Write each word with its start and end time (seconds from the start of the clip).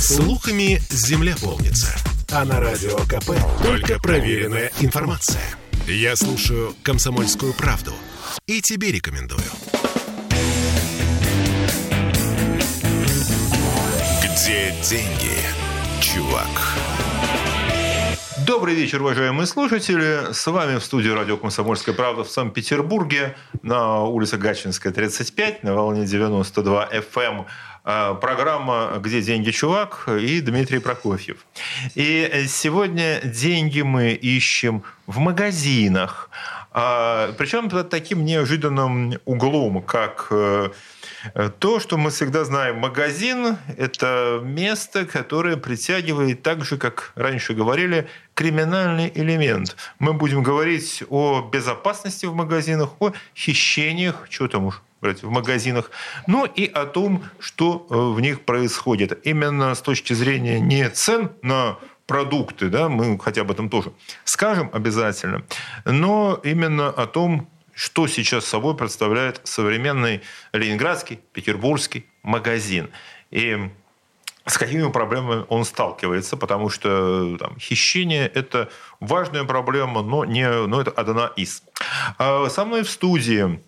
Слухами 0.00 0.80
земля 0.88 1.34
полнится. 1.38 1.94
А 2.32 2.46
на 2.46 2.58
радио 2.58 2.96
КП 3.00 3.32
только 3.62 3.98
проверенная 3.98 4.72
информация. 4.80 5.42
Я 5.86 6.16
слушаю 6.16 6.74
«Комсомольскую 6.82 7.52
правду» 7.52 7.92
и 8.46 8.62
тебе 8.62 8.92
рекомендую. 8.92 9.44
Где 14.24 14.74
деньги, 14.88 15.36
чувак? 16.00 16.48
Добрый 18.46 18.74
вечер, 18.74 19.02
уважаемые 19.02 19.46
слушатели. 19.46 20.32
С 20.32 20.46
вами 20.46 20.78
в 20.78 20.84
студии 20.84 21.10
радио 21.10 21.36
«Комсомольская 21.36 21.94
правда» 21.94 22.24
в 22.24 22.30
Санкт-Петербурге 22.30 23.36
на 23.62 24.02
улице 24.04 24.38
Гатчинская, 24.38 24.92
35, 24.92 25.62
на 25.62 25.74
волне 25.74 26.06
92 26.06 26.88
FM. 26.90 27.44
Э, 27.84 28.14
программа 28.20 28.98
«Где 29.00 29.22
деньги, 29.22 29.50
чувак?» 29.50 30.08
и 30.08 30.40
Дмитрий 30.40 30.80
Прокофьев. 30.80 31.38
И 31.94 32.44
сегодня 32.48 33.20
деньги 33.24 33.80
мы 33.80 34.12
ищем 34.12 34.82
в 35.06 35.18
магазинах. 35.18 36.30
А, 36.72 37.32
Причем 37.38 37.68
под 37.68 37.88
таким 37.90 38.24
неожиданным 38.24 39.14
углом, 39.24 39.82
как 39.82 40.28
э, 40.30 40.70
то, 41.58 41.80
что 41.80 41.96
мы 41.96 42.10
всегда 42.10 42.44
знаем, 42.44 42.78
магазин– 42.78 43.56
это 43.76 44.40
место, 44.44 45.04
которое 45.04 45.56
притягивает 45.56 46.42
так 46.42 46.64
же, 46.64 46.76
как 46.76 47.12
раньше 47.16 47.54
говорили, 47.54 48.08
криминальный 48.34 49.10
элемент. 49.12 49.76
Мы 49.98 50.12
будем 50.12 50.44
говорить 50.44 51.02
о 51.08 51.40
безопасности 51.40 52.26
в 52.26 52.34
магазинах, 52.34 52.90
о 53.00 53.12
хищениях, 53.34 54.26
что 54.30 54.46
там 54.46 54.66
уж 54.66 54.80
брать 55.00 55.22
в 55.22 55.30
магазинах, 55.30 55.90
но 56.26 56.44
и 56.44 56.66
о 56.66 56.86
том, 56.86 57.24
что 57.38 57.86
э, 57.88 57.94
в 57.94 58.20
них 58.20 58.44
происходит. 58.44 59.26
Именно 59.26 59.74
с 59.74 59.80
точки 59.80 60.12
зрения 60.12 60.60
не 60.60 60.88
цен 60.90 61.32
на 61.42 61.78
продукты, 62.06 62.68
да, 62.68 62.88
мы 62.88 63.18
хотя 63.18 63.42
об 63.42 63.50
этом 63.50 63.70
тоже 63.70 63.92
скажем 64.24 64.68
обязательно, 64.72 65.44
но 65.84 66.40
именно 66.42 66.88
о 66.88 67.06
том, 67.06 67.48
что 67.72 68.06
сейчас 68.08 68.44
собой 68.44 68.76
представляет 68.76 69.40
современный 69.44 70.20
ленинградский, 70.52 71.20
петербургский 71.32 72.06
магазин. 72.22 72.90
И 73.30 73.70
с 74.44 74.58
какими 74.58 74.90
проблемами 74.90 75.44
он 75.48 75.64
сталкивается, 75.64 76.36
потому 76.36 76.68
что 76.68 77.36
там, 77.38 77.58
хищение– 77.58 78.26
это 78.34 78.68
важная 78.98 79.44
проблема, 79.44 80.02
но, 80.02 80.24
не, 80.24 80.48
но 80.66 80.80
это 80.80 80.90
одна 80.90 81.28
из. 81.36 81.62
А 82.18 82.48
со 82.48 82.64
мной 82.64 82.82
в 82.82 82.90
студии 82.90 83.62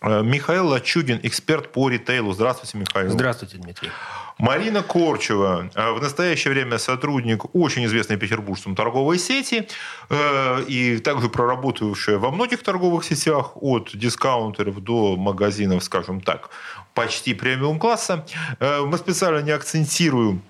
Михаил 0.00 0.68
Лачугин, 0.68 1.18
эксперт 1.22 1.72
по 1.72 1.88
ритейлу. 1.88 2.32
Здравствуйте, 2.32 2.78
Михаил. 2.78 3.10
Здравствуйте, 3.10 3.58
Дмитрий. 3.58 3.90
Марина 4.38 4.82
Корчева, 4.84 5.68
э, 5.74 5.90
в 5.90 6.00
настоящее 6.00 6.52
время 6.52 6.78
сотрудник 6.78 7.52
очень 7.54 7.84
известной 7.86 8.16
петербургцам 8.16 8.76
торговой 8.76 9.18
сети 9.18 9.68
э, 10.10 10.62
и 10.68 10.98
также 10.98 11.28
проработавшая 11.28 12.18
во 12.18 12.30
многих 12.30 12.62
торговых 12.62 13.04
сетях 13.04 13.56
от 13.56 13.90
дискаунтеров 13.94 14.80
до 14.80 15.16
магазинов, 15.16 15.82
скажем 15.82 16.20
так, 16.20 16.50
почти 16.94 17.34
премиум 17.34 17.80
класса. 17.80 18.24
Мы 18.60 18.96
специально 18.98 19.40
не 19.40 19.50
акцентируем 19.50 20.42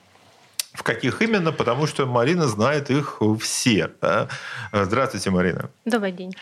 в 0.75 0.83
каких 0.83 1.23
именно, 1.23 1.53
потому 1.53 1.87
что 1.87 2.07
Марина 2.07 2.47
знает 2.47 2.91
их 2.91 3.21
все. 3.41 3.91
Да? 4.01 4.29
Здравствуйте, 4.73 5.31
Марина. 5.31 5.71
Добрый 5.85 6.13
день. 6.13 6.35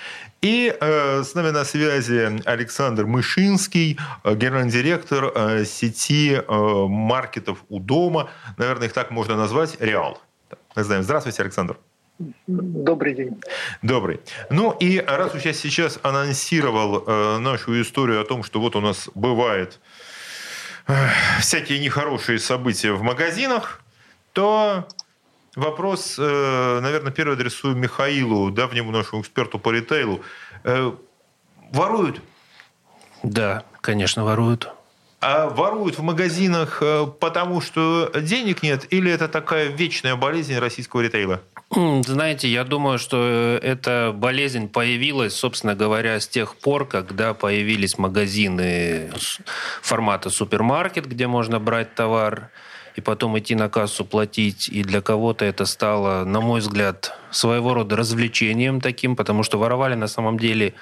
И 0.42 0.76
э, 0.78 1.22
с 1.22 1.34
нами 1.34 1.50
на 1.50 1.64
связи 1.64 2.40
Александр 2.44 3.06
Мышинский, 3.06 3.98
э, 4.24 4.34
генеральный 4.34 4.70
директор 4.70 5.32
э, 5.34 5.64
сети 5.64 6.34
э, 6.34 6.86
маркетов 6.88 7.64
у 7.68 7.80
дома. 7.80 8.28
Наверное, 8.58 8.88
их 8.88 8.92
так 8.92 9.10
можно 9.10 9.36
назвать. 9.36 9.80
Реал. 9.80 10.20
Мы 10.74 10.84
знаем. 10.84 11.02
Здравствуйте, 11.02 11.42
Александр. 11.42 11.78
Добрый 12.46 13.14
день. 13.14 13.40
Добрый. 13.82 14.20
Ну 14.50 14.72
и 14.72 14.98
раз 14.98 15.34
уж 15.34 15.42
я 15.42 15.52
сейчас 15.52 15.98
анонсировал 16.02 17.04
э, 17.06 17.38
нашу 17.38 17.80
историю 17.80 18.20
о 18.20 18.24
том, 18.24 18.42
что 18.42 18.60
вот 18.60 18.74
у 18.74 18.80
нас 18.80 19.08
бывает 19.14 19.78
э, 20.86 20.94
всякие 21.40 21.78
нехорошие 21.78 22.38
события 22.38 22.92
в 22.92 23.02
магазинах, 23.02 23.82
то 24.36 24.86
вопрос, 25.56 26.16
э, 26.18 26.80
наверное, 26.82 27.10
первый 27.10 27.36
адресую 27.36 27.74
Михаилу, 27.74 28.50
давнему 28.50 28.90
нашему 28.90 29.22
эксперту 29.22 29.58
по 29.58 29.72
ритейлу. 29.72 30.20
Э, 30.62 30.92
воруют? 31.72 32.20
Да, 33.22 33.64
конечно, 33.80 34.26
воруют. 34.26 34.68
А 35.22 35.48
воруют 35.48 35.96
в 35.96 36.02
магазинах 36.02 36.82
э, 36.82 37.06
потому, 37.18 37.62
что 37.62 38.12
денег 38.14 38.62
нет, 38.62 38.86
или 38.90 39.10
это 39.10 39.26
такая 39.26 39.68
вечная 39.68 40.16
болезнь 40.16 40.58
российского 40.58 41.00
ритейла? 41.00 41.40
Знаете, 41.70 42.46
я 42.48 42.64
думаю, 42.64 42.98
что 42.98 43.58
эта 43.62 44.12
болезнь 44.14 44.68
появилась, 44.68 45.34
собственно 45.34 45.74
говоря, 45.74 46.20
с 46.20 46.28
тех 46.28 46.56
пор, 46.56 46.86
когда 46.86 47.32
появились 47.32 47.96
магазины 47.96 49.10
формата 49.80 50.28
супермаркет, 50.28 51.06
где 51.06 51.26
можно 51.26 51.58
брать 51.58 51.94
товар 51.94 52.50
и 52.96 53.00
потом 53.00 53.38
идти 53.38 53.54
на 53.54 53.68
кассу 53.68 54.04
платить. 54.04 54.68
И 54.68 54.82
для 54.82 55.00
кого-то 55.00 55.44
это 55.44 55.66
стало, 55.66 56.24
на 56.24 56.40
мой 56.40 56.60
взгляд, 56.60 57.16
своего 57.30 57.74
рода 57.74 57.96
развлечением 57.96 58.80
таким, 58.80 59.16
потому 59.16 59.42
что 59.42 59.58
воровали 59.58 59.94
на 59.94 60.08
самом 60.08 60.38
деле 60.38 60.74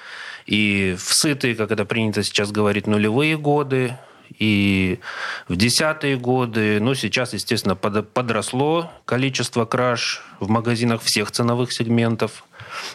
и 0.45 0.95
в 0.97 1.13
сытые, 1.13 1.55
как 1.55 1.71
это 1.71 1.85
принято 1.85 2.23
сейчас 2.23 2.51
говорить, 2.51 2.87
нулевые 2.87 3.37
годы, 3.37 3.97
и 4.39 4.99
в 5.47 5.55
десятые 5.55 6.17
годы, 6.17 6.79
ну, 6.79 6.95
сейчас, 6.95 7.33
естественно, 7.33 7.75
подросло 7.75 8.91
количество 9.05 9.65
краж 9.65 10.23
в 10.39 10.49
магазинах 10.49 11.01
всех 11.03 11.31
ценовых 11.31 11.71
сегментов. 11.71 12.43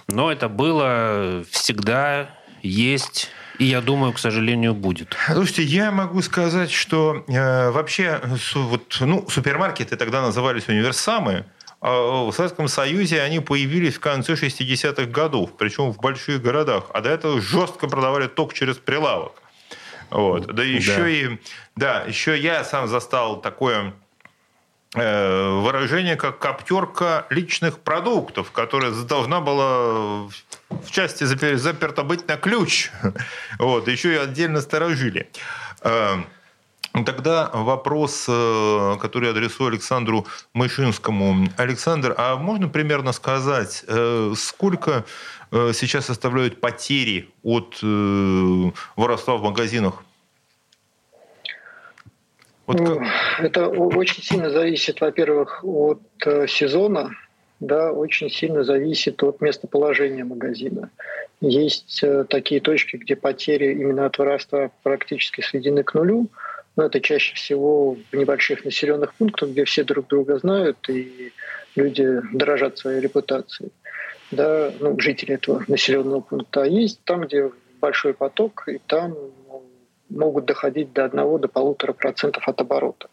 Но 0.09 0.31
это 0.31 0.49
было 0.49 1.45
всегда, 1.51 2.31
есть 2.63 3.31
и 3.61 3.67
я 3.67 3.83
думаю, 3.83 4.15
к 4.15 4.19
сожалению, 4.19 4.73
будет. 4.73 5.15
Слушайте, 5.31 5.65
я 5.65 5.91
могу 5.91 6.23
сказать, 6.23 6.71
что 6.71 7.25
э, 7.29 7.71
вообще 7.71 8.19
вот, 8.55 8.97
ну, 9.01 9.29
супермаркеты 9.29 9.97
тогда 9.97 10.23
назывались 10.23 10.67
универсамы. 10.67 11.45
А 11.83 12.25
в 12.25 12.33
Советском 12.33 12.69
Союзе 12.69 13.21
они 13.21 13.41
появились 13.41 13.97
в 13.97 14.01
конце 14.01 14.33
60-х 14.33 15.05
годов, 15.05 15.51
причем 15.59 15.93
в 15.93 15.99
больших 15.99 16.41
городах. 16.41 16.85
А 16.95 17.03
до 17.03 17.11
этого 17.11 17.39
жестко 17.43 17.87
продавали 17.87 18.29
ток 18.29 18.55
через 18.55 18.77
прилавок. 18.77 19.43
Вот. 20.09 20.47
Да 20.55 20.65
еще 20.65 20.97
да. 20.97 21.09
и... 21.09 21.39
Да, 21.77 22.05
еще 22.09 22.39
я 22.39 22.65
сам 22.65 22.89
застал 22.89 23.43
такое 23.43 23.93
выражение, 24.93 26.17
как 26.17 26.41
коптерка 26.41 27.27
личных 27.31 27.79
продуктов, 27.79 28.51
которая 28.51 28.91
должна 28.91 29.41
была 29.41 30.29
в 30.69 30.91
части 30.91 31.25
заперто 31.25 32.03
быть 32.03 32.27
на 32.29 32.37
ключ. 32.37 32.91
Вот, 33.59 33.89
еще 33.89 34.15
и 34.15 34.17
отдельно 34.17 34.61
сторожили. 34.61 35.29
Эм, 35.83 36.27
тогда 37.05 37.51
вопрос, 37.53 38.27
э, 38.29 38.97
который 39.01 39.27
я 39.27 39.31
адресую 39.31 39.69
Александру 39.69 40.27
Мышинскому. 40.55 41.49
Александр, 41.57 42.15
а 42.17 42.37
можно 42.37 42.69
примерно 42.69 43.13
сказать, 43.13 43.85
э, 43.87 44.33
сколько 44.37 45.05
э, 45.51 45.73
сейчас 45.75 46.07
составляют 46.07 46.61
потери 46.61 47.31
от 47.43 47.79
воровства 48.97 49.37
в 49.37 49.43
магазинах? 49.43 50.03
Вот 52.73 52.99
как... 52.99 53.07
Это 53.39 53.69
очень 53.69 54.23
сильно 54.23 54.51
зависит, 54.51 55.01
во-первых, 55.01 55.65
от 55.65 56.01
сезона 56.49 57.11
да, 57.61 57.93
очень 57.93 58.31
сильно 58.31 58.65
зависит 58.65 59.23
от 59.23 59.41
местоположения 59.41 60.25
магазина. 60.25 60.91
Есть 61.43 62.03
э, 62.03 62.25
такие 62.29 62.61
точки, 62.61 62.97
где 62.97 63.17
потери 63.17 63.73
именно 63.73 64.07
от 64.07 64.19
воровства 64.19 64.71
практически 64.83 65.43
сведены 65.43 65.83
к 65.83 65.95
нулю, 65.95 66.29
но 66.77 66.85
это 66.85 67.01
чаще 67.01 67.35
всего 67.35 67.97
в 68.11 68.17
небольших 68.17 68.65
населенных 68.65 69.15
пунктах, 69.15 69.51
где 69.51 69.65
все 69.65 69.85
друг 69.85 70.09
друга 70.09 70.39
знают 70.39 70.89
и 70.89 71.33
люди 71.77 72.21
дорожат 72.33 72.79
своей 72.79 73.01
репутацией. 73.01 73.71
Да, 74.31 74.73
ну, 74.81 74.99
жители 74.99 75.35
этого 75.35 75.63
населенного 75.69 76.21
пункта. 76.21 76.63
А 76.63 76.67
есть 76.67 77.01
там, 77.05 77.23
где 77.23 77.51
большой 77.81 78.15
поток, 78.15 78.65
и 78.69 78.79
там 78.87 79.15
могут 80.11 80.45
доходить 80.45 80.93
до 80.93 81.05
1 81.05 81.41
до 81.41 81.49
полутора 81.49 81.93
процентов 81.93 82.49
от 82.49 82.61
оборота. 82.61 83.09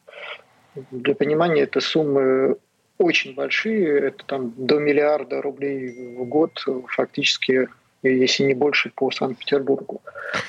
Для 0.92 1.16
понимания, 1.16 1.62
это 1.62 1.80
суммы 1.80 2.58
очень 2.98 3.36
большие, 3.36 4.08
это 4.08 4.24
там 4.26 4.54
до 4.58 4.80
миллиарда 4.80 5.42
рублей 5.42 6.16
в 6.16 6.26
год 6.26 6.64
фактически, 6.88 7.68
если 8.04 8.44
не 8.44 8.54
больше, 8.54 8.92
по 8.96 9.12
Санкт-Петербургу. 9.12 10.02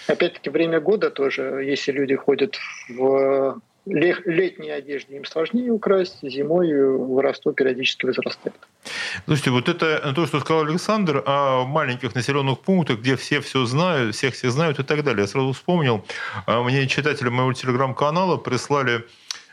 Опять-таки 0.06 0.50
время 0.50 0.80
года 0.80 1.10
тоже, 1.10 1.62
если 1.64 1.92
люди 1.92 2.14
ходят 2.14 2.56
в 2.88 3.60
летней 3.88 4.70
одежде 4.70 5.17
им 5.17 5.25
сложнее 5.25 5.70
украсть, 5.70 6.19
зимой 6.23 6.73
воровство 6.75 7.52
периодически 7.52 8.06
возрастает. 8.06 8.55
Слушайте, 9.25 9.50
вот 9.50 9.69
это 9.69 10.12
то, 10.14 10.26
что 10.26 10.40
сказал 10.40 10.64
Александр, 10.64 11.23
о 11.26 11.64
маленьких 11.64 12.14
населенных 12.14 12.61
пунктах, 12.61 13.00
где 13.00 13.17
все 13.17 13.40
все 13.40 13.64
знают, 13.67 14.14
всех 14.14 14.35
все 14.35 14.50
знают 14.50 14.79
и 14.79 14.82
так 14.82 15.05
далее. 15.05 15.23
Я 15.23 15.29
сразу 15.29 15.52
вспомнил, 15.52 16.05
а 16.46 16.62
мне 16.62 16.87
читатели 16.87 17.29
моего 17.29 17.52
телеграм-канала 17.52 18.37
прислали 18.37 18.96
э, 18.96 19.02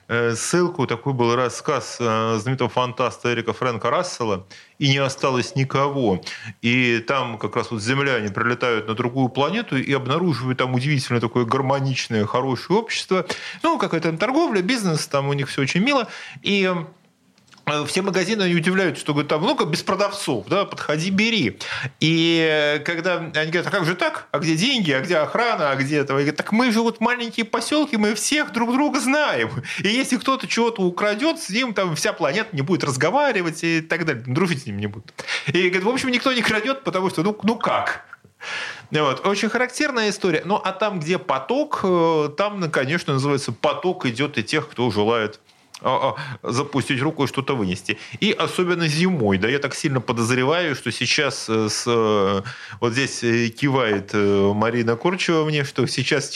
ссылку. 0.07 0.87
Такой 0.87 1.13
был 1.13 1.35
рассказ 1.35 1.97
э, 1.99 2.37
знаменитого 2.39 2.69
фантаста 2.69 3.33
Эрика 3.33 3.53
Фрэнка 3.53 3.89
Рассела 3.89 4.45
«И 4.77 4.89
не 4.89 4.97
осталось 4.97 5.55
никого». 5.55 6.21
И 6.61 6.99
там 6.99 7.37
как 7.37 7.55
раз 7.55 7.71
вот 7.71 7.81
земляне 7.81 8.29
прилетают 8.29 8.87
на 8.87 8.93
другую 8.93 9.29
планету 9.29 9.77
и 9.77 9.91
обнаруживают 9.93 10.59
там 10.59 10.73
удивительно 10.73 11.19
такое 11.19 11.45
гармоничное, 11.45 12.25
хорошее 12.25 12.79
общество. 12.79 13.25
Ну, 13.63 13.77
какая-то 13.77 14.09
там 14.09 14.17
торговля, 14.17 14.61
бизнес, 14.61 15.07
там 15.07 15.27
у 15.29 15.33
них 15.33 15.49
все 15.49 15.61
очень 15.61 15.81
мило. 15.81 16.07
И 16.41 16.65
Э, 16.65 16.85
все 17.87 18.01
магазины 18.01 18.43
они 18.43 18.55
удивляются, 18.55 19.01
что 19.01 19.13
говорят, 19.13 19.29
там 19.29 19.41
много 19.41 19.65
без 19.65 19.81
продавцов, 19.81 20.45
да, 20.47 20.65
подходи, 20.65 21.09
бери. 21.09 21.57
И 21.99 22.47
э, 22.49 22.79
когда 22.79 23.17
они 23.17 23.51
говорят, 23.51 23.67
а 23.67 23.71
как 23.71 23.85
же 23.85 23.95
так? 23.95 24.27
А 24.31 24.39
где 24.39 24.55
деньги? 24.55 24.91
А 24.91 25.01
где 25.01 25.17
охрана? 25.17 25.71
А 25.71 25.75
где 25.75 25.97
этого? 25.97 26.23
Так 26.31 26.51
мы 26.51 26.71
же 26.71 26.81
вот 26.81 26.99
маленькие 26.99 27.45
поселки, 27.45 27.97
мы 27.97 28.13
всех 28.13 28.51
друг 28.51 28.71
друга 28.71 28.99
знаем. 28.99 29.49
И 29.79 29.87
если 29.87 30.17
кто-то 30.17 30.47
чего-то 30.47 30.83
украдет, 30.83 31.39
с 31.39 31.49
ним 31.49 31.73
там 31.73 31.95
вся 31.95 32.13
планета 32.13 32.49
не 32.55 32.61
будет 32.61 32.83
разговаривать 32.83 33.63
и 33.63 33.81
так 33.81 34.05
далее. 34.05 34.23
Дружить 34.27 34.63
с 34.63 34.65
ним 34.67 34.77
не 34.77 34.87
будут. 34.87 35.13
И 35.47 35.69
говорят, 35.69 35.83
в 35.83 35.89
общем, 35.89 36.09
никто 36.09 36.33
не 36.33 36.41
крадет, 36.41 36.83
потому 36.83 37.09
что, 37.09 37.23
ну, 37.23 37.37
ну 37.43 37.55
как? 37.55 38.05
Вот. 38.91 39.25
Очень 39.25 39.49
характерная 39.49 40.09
история. 40.09 40.43
Ну, 40.45 40.55
а 40.63 40.71
там, 40.71 40.99
где 40.99 41.17
поток, 41.17 41.79
э, 41.83 42.29
там, 42.37 42.69
конечно, 42.69 43.13
называется, 43.13 43.51
поток 43.51 44.05
идет 44.05 44.37
и 44.37 44.43
тех, 44.43 44.69
кто 44.69 44.89
желает 44.91 45.39
запустить 46.41 47.01
руку 47.01 47.25
и 47.25 47.27
что-то 47.27 47.55
вынести. 47.55 47.97
И 48.19 48.31
особенно 48.31 48.87
зимой, 48.87 49.37
да, 49.37 49.47
я 49.49 49.59
так 49.59 49.75
сильно 49.75 49.99
подозреваю, 50.01 50.75
что 50.75 50.91
сейчас 50.91 51.49
э, 51.49 51.67
с, 51.69 51.83
э, 51.87 52.41
вот 52.79 52.93
здесь 52.93 53.23
э, 53.23 53.49
кивает 53.49 54.11
Марина 54.13 54.95
Корчева 54.95 55.45
мне, 55.45 55.63
что 55.63 55.85
сейчас, 55.87 56.31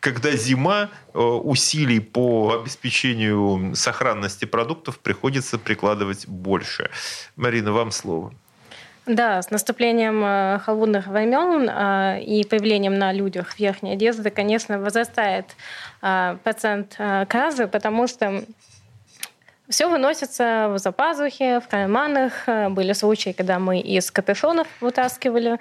когда 0.00 0.32
зима, 0.32 0.90
усилий 1.14 2.00
по 2.00 2.60
обеспечению 2.60 3.74
сохранности 3.74 4.44
продуктов 4.44 4.98
приходится 4.98 5.58
прикладывать 5.58 6.26
больше. 6.26 6.90
Марина, 7.36 7.72
вам 7.72 7.90
слово. 7.90 8.32
Да, 9.04 9.42
с 9.42 9.50
наступлением 9.50 10.60
холодных 10.60 11.08
времен 11.08 11.68
и 12.20 12.44
появлением 12.44 12.94
на 12.94 13.12
людях 13.12 13.58
верхней 13.58 13.94
одежды, 13.94 14.30
конечно, 14.30 14.78
возрастает 14.78 15.46
процент 16.00 16.96
кразы, 17.28 17.66
потому 17.66 18.06
что 18.06 18.44
все 19.72 19.88
выносится 19.88 20.68
в 20.70 20.78
запазухе, 20.78 21.60
в 21.60 21.66
карманах. 21.66 22.46
Э, 22.46 22.68
были 22.68 22.92
случаи, 22.92 23.32
когда 23.36 23.58
мы 23.58 23.80
из 23.80 24.10
капюшонов 24.10 24.68
вытаскивали. 24.80 25.58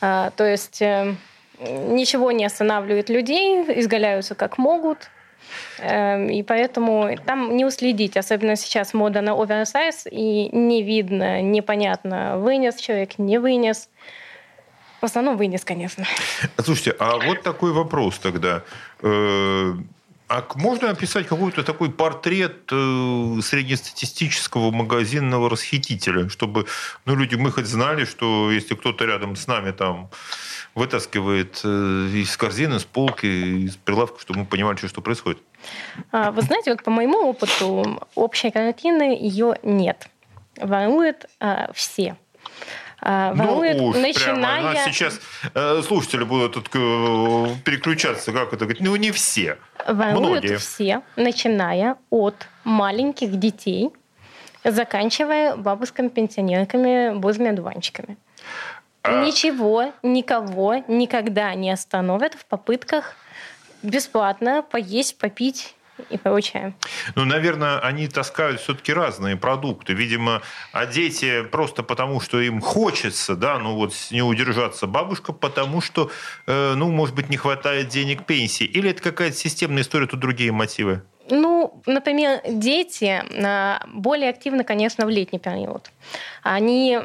Э, 0.00 0.30
то 0.36 0.44
есть 0.44 0.82
э, 0.82 1.14
ничего 1.60 2.32
не 2.32 2.44
останавливает 2.44 3.08
людей, 3.08 3.64
изгаляются 3.80 4.34
как 4.34 4.58
могут. 4.58 5.10
И 5.78 6.44
поэтому 6.48 7.16
там 7.26 7.56
не 7.56 7.64
уследить, 7.64 8.16
особенно 8.16 8.56
сейчас 8.56 8.94
мода 8.94 9.20
на 9.20 9.34
оверсайз, 9.34 10.06
и 10.10 10.48
не 10.50 10.82
видно, 10.82 11.42
непонятно, 11.42 12.38
вынес 12.38 12.76
человек, 12.76 13.18
не 13.18 13.38
вынес. 13.38 13.88
В 15.00 15.04
основном 15.04 15.36
вынес, 15.36 15.64
конечно. 15.64 16.06
Слушайте, 16.58 16.96
а 16.98 17.18
вот 17.18 17.42
такой 17.42 17.72
вопрос 17.72 18.18
тогда. 18.18 18.62
А 20.26 20.42
можно 20.54 20.90
описать 20.90 21.26
какой-то 21.26 21.62
такой 21.62 21.90
портрет 21.90 22.70
э, 22.72 23.38
среднестатистического 23.42 24.70
магазинного 24.70 25.50
расхитителя, 25.50 26.30
чтобы 26.30 26.66
ну, 27.04 27.14
люди, 27.14 27.34
мы 27.34 27.52
хоть 27.52 27.66
знали, 27.66 28.06
что 28.06 28.50
если 28.50 28.74
кто-то 28.74 29.04
рядом 29.04 29.36
с 29.36 29.46
нами 29.46 29.72
там 29.72 30.08
вытаскивает 30.74 31.60
э, 31.62 32.08
из 32.14 32.36
корзины, 32.38 32.80
с 32.80 32.84
полки, 32.84 33.26
из 33.66 33.76
прилавка, 33.76 34.18
чтобы 34.20 34.40
мы 34.40 34.46
понимали, 34.46 34.76
что, 34.76 34.88
что 34.88 35.02
происходит? 35.02 35.42
А, 36.10 36.30
вы 36.30 36.40
знаете, 36.40 36.70
вот 36.70 36.82
по 36.82 36.90
моему 36.90 37.18
опыту 37.28 38.02
общей 38.14 38.50
картины 38.50 39.16
ее 39.20 39.58
нет. 39.62 40.08
Воруют 40.56 41.26
а, 41.38 41.70
все. 41.74 42.16
А, 43.06 43.34
ворует, 43.34 43.76
ну, 43.76 43.88
уж, 43.88 43.96
начиная... 43.96 44.72
Прямо, 44.72 44.90
сейчас 44.90 45.20
э, 45.52 45.82
слушатели 45.86 46.24
будут 46.24 46.54
тут, 46.54 46.68
э, 46.72 47.46
переключаться, 47.62 48.32
как 48.32 48.54
это 48.54 48.64
говорить, 48.64 48.80
ну 48.80 48.96
не 48.96 49.10
все, 49.10 49.58
Воруют 49.86 50.44
многие. 50.44 50.56
все, 50.56 51.02
начиная 51.16 51.96
от 52.10 52.48
маленьких 52.64 53.38
детей, 53.38 53.90
заканчивая 54.64 55.56
бабушками-пенсионерками, 55.56 57.14
божьими 57.14 57.50
одуванчиками. 57.50 58.16
А... 59.02 59.24
Ничего, 59.24 59.92
никого 60.02 60.82
никогда 60.88 61.54
не 61.54 61.70
остановят 61.70 62.34
в 62.34 62.46
попытках 62.46 63.16
бесплатно 63.82 64.62
поесть, 64.62 65.18
попить 65.18 65.74
и 66.10 66.16
прочее. 66.18 66.74
Ну, 67.14 67.24
наверное, 67.24 67.78
они 67.78 68.08
таскают 68.08 68.60
все-таки 68.60 68.92
разные 68.92 69.36
продукты. 69.36 69.92
Видимо, 69.92 70.42
а 70.72 70.86
дети 70.86 71.42
просто 71.42 71.82
потому, 71.82 72.20
что 72.20 72.40
им 72.40 72.60
хочется, 72.60 73.36
да, 73.36 73.58
ну 73.58 73.74
вот 73.74 73.92
не 74.10 74.22
удержаться 74.22 74.86
бабушка, 74.86 75.32
потому 75.32 75.80
что, 75.80 76.10
э, 76.46 76.74
ну, 76.74 76.90
может 76.90 77.14
быть, 77.14 77.30
не 77.30 77.36
хватает 77.36 77.88
денег 77.88 78.24
пенсии. 78.24 78.64
Или 78.64 78.90
это 78.90 79.02
какая-то 79.02 79.36
системная 79.36 79.82
история, 79.82 80.06
тут 80.06 80.20
другие 80.20 80.52
мотивы? 80.52 81.02
Ну, 81.30 81.80
например, 81.86 82.40
дети 82.46 83.22
а, 83.42 83.82
более 83.86 84.28
активны, 84.28 84.62
конечно, 84.62 85.06
в 85.06 85.08
летний 85.08 85.38
период. 85.38 85.90
Они 86.42 86.98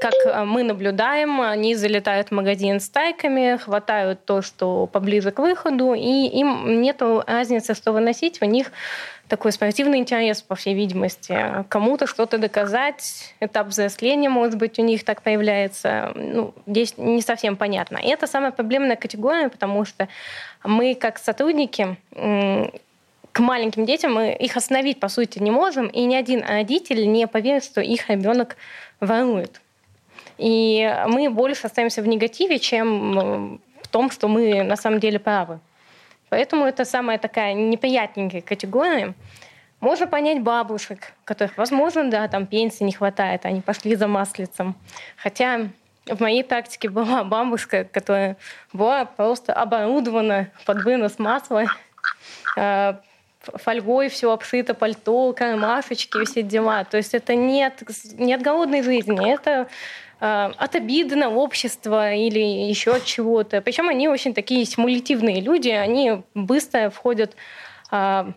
как 0.00 0.14
э, 0.24 0.44
мы 0.44 0.62
наблюдаем, 0.62 1.40
они 1.40 1.74
залетают 1.74 2.28
в 2.28 2.32
магазин 2.32 2.80
с 2.80 2.88
тайками, 2.88 3.56
хватают 3.56 4.24
то, 4.24 4.42
что 4.42 4.86
поближе 4.86 5.30
к 5.30 5.38
выходу, 5.38 5.94
и 5.94 6.26
им 6.26 6.80
нет 6.80 7.02
разницы, 7.26 7.74
что 7.74 7.92
выносить. 7.92 8.40
У 8.40 8.44
них 8.44 8.72
такой 9.28 9.52
спортивный 9.52 9.98
интерес, 9.98 10.42
по 10.42 10.54
всей 10.54 10.74
видимости. 10.74 11.64
Кому-то 11.68 12.06
что-то 12.06 12.38
доказать, 12.38 13.34
этап 13.40 13.68
взросления, 13.68 14.30
может 14.30 14.56
быть, 14.56 14.78
у 14.78 14.82
них 14.82 15.04
так 15.04 15.22
появляется. 15.22 16.12
Ну, 16.14 16.54
здесь 16.66 16.96
не 16.96 17.20
совсем 17.20 17.56
понятно. 17.56 17.98
И 17.98 18.08
это 18.08 18.26
самая 18.26 18.52
проблемная 18.52 18.96
категория, 18.96 19.48
потому 19.48 19.84
что 19.84 20.08
мы, 20.64 20.94
как 20.94 21.18
сотрудники, 21.18 21.96
к 23.38 23.40
маленьким 23.40 23.84
детям 23.86 24.14
мы 24.14 24.32
их 24.32 24.56
остановить, 24.56 24.98
по 24.98 25.08
сути, 25.08 25.38
не 25.38 25.52
можем, 25.52 25.86
и 25.86 26.06
ни 26.06 26.16
один 26.16 26.42
родитель 26.44 27.08
не 27.08 27.28
поверит, 27.28 27.62
что 27.62 27.80
их 27.80 28.10
ребенок 28.10 28.56
ворует. 28.98 29.60
И 30.38 30.92
мы 31.06 31.30
больше 31.30 31.68
остаемся 31.68 32.02
в 32.02 32.08
негативе, 32.08 32.58
чем 32.58 33.60
в 33.80 33.88
том, 33.92 34.10
что 34.10 34.26
мы 34.26 34.64
на 34.64 34.74
самом 34.74 34.98
деле 34.98 35.20
правы. 35.20 35.60
Поэтому 36.30 36.64
это 36.64 36.84
самая 36.84 37.16
такая 37.18 37.54
неприятненькая 37.54 38.40
категория. 38.40 39.14
Можно 39.78 40.08
понять 40.08 40.42
бабушек, 40.42 41.12
которых, 41.22 41.56
возможно, 41.56 42.10
да, 42.10 42.26
там 42.26 42.44
пенсии 42.44 42.82
не 42.82 42.92
хватает, 42.92 43.46
они 43.46 43.60
пошли 43.60 43.94
за 43.94 44.08
маслицем. 44.08 44.74
Хотя 45.16 45.68
в 46.06 46.18
моей 46.18 46.42
практике 46.42 46.88
была 46.88 47.22
бабушка, 47.22 47.84
которая 47.84 48.36
была 48.72 49.04
просто 49.04 49.52
оборудована 49.52 50.48
под 50.66 50.82
вынос 50.82 51.20
масла, 51.20 51.66
а, 52.56 53.00
фольгой 53.40 54.08
все 54.08 54.32
обшито, 54.32 54.74
пальто, 54.74 55.32
кармашечки, 55.32 56.24
все 56.24 56.42
дела. 56.42 56.84
То 56.84 56.96
есть 56.96 57.14
это 57.14 57.34
нет, 57.34 57.82
нет 58.14 58.42
голодной 58.42 58.82
жизни, 58.82 59.32
это 59.32 59.68
э, 60.20 60.50
от 60.56 60.74
обиды 60.74 61.16
на 61.16 61.30
общество 61.30 62.12
или 62.12 62.40
еще 62.40 62.96
от 62.96 63.04
чего-то. 63.04 63.60
Причем 63.60 63.88
они 63.88 64.08
очень 64.08 64.34
такие 64.34 64.64
симулятивные 64.64 65.40
люди, 65.40 65.68
они 65.68 66.22
быстро 66.34 66.90
входят 66.90 67.36
э, 67.90 68.32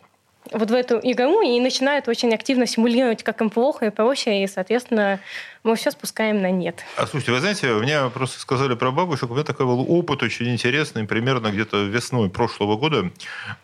вот 0.51 0.71
в 0.71 0.73
эту 0.73 0.99
игру 1.03 1.41
и 1.41 1.59
начинают 1.59 2.07
очень 2.07 2.33
активно 2.33 2.65
симулировать, 2.65 3.23
как 3.23 3.41
им 3.41 3.49
плохо 3.49 3.87
и 3.87 3.89
прочее, 3.89 4.43
и, 4.43 4.47
соответственно, 4.47 5.19
мы 5.63 5.75
все 5.75 5.91
спускаем 5.91 6.41
на 6.41 6.49
нет. 6.49 6.83
А 6.97 7.05
слушайте, 7.05 7.31
вы 7.31 7.39
знаете, 7.39 7.67
мне 7.73 8.09
просто 8.09 8.39
сказали 8.39 8.73
про 8.73 8.91
бабушек, 8.91 9.29
у 9.29 9.33
меня 9.33 9.43
такой 9.43 9.67
был 9.67 9.85
опыт 9.87 10.23
очень 10.23 10.51
интересный, 10.51 11.05
примерно 11.05 11.51
где-то 11.51 11.83
весной 11.83 12.29
прошлого 12.29 12.77
года. 12.77 13.11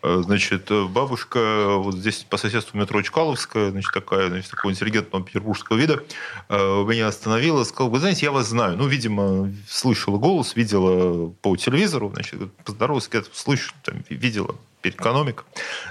Э, 0.02 0.20
значит, 0.22 0.70
бабушка 0.70 1.76
вот 1.76 1.96
здесь 1.96 2.24
по 2.28 2.36
соседству 2.36 2.78
метро 2.78 3.02
Чкаловская, 3.02 3.70
значит, 3.70 3.92
такая, 3.92 4.28
значит, 4.28 4.50
такого 4.50 4.70
интеллигентного 4.70 5.24
петербургского 5.24 5.76
вида, 5.76 6.04
э, 6.48 6.56
меня 6.56 7.08
остановила, 7.08 7.64
сказала, 7.64 7.90
вы 7.90 7.98
знаете, 7.98 8.26
я 8.26 8.32
вас 8.32 8.46
знаю. 8.46 8.76
Ну, 8.76 8.86
видимо, 8.86 9.52
слышала 9.68 10.18
голос, 10.18 10.54
видела 10.54 11.30
по 11.42 11.56
телевизору, 11.56 12.10
значит, 12.14 12.38
поздоровалась, 12.64 13.10
слышу, 13.32 13.72
там, 13.82 14.04
видела 14.08 14.54
экономика, 14.82 15.44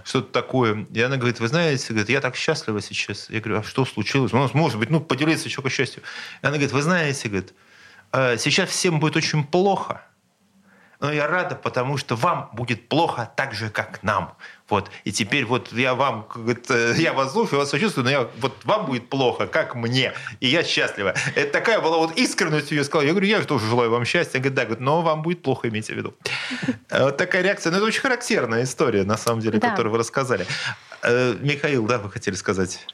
что-то 0.03 0.31
такое. 0.31 0.85
И 0.93 1.01
она 1.01 1.17
говорит, 1.17 1.39
вы 1.39 1.47
знаете, 1.47 1.87
говорит, 1.89 2.09
я 2.09 2.21
так 2.21 2.35
счастлива 2.35 2.81
сейчас. 2.81 3.29
Я 3.29 3.39
говорю, 3.39 3.59
а 3.59 3.63
что 3.63 3.85
случилось? 3.85 4.31
Ну, 4.31 4.49
может 4.53 4.79
быть, 4.79 4.89
ну, 4.89 5.01
поделиться 5.01 5.47
еще 5.47 5.61
по 5.61 5.69
счастью. 5.69 6.03
И 6.41 6.45
она 6.45 6.53
говорит, 6.53 6.71
вы 6.71 6.81
знаете, 6.81 7.29
говорит, 7.29 7.53
«А 8.11 8.37
сейчас 8.37 8.69
всем 8.69 8.99
будет 8.99 9.15
очень 9.15 9.43
плохо, 9.43 10.01
но 10.99 11.11
я 11.11 11.27
рада, 11.27 11.55
потому 11.55 11.97
что 11.97 12.15
вам 12.15 12.49
будет 12.53 12.89
плохо 12.89 13.31
так 13.35 13.53
же, 13.53 13.69
как 13.69 14.01
нам. 14.01 14.35
Вот. 14.69 14.89
И 15.05 15.11
теперь 15.11 15.45
вот 15.45 15.71
я 15.71 15.95
вам, 15.95 16.27
я 16.97 17.13
вас 17.13 17.31
слушаю, 17.31 17.59
вас 17.59 17.69
сочувствую, 17.69 18.05
но 18.05 18.11
я, 18.11 18.29
вот 18.39 18.53
вам 18.65 18.85
будет 18.85 19.09
плохо, 19.09 19.47
как 19.47 19.75
мне, 19.75 20.13
и 20.39 20.47
я 20.47 20.63
счастлива. 20.63 21.13
Это 21.35 21.51
такая 21.51 21.79
была 21.79 21.97
вот 21.97 22.17
искренность 22.17 22.71
ее 22.71 22.83
сказала. 22.83 23.05
Я 23.05 23.11
говорю, 23.11 23.27
я 23.27 23.41
же 23.41 23.47
тоже 23.47 23.65
желаю 23.67 23.89
вам 23.89 24.05
счастья. 24.05 24.39
Говорит, 24.39 24.55
да, 24.55 24.65
говорит, 24.65 24.81
но 24.81 25.01
вам 25.01 25.21
будет 25.21 25.41
плохо, 25.41 25.69
имейте 25.69 25.93
в 25.93 25.97
виду. 25.97 26.13
Вот 26.89 27.17
такая 27.17 27.43
реакция. 27.43 27.71
Но 27.71 27.77
это 27.77 27.85
очень 27.85 28.01
характерная 28.01 28.63
история, 28.63 29.03
на 29.03 29.17
самом 29.17 29.41
деле, 29.41 29.59
да. 29.59 29.69
которую 29.69 29.91
вы 29.91 29.99
рассказали. 29.99 30.45
Э, 31.03 31.35
Михаил, 31.39 31.85
да, 31.85 31.99
вы 31.99 32.09
хотели 32.09 32.35
сказать? 32.35 32.85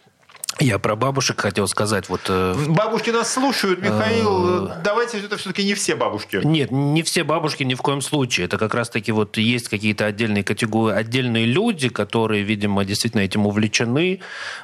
Я 0.63 0.79
про 0.79 0.95
бабушек 0.95 1.41
хотел 1.41 1.67
сказать. 1.67 2.07
Вот, 2.07 2.21
э, 2.29 2.55
бабушки 2.69 3.09
нас 3.09 3.33
слушают, 3.33 3.81
Михаил. 3.81 4.67
Э, 4.67 4.81
давайте 4.81 5.19
это 5.19 5.35
все-таки 5.35 5.65
не 5.65 5.73
все 5.73 5.93
бабушки. 5.93 6.39
Нет, 6.41 6.71
не 6.71 7.03
все 7.03 7.25
бабушки 7.25 7.63
ни 7.63 7.73
в 7.73 7.81
коем 7.81 7.99
случае. 7.99 8.45
Это 8.45 8.57
как 8.57 8.73
раз-таки 8.73 9.11
вот 9.11 9.37
есть 9.37 9.67
какие-то 9.67 10.05
отдельные 10.05 10.45
категории, 10.45 10.95
отдельные 10.95 11.45
люди, 11.45 11.89
которые, 11.89 12.43
видимо, 12.43 12.85
действительно 12.85 13.23
этим 13.23 13.45
увлечены. 13.45 14.21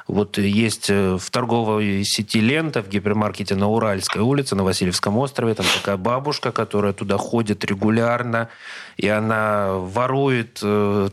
Вот 0.08 0.38
есть 0.38 0.88
э, 0.88 1.18
в 1.18 1.30
торговой 1.30 2.02
сети 2.04 2.40
«Лента» 2.40 2.82
в 2.82 2.88
гипермаркете 2.88 3.54
на 3.54 3.68
Уральской 3.68 4.22
улице, 4.22 4.56
на 4.56 4.64
Васильевском 4.64 5.18
острове, 5.18 5.52
там 5.52 5.66
такая 5.76 5.98
бабушка, 5.98 6.50
которая 6.50 6.94
туда 6.94 7.18
ходит 7.18 7.62
регулярно, 7.66 8.48
и 9.00 9.08
она 9.08 9.72
ворует 9.72 10.62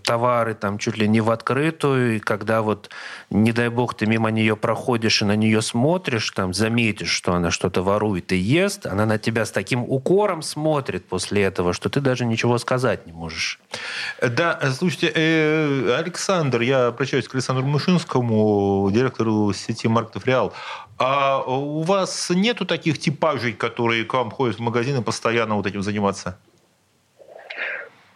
товары 0.03 0.53
там 0.56 0.77
чуть 0.77 0.98
ли 0.98 1.08
не 1.08 1.22
в 1.22 1.32
открытую, 1.32 2.17
и 2.17 2.20
когда 2.20 2.62
вот, 2.62 2.89
не 3.29 3.53
дай 3.53 3.70
бог, 3.70 3.94
ты 3.94 4.06
мимо 4.06 4.29
нее 4.29 4.58
проходишь 4.58 5.22
и 5.22 5.25
на 5.25 5.38
нее 5.38 5.62
смотришь, 5.62 6.32
там, 6.32 6.53
заметишь, 6.53 7.10
что 7.10 7.34
она 7.34 7.50
что-то 7.50 7.84
ворует 7.84 8.34
и 8.34 8.36
ест, 8.36 8.86
она 8.86 9.06
на 9.06 9.17
тебя 9.17 9.46
с 9.46 9.51
таким 9.51 9.84
укором 9.84 10.41
смотрит 10.41 11.06
после 11.06 11.44
этого, 11.44 11.72
что 11.72 11.88
ты 11.88 12.01
даже 12.01 12.25
ничего 12.25 12.58
сказать 12.58 13.06
не 13.06 13.13
можешь. 13.13 13.58
Да, 14.22 14.60
слушайте, 14.77 15.10
э, 15.15 15.96
Александр, 15.98 16.62
я 16.62 16.88
обращаюсь 16.88 17.29
к 17.29 17.36
Александру 17.36 17.65
Мышинскому, 17.65 18.89
директору 18.91 19.53
сети 19.53 19.88
маркетов 19.88 20.25
«Реал». 20.25 20.53
А 21.00 21.41
у 21.41 21.84
вас 21.84 22.32
нету 22.32 22.65
таких 22.65 23.00
типажей, 23.00 23.53
которые 23.53 24.03
к 24.03 24.13
вам 24.13 24.29
ходят 24.32 24.58
в 24.58 24.60
магазины 24.60 25.01
постоянно 25.01 25.56
вот 25.56 25.65
этим 25.67 25.84
заниматься? 25.84 26.38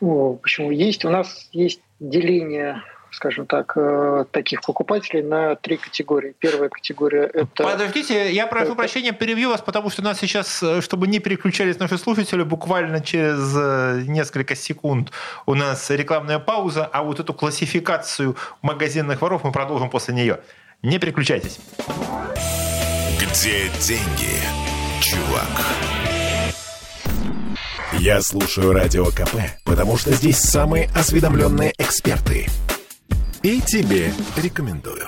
О, 0.02 0.36
почему? 0.36 0.72
Есть. 0.72 1.06
У 1.06 1.10
нас 1.10 1.48
есть 1.52 1.82
деление 2.00 2.82
скажем 3.12 3.46
так, 3.46 3.74
э, 3.76 4.26
таких 4.32 4.62
покупателей 4.62 5.22
на 5.22 5.56
три 5.56 5.78
категории. 5.78 6.34
Первая 6.40 6.70
категория– 6.70 7.24
это… 7.34 7.64
Подождите, 7.64 8.32
я 8.32 8.48
прошу 8.48 8.68
это... 8.68 8.76
прощения, 8.76 9.12
перебью 9.12 9.50
вас, 9.50 9.62
потому 9.62 9.90
что 9.90 10.02
у 10.02 10.06
нас 10.06 10.20
сейчас, 10.20 10.64
э, 10.64 10.82
чтобы 10.82 11.08
не 11.08 11.20
переключались 11.20 11.78
наши 11.78 11.98
слушатели, 11.98 12.44
буквально 12.44 13.02
через 13.02 13.54
э, 13.56 14.04
несколько 14.08 14.56
секунд 14.56 15.12
у 15.46 15.56
нас 15.56 15.90
рекламная 15.90 16.40
пауза, 16.40 16.86
а 16.86 17.04
вот 17.04 17.20
эту 17.20 17.34
классификацию 17.34 18.38
магазинных 18.62 19.22
воров 19.22 19.44
мы 19.44 19.52
продолжим 19.52 19.90
после 19.90 20.14
нее. 20.14 20.40
Не 20.82 20.98
переключайтесь. 20.98 21.60
Где 23.20 23.70
деньги, 23.80 24.40
чувак? 25.02 25.91
Я 28.04 28.20
слушаю 28.24 28.74
Радио 28.74 29.06
КП, 29.06 29.36
потому 29.64 29.96
что 29.96 30.12
здесь 30.12 30.40
самые 30.40 30.90
осведомленные 30.96 31.72
эксперты– 31.78 32.48
и 33.44 33.62
тебе 33.62 34.12
рекомендую. 34.38 35.08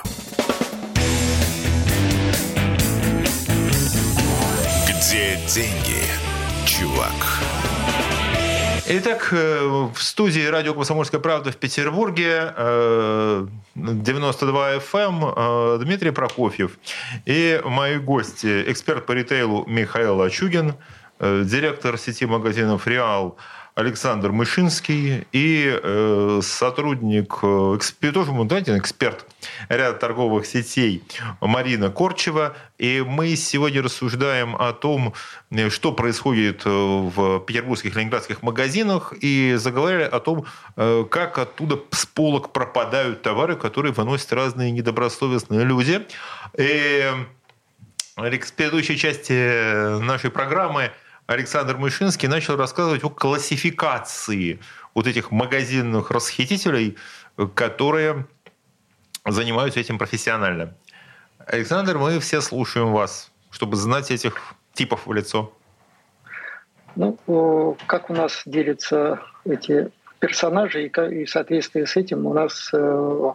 Где 4.86 5.38
деньги, 5.48 6.02
чувак? 6.66 7.12
Итак, 8.86 9.28
э, 9.32 9.88
в 9.94 10.00
студии 10.00 10.46
радио 10.46 10.74
«Комсомольская 10.74 11.20
правда» 11.20 11.50
в 11.50 11.56
Петербурге 11.56 12.52
92 13.74 14.76
FM 14.76 14.92
эм, 14.94 15.34
э, 15.34 15.84
Дмитрий 15.84 16.10
Прокофьев 16.10 16.78
и 17.24 17.60
мои 17.64 17.98
гости, 17.98 18.64
эксперт 18.70 19.06
по 19.06 19.12
ритейлу 19.12 19.64
Михаил 19.66 20.20
Ачугин, 20.20 20.70
э, 20.70 20.74
директор 21.44 21.98
сети 21.98 22.26
магазинов 22.26 22.86
«Реал» 22.86 23.38
Александр 23.74 24.30
Мышинский 24.30 25.26
и 25.32 25.80
э, 25.82 26.40
сотрудник, 26.44 27.38
э, 27.42 27.78
тоже, 28.12 28.30
знаете, 28.30 28.78
эксперт 28.78 29.26
ряда 29.68 29.98
торговых 29.98 30.46
сетей 30.46 31.02
Марина 31.40 31.90
Корчева. 31.90 32.54
И 32.78 33.04
мы 33.04 33.34
сегодня 33.34 33.82
рассуждаем 33.82 34.54
о 34.54 34.72
том, 34.72 35.12
э, 35.50 35.70
что 35.70 35.90
происходит 35.90 36.62
э, 36.64 36.70
в 36.70 37.40
петербургских, 37.40 37.96
ленинградских 37.96 38.42
магазинах, 38.42 39.12
и 39.20 39.54
заговорили 39.56 40.04
о 40.04 40.20
том, 40.20 40.44
как 40.76 41.38
оттуда 41.38 41.80
с 41.90 42.06
полок 42.06 42.52
пропадают 42.52 43.22
товары, 43.22 43.56
которые 43.56 43.92
выносят 43.92 44.32
разные 44.32 44.70
недобросовестные 44.70 45.64
люди. 45.64 46.06
И 46.56 47.10
в 48.16 48.52
предыдущей 48.52 48.96
части 48.96 49.98
нашей 50.00 50.30
программы– 50.30 50.92
Александр 51.26 51.78
Мышинский 51.78 52.28
начал 52.28 52.56
рассказывать 52.56 53.02
о 53.02 53.08
классификации 53.08 54.60
вот 54.94 55.06
этих 55.06 55.30
магазинных 55.30 56.10
расхитителей, 56.10 56.96
которые 57.54 58.26
занимаются 59.24 59.80
этим 59.80 59.98
профессионально. 59.98 60.74
Александр, 61.46 61.98
мы 61.98 62.20
все 62.20 62.40
слушаем 62.40 62.92
вас, 62.92 63.30
чтобы 63.50 63.76
знать 63.76 64.10
этих 64.10 64.54
типов 64.74 65.06
в 65.06 65.12
лицо. 65.12 65.52
Ну, 66.96 67.76
как 67.86 68.10
у 68.10 68.14
нас 68.14 68.42
делятся 68.44 69.20
эти 69.44 69.90
персонажи, 70.20 70.86
и 70.86 71.24
в 71.24 71.30
соответствии 71.30 71.84
с 71.84 71.96
этим 71.96 72.26
у 72.26 72.32
нас 72.32 72.70
э, 72.72 73.32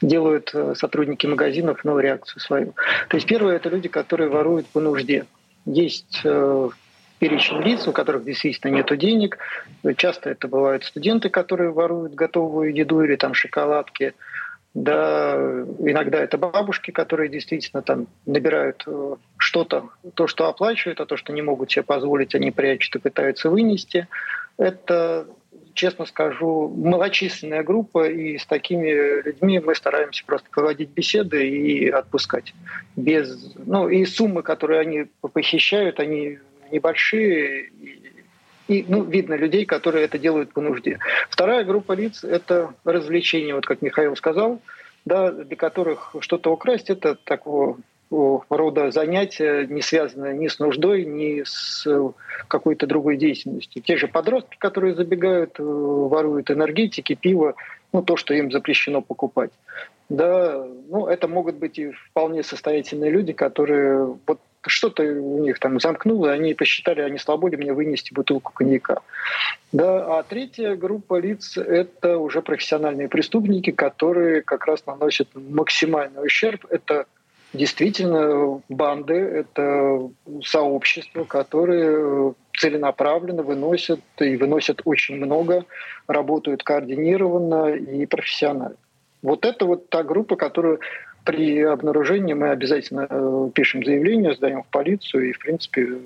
делают 0.00 0.50
э, 0.54 0.74
сотрудники 0.74 1.26
магазинов 1.26 1.84
новую 1.84 2.02
реакцию 2.02 2.40
свою. 2.40 2.74
То 3.08 3.16
есть 3.16 3.26
первое– 3.26 3.56
это 3.56 3.70
люди, 3.70 3.88
которые 3.88 4.28
воруют 4.28 4.66
по 4.66 4.80
нужде. 4.80 5.26
Есть 5.64 6.20
э, 6.22 6.68
перечень 7.18 7.62
лиц, 7.62 7.86
у 7.86 7.92
которых 7.92 8.24
действительно 8.24 8.72
нет 8.72 8.98
денег. 8.98 9.38
Часто 9.96 10.30
это 10.30 10.48
бывают 10.48 10.84
студенты, 10.84 11.28
которые 11.28 11.70
воруют 11.70 12.14
готовую 12.14 12.74
еду 12.74 13.02
или 13.02 13.16
там 13.16 13.34
шоколадки. 13.34 14.14
Да, 14.74 15.34
иногда 15.78 16.18
это 16.18 16.36
бабушки, 16.36 16.90
которые 16.90 17.30
действительно 17.30 17.80
там 17.80 18.08
набирают 18.26 18.84
э, 18.86 19.14
что-то, 19.38 19.88
то, 20.12 20.26
что 20.26 20.48
оплачивают, 20.48 21.00
а 21.00 21.06
то, 21.06 21.16
что 21.16 21.32
не 21.32 21.40
могут 21.40 21.70
себе 21.72 21.82
позволить, 21.82 22.34
они 22.34 22.50
прячут 22.50 22.96
и 22.96 22.98
пытаются 22.98 23.48
вынести. 23.48 24.06
Это, 24.58 25.28
честно 25.72 26.04
скажу, 26.04 26.68
малочисленная 26.76 27.62
группа, 27.62 28.06
и 28.06 28.36
с 28.36 28.44
такими 28.44 29.22
людьми 29.22 29.60
мы 29.60 29.74
стараемся 29.74 30.22
просто 30.26 30.50
проводить 30.50 30.90
беседы 30.90 31.48
и 31.48 31.88
отпускать. 31.88 32.52
Без, 32.96 33.54
ну, 33.64 33.88
и 33.88 34.04
суммы, 34.04 34.42
которые 34.42 34.80
они 34.80 35.06
похищают, 35.22 36.00
они 36.00 36.38
небольшие, 36.70 37.70
и 38.68 38.84
ну, 38.88 39.04
видно 39.04 39.34
людей, 39.34 39.64
которые 39.64 40.04
это 40.04 40.18
делают 40.18 40.52
по 40.52 40.60
нужде. 40.60 40.98
Вторая 41.30 41.64
группа 41.64 41.92
лиц– 41.92 42.24
это 42.24 42.74
развлечения, 42.84 43.54
вот 43.54 43.66
как 43.66 43.82
Михаил 43.82 44.16
сказал, 44.16 44.60
да, 45.04 45.30
для 45.30 45.56
которых 45.56 46.14
что-то 46.20 46.52
украсть– 46.52 46.90
это 46.90 47.14
такого 47.14 47.78
рода 48.10 48.90
занятия, 48.90 49.66
не 49.66 49.82
связанное 49.82 50.32
ни 50.32 50.46
с 50.46 50.58
нуждой, 50.58 51.04
ни 51.04 51.42
с 51.44 51.86
какой-то 52.46 52.86
другой 52.86 53.16
деятельностью. 53.16 53.82
Те 53.82 53.96
же 53.96 54.06
подростки, 54.06 54.56
которые 54.58 54.94
забегают, 54.94 55.58
э, 55.58 55.62
воруют 55.62 56.50
энергетики, 56.50 57.14
пиво, 57.14 57.56
ну, 57.92 58.02
то, 58.02 58.16
что 58.16 58.32
им 58.34 58.52
запрещено 58.52 59.00
покупать. 59.00 59.50
Да, 60.08 60.64
ну, 60.88 61.08
это 61.08 61.26
могут 61.26 61.56
быть 61.56 61.78
и 61.78 61.90
вполне 61.90 62.44
состоятельные 62.44 63.10
люди, 63.10 63.32
которые 63.32 64.16
вот 64.26 64.40
что-то 64.70 65.02
у 65.02 65.42
них 65.42 65.58
там 65.58 65.80
замкнуло, 65.80 66.32
они 66.32 66.54
посчитали, 66.54 67.00
они 67.00 67.18
слабо 67.18 67.48
мне 67.48 67.72
вынести 67.72 68.12
бутылку 68.12 68.52
коньяка. 68.52 69.00
Да, 69.72 70.18
а 70.18 70.22
третья 70.22 70.76
группа 70.76 71.18
лиц– 71.18 71.56
это 71.56 72.18
уже 72.18 72.42
профессиональные 72.42 73.08
преступники, 73.08 73.70
которые 73.70 74.42
как 74.42 74.66
раз 74.66 74.84
наносят 74.86 75.28
максимальный 75.34 76.24
ущерб. 76.24 76.66
Это 76.70 77.06
действительно 77.52 78.60
банды, 78.68 79.14
это 79.14 80.10
сообщества, 80.42 81.24
которые 81.24 82.34
целенаправленно 82.56 83.42
выносят 83.42 84.00
и 84.18 84.36
выносят 84.36 84.82
очень 84.84 85.16
много, 85.16 85.64
работают 86.06 86.62
координированно 86.62 87.74
и 87.74 88.06
профессионально. 88.06 88.76
Вот 89.22 89.44
это 89.44 89.64
вот 89.64 89.88
та 89.88 90.02
группа, 90.02 90.36
которую 90.36 90.80
при 91.26 91.60
обнаружении 91.62 92.34
мы 92.34 92.50
обязательно 92.50 93.06
э, 93.10 93.50
пишем 93.52 93.84
заявление, 93.84 94.34
сдаем 94.34 94.62
в 94.62 94.68
полицию 94.68 95.28
и, 95.28 95.32
в 95.32 95.38
принципе, 95.40 95.98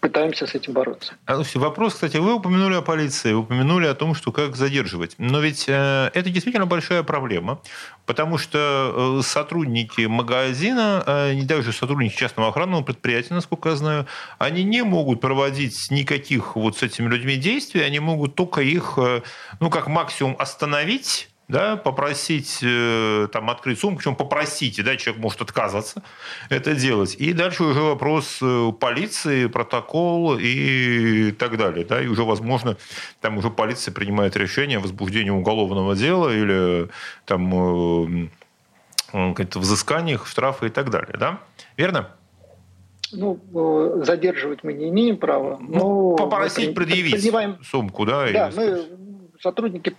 пытаемся 0.00 0.46
с 0.46 0.54
этим 0.54 0.72
бороться. 0.72 1.12
А, 1.26 1.42
вопрос, 1.54 1.94
кстати, 1.94 2.16
вы 2.16 2.34
упомянули 2.34 2.74
о 2.74 2.82
полиции, 2.82 3.32
упомянули 3.32 3.86
о 3.86 3.94
том, 3.94 4.14
что 4.14 4.32
как 4.32 4.56
задерживать. 4.56 5.14
Но 5.18 5.40
ведь 5.40 5.66
э, 5.68 6.10
это 6.14 6.30
действительно 6.30 6.66
большая 6.66 7.02
проблема, 7.02 7.60
потому 8.06 8.38
что 8.38 9.18
э, 9.20 9.22
сотрудники 9.22 10.06
магазина, 10.06 11.04
э, 11.06 11.42
даже 11.42 11.72
сотрудники 11.72 12.16
частного 12.16 12.48
охранного 12.48 12.82
предприятия, 12.82 13.34
насколько 13.34 13.68
я 13.68 13.76
знаю, 13.76 14.06
они 14.38 14.64
не 14.64 14.82
могут 14.82 15.20
проводить 15.20 15.90
никаких 15.90 16.56
вот 16.56 16.78
с 16.78 16.82
этими 16.82 17.06
людьми 17.06 17.36
действий, 17.36 17.82
они 17.82 18.00
могут 18.00 18.34
только 18.34 18.62
их, 18.62 18.98
ну, 19.60 19.70
как 19.70 19.86
максимум 19.88 20.34
остановить, 20.38 21.28
да, 21.50 21.76
попросить 21.76 22.60
э, 22.62 23.28
там 23.32 23.50
открыть 23.50 23.80
сумку, 23.80 23.98
причем 23.98 24.14
попросите, 24.14 24.82
да, 24.82 24.96
человек 24.96 25.20
может 25.20 25.42
отказываться 25.42 26.02
это 26.48 26.74
делать. 26.74 27.16
И 27.18 27.32
дальше 27.32 27.64
уже 27.64 27.80
вопрос 27.80 28.38
э, 28.40 28.72
полиции, 28.78 29.46
протокол 29.46 30.36
и 30.38 31.32
так 31.32 31.56
далее, 31.56 31.84
да, 31.84 32.00
и 32.00 32.06
уже, 32.06 32.22
возможно, 32.22 32.76
там 33.20 33.36
уже 33.36 33.50
полиция 33.50 33.92
принимает 33.92 34.36
решение 34.36 34.78
о 34.78 34.80
возбуждении 34.80 35.30
уголовного 35.30 35.96
дела 35.96 36.28
или 36.28 36.88
там 37.24 38.28
э, 39.12 39.34
каких-то 39.34 39.58
взысканиях, 39.58 40.28
штрафы 40.28 40.68
и 40.68 40.70
так 40.70 40.90
далее, 40.90 41.16
да? 41.18 41.40
Верно? 41.76 42.10
Ну, 43.12 43.40
задерживать 44.04 44.62
мы 44.62 44.72
не 44.72 44.88
имеем 44.88 45.16
права. 45.16 45.58
Ну, 45.60 46.14
попросить 46.16 46.76
предъявить 46.76 47.14
предъявляем... 47.14 47.58
сумку, 47.64 48.06
да? 48.06 48.30
Да, 48.30 48.52
мы 48.54 48.86
сотрудники 49.40 49.96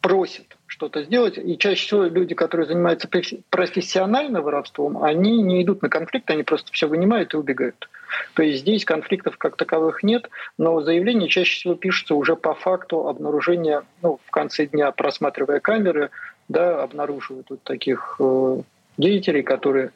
просят 0.00 0.56
что-то 0.66 1.02
сделать. 1.02 1.38
И 1.38 1.58
чаще 1.58 1.86
всего 1.86 2.04
люди, 2.04 2.34
которые 2.34 2.66
занимаются 2.66 3.08
профессиональным 3.50 4.42
воровством, 4.42 5.02
они 5.02 5.42
не 5.42 5.62
идут 5.62 5.82
на 5.82 5.88
конфликт, 5.88 6.30
они 6.30 6.42
просто 6.42 6.72
все 6.72 6.86
вынимают 6.86 7.34
и 7.34 7.36
убегают. 7.36 7.88
То 8.34 8.42
есть 8.42 8.60
здесь 8.60 8.84
конфликтов 8.84 9.36
как 9.36 9.56
таковых 9.56 10.02
нет, 10.02 10.30
но 10.56 10.80
заявления 10.80 11.28
чаще 11.28 11.60
всего 11.60 11.74
пишутся 11.74 12.14
уже 12.14 12.36
по 12.36 12.54
факту 12.54 13.08
обнаружения, 13.08 13.82
ну, 14.02 14.18
в 14.24 14.30
конце 14.30 14.66
дня, 14.66 14.92
просматривая 14.92 15.60
камеры, 15.60 16.10
да, 16.48 16.82
обнаруживают 16.82 17.50
вот 17.50 17.62
таких 17.62 18.16
э, 18.18 18.62
деятелей, 18.96 19.42
которые 19.42 19.92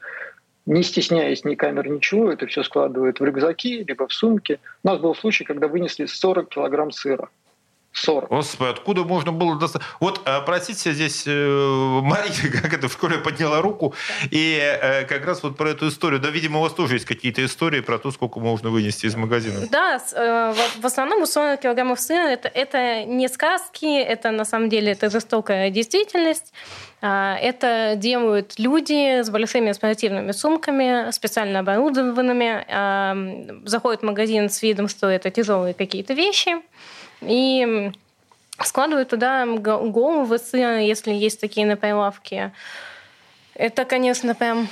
не 0.67 0.83
стесняясь 0.83 1.45
ни 1.45 1.55
камер, 1.55 1.89
ничего, 1.89 2.31
это 2.31 2.47
все 2.47 2.63
складывают 2.63 3.19
в 3.19 3.25
рюкзаки, 3.25 3.83
либо 3.83 4.07
в 4.07 4.13
сумки. 4.13 4.61
У 4.85 4.89
нас 4.89 5.01
был 5.01 5.15
случай, 5.15 5.45
когда 5.45 5.67
вынесли 5.67 6.07
40 6.07 6.49
килограмм 6.49 6.93
сыра. 6.93 7.29
40. 7.93 8.31
Господи, 8.31 8.71
откуда 8.71 9.05
можно 9.05 9.33
было 9.33 9.59
достать? 9.59 9.83
Вот, 10.01 10.23
э, 10.25 10.41
простите, 10.47 10.93
здесь 10.93 11.25
э, 11.27 12.01
Мария, 12.03 12.51
как 12.63 12.73
это 12.73 12.89
в 12.89 12.93
школе 12.93 13.19
подняла 13.19 13.61
руку, 13.61 13.95
и 14.31 14.59
э, 14.61 15.05
как 15.05 15.27
раз 15.27 15.43
вот 15.43 15.57
про 15.57 15.71
эту 15.71 15.89
историю. 15.89 16.21
Да, 16.21 16.31
видимо, 16.31 16.59
у 16.59 16.63
вас 16.63 16.73
тоже 16.73 16.95
есть 16.95 17.05
какие-то 17.05 17.45
истории 17.45 17.81
про 17.81 17.99
то, 17.99 18.11
сколько 18.11 18.41
можно 18.41 18.71
вынести 18.71 19.07
из 19.07 19.15
магазина. 19.15 19.67
Да, 19.71 19.99
в 19.99 20.87
основном 20.87 21.23
у 21.23 21.27
40 21.27 21.61
килограммов 21.61 22.01
сыра 22.01 22.29
это, 22.29 22.49
это 22.49 23.05
не 23.05 23.29
сказки, 23.29 24.01
это 24.01 24.31
на 24.31 24.45
самом 24.45 24.69
деле 24.69 24.93
это 24.93 25.11
жестокая 25.11 25.71
действительность. 25.71 26.53
А, 27.03 27.37
это 27.37 27.95
делают 27.97 28.55
люди 28.59 29.23
с 29.23 29.29
большими 29.29 29.73
спортивными 29.73 30.33
сумками, 30.33 31.11
специально 31.11 31.59
оборудованными, 31.59 33.67
заходят 33.67 34.01
в 34.01 34.05
магазин 34.05 34.49
с 34.49 34.63
видом, 34.63 34.89
что 34.89 35.09
это 35.09 35.31
тяжелые 35.31 35.75
какие-то 35.75 36.15
вещи, 36.15 36.63
и 37.23 37.93
складывают 38.61 39.09
туда 39.09 39.47
головы 39.47 40.39
сыра, 40.39 40.81
если 40.81 41.13
есть 41.13 41.41
такие 41.41 41.67
на 41.67 41.77
прилавке. 41.77 42.53
Это, 43.55 43.85
конечно, 43.85 44.35
прям 44.35 44.69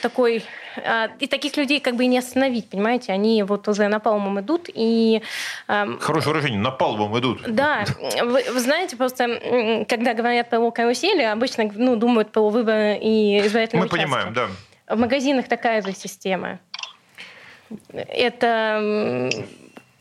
такой... 0.00 0.44
А, 0.84 1.10
и 1.18 1.26
таких 1.26 1.56
людей 1.56 1.80
как 1.80 1.96
бы 1.96 2.04
и 2.04 2.06
не 2.06 2.18
остановить, 2.18 2.70
понимаете? 2.70 3.12
Они 3.12 3.42
вот 3.42 3.68
уже 3.68 3.88
напалмом 3.88 4.40
идут 4.40 4.68
и... 4.72 5.22
Хорошее 5.66 6.34
выражение, 6.34 6.60
напалмом 6.60 7.18
идут. 7.18 7.42
Да. 7.48 7.84
Вы, 8.22 8.44
вы 8.50 8.60
знаете, 8.60 8.96
просто 8.96 9.84
когда 9.88 10.14
говорят 10.14 10.50
про 10.50 10.70
карусели, 10.70 11.22
обычно 11.22 11.70
ну, 11.74 11.96
думают 11.96 12.30
про 12.32 12.48
выбор 12.48 12.96
и 13.00 13.40
избирательного 13.40 13.84
Мы 13.84 13.86
участка. 13.86 13.96
понимаем, 13.96 14.32
да. 14.32 14.48
В 14.88 14.98
магазинах 14.98 15.48
такая 15.48 15.82
же 15.82 15.92
система. 15.92 16.58
Это 17.92 19.30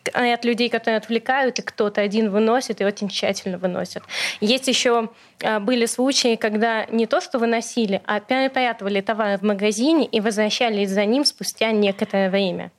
от 0.10 0.46
людей, 0.46 0.70
которые 0.70 0.98
отвлекают, 0.98 1.60
и 1.60 1.62
кто-то 1.62 2.02
один 2.02 2.30
выносит, 2.30 2.82
и 2.82 2.86
очень 2.86 3.10
тщательно 3.10 3.58
выносит. 3.58 4.04
Есть 4.40 4.68
еще 4.68 5.10
а, 5.44 5.60
были 5.60 5.86
случаи, 5.86 6.36
когда 6.36 6.86
не 6.86 7.06
то, 7.06 7.22
что 7.22 7.40
выносили, 7.40 8.02
а 8.06 8.20
перепрятывали 8.20 9.02
товар 9.02 9.38
в 9.38 9.44
магазине 9.44 10.06
и 10.06 10.20
возвращались 10.20 10.90
за 10.90 11.06
ним 11.06 11.26
спустя 11.26 11.72
некоторое 11.72 12.30
время. 12.30 12.72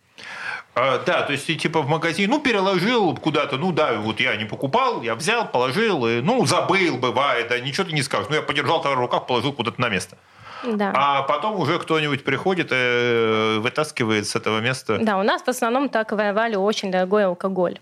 А, 0.75 0.99
да, 1.05 1.23
то 1.23 1.33
есть 1.33 1.47
ты 1.47 1.55
типа 1.55 1.83
в 1.83 1.89
магазин, 1.89 2.31
ну, 2.31 2.41
переложил 2.41 3.15
куда-то, 3.17 3.59
ну, 3.59 3.73
да, 3.73 3.95
вот 3.95 4.21
я 4.21 4.37
не 4.37 4.47
покупал, 4.47 5.03
я 5.03 5.15
взял, 5.15 5.47
положил, 5.47 6.07
и, 6.07 6.23
ну, 6.23 6.47
забыл, 6.47 6.97
бывает, 6.97 7.49
да, 7.49 7.61
ничего 7.61 7.85
ты 7.85 7.93
не 7.93 8.03
скажешь. 8.03 8.29
Ну, 8.31 8.37
я 8.37 8.43
подержал 8.43 8.81
товар 8.81 8.97
в 8.97 9.01
руках, 9.01 9.27
положил 9.27 9.53
куда-то 9.53 9.81
на 9.81 9.91
место. 9.91 10.17
Да. 10.65 10.93
А 10.95 11.23
потом 11.23 11.59
уже 11.59 11.79
кто-нибудь 11.79 12.25
приходит 12.25 12.71
и 12.73 13.59
вытаскивает 13.59 14.27
с 14.27 14.37
этого 14.37 14.61
места. 14.61 14.99
Да, 15.01 15.19
у 15.19 15.23
нас 15.23 15.43
в 15.43 15.49
основном 15.49 15.89
так 15.89 16.13
воевали 16.13 16.57
очень 16.57 16.91
дорогой 16.91 17.25
алкоголь. 17.25 17.79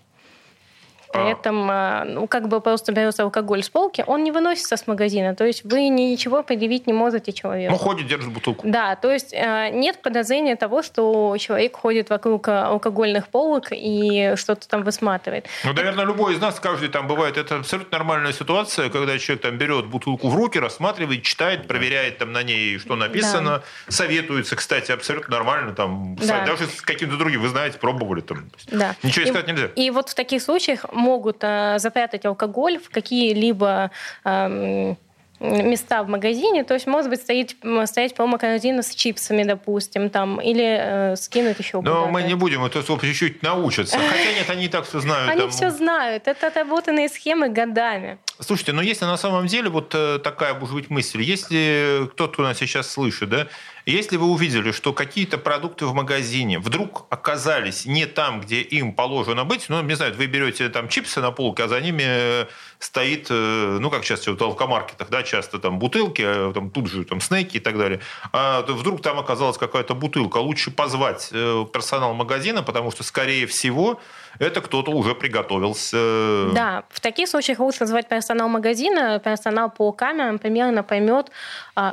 При 1.11 1.31
этом, 1.31 1.67
а, 1.69 2.03
ну, 2.05 2.27
как 2.27 2.47
бы 2.47 2.61
просто 2.61 2.91
берется 2.91 3.23
алкоголь 3.23 3.63
с 3.63 3.69
полки, 3.69 4.03
он 4.07 4.23
не 4.23 4.31
выносится 4.31 4.77
с 4.77 4.87
магазина. 4.87 5.35
То 5.35 5.45
есть 5.45 5.63
вы 5.63 5.89
ничего 5.89 6.43
предъявить 6.43 6.87
не 6.87 6.93
можете 6.93 7.33
человеку. 7.33 7.73
Ну, 7.73 7.77
ходит, 7.77 8.07
держит 8.07 8.31
бутылку. 8.31 8.67
Да, 8.67 8.95
то 8.95 9.11
есть 9.11 9.33
а, 9.33 9.69
нет 9.69 10.01
подозрения 10.01 10.55
того, 10.55 10.81
что 10.81 11.35
человек 11.37 11.75
ходит 11.77 12.09
вокруг 12.09 12.47
алкогольных 12.47 13.27
полок 13.27 13.67
и 13.71 14.33
что-то 14.35 14.67
там 14.67 14.83
высматривает. 14.83 15.47
Ну, 15.63 15.73
наверное, 15.73 16.05
любой 16.05 16.33
из 16.33 16.39
нас, 16.39 16.59
каждый 16.59 16.89
там 16.89 17.07
бывает, 17.07 17.37
это 17.37 17.57
абсолютно 17.57 17.97
нормальная 17.97 18.33
ситуация, 18.33 18.89
когда 18.89 19.17
человек 19.17 19.43
там 19.43 19.57
берет 19.57 19.87
бутылку 19.87 20.29
в 20.29 20.35
руки, 20.35 20.57
рассматривает, 20.59 21.23
читает, 21.23 21.67
проверяет 21.67 22.17
там 22.17 22.31
на 22.31 22.43
ней, 22.43 22.79
что 22.79 22.95
написано, 22.95 23.59
да. 23.59 23.63
советуется, 23.91 24.55
кстати, 24.55 24.91
абсолютно 24.91 25.35
нормально, 25.35 25.73
там, 25.73 26.15
да. 26.15 26.45
даже 26.45 26.67
с 26.67 26.81
каким-то 26.81 27.17
другим, 27.17 27.41
вы 27.41 27.49
знаете, 27.49 27.77
пробовали 27.77 28.21
там. 28.21 28.49
Да. 28.67 28.95
Ничего 29.03 29.25
искать 29.25 29.47
и, 29.47 29.51
нельзя. 29.51 29.67
И 29.75 29.89
вот 29.89 30.09
в 30.09 30.15
таких 30.15 30.41
случаях 30.41 30.85
могут 31.01 31.43
э, 31.43 31.79
запрятать 31.79 32.25
алкоголь 32.25 32.77
в 32.77 32.89
какие-либо 32.89 33.91
э, 34.23 34.95
места 35.41 36.03
в 36.03 36.07
магазине, 36.07 36.63
то 36.63 36.73
есть, 36.73 36.87
может 36.87 37.09
быть, 37.09 37.21
стоит, 37.21 37.55
стоять 37.85 38.15
промо-корзина 38.15 38.83
с 38.83 38.93
чипсами, 38.93 39.43
допустим, 39.43 40.09
там, 40.09 40.39
или 40.39 41.11
э, 41.13 41.15
скинуть 41.15 41.59
еще 41.59 41.81
Но 41.81 42.07
мы 42.07 42.23
не 42.23 42.35
будем, 42.35 42.63
это 42.63 42.83
чуть-чуть 42.83 43.41
научатся. 43.41 43.97
Хотя 43.97 44.33
нет, 44.33 44.49
они 44.49 44.65
и 44.65 44.67
так 44.67 44.85
все 44.85 44.99
знают. 44.99 45.29
Они 45.29 45.41
там... 45.41 45.49
все 45.49 45.69
знают. 45.71 46.27
Это 46.27 46.47
отработанные 46.47 47.09
схемы 47.09 47.49
годами. 47.49 48.19
Слушайте, 48.39 48.73
но 48.73 48.81
если 48.81 49.05
на 49.05 49.17
самом 49.17 49.47
деле 49.47 49.69
вот 49.69 49.93
э, 49.95 50.19
такая, 50.23 50.53
может 50.53 50.75
быть, 50.75 50.89
мысль, 50.89 51.21
если 51.21 52.07
кто-то 52.11 52.41
нас 52.41 52.57
сейчас 52.57 52.89
слышит, 52.89 53.29
да, 53.29 53.47
если 53.85 54.17
вы 54.17 54.27
увидели, 54.27 54.71
что 54.71 54.93
какие-то 54.93 55.37
продукты 55.37 55.85
в 55.85 55.93
магазине 55.93 56.59
вдруг 56.59 57.05
оказались 57.09 57.85
не 57.85 58.05
там, 58.05 58.41
где 58.41 58.61
им 58.61 58.93
положено 58.93 59.43
быть, 59.43 59.65
ну, 59.69 59.81
не 59.81 59.95
знаю, 59.95 60.13
вы 60.13 60.27
берете 60.27 60.69
там 60.69 60.87
чипсы 60.87 61.19
на 61.19 61.31
полке, 61.31 61.63
а 61.63 61.67
за 61.67 61.81
ними 61.81 62.03
э, 62.05 62.45
стоит, 62.81 63.27
э, 63.29 63.77
ну, 63.79 63.91
как 63.91 64.03
сейчас 64.03 64.25
в 64.25 64.41
алкомаркетах, 64.41 65.09
да, 65.09 65.21
часто 65.23 65.59
там 65.59 65.77
бутылки, 65.77 66.23
а 66.25 66.51
там 66.51 66.71
тут 66.71 66.87
же 66.87 67.05
там 67.05 67.21
снеки 67.21 67.57
и 67.57 67.59
так 67.59 67.77
далее. 67.77 67.99
А 68.33 68.63
вдруг 68.63 69.01
там 69.01 69.19
оказалась 69.19 69.57
какая-то 69.57 69.93
бутылка. 69.93 70.37
Лучше 70.37 70.71
позвать 70.71 71.29
э, 71.31 71.65
персонал 71.71 72.13
магазина, 72.13 72.63
потому 72.63 72.91
что, 72.91 73.03
скорее 73.03 73.45
всего, 73.45 73.99
это 74.39 74.61
кто-то 74.61 74.91
уже 74.91 75.13
приготовился. 75.13 76.49
Да, 76.53 76.83
в 76.89 76.99
таких 76.99 77.29
случаях 77.29 77.59
лучше 77.59 77.85
звать 77.85 78.09
персонал 78.09 78.49
магазина, 78.49 79.19
персонал 79.19 79.69
по 79.69 79.91
камерам 79.91 80.39
примерно 80.39 80.81
поймет, 80.81 81.31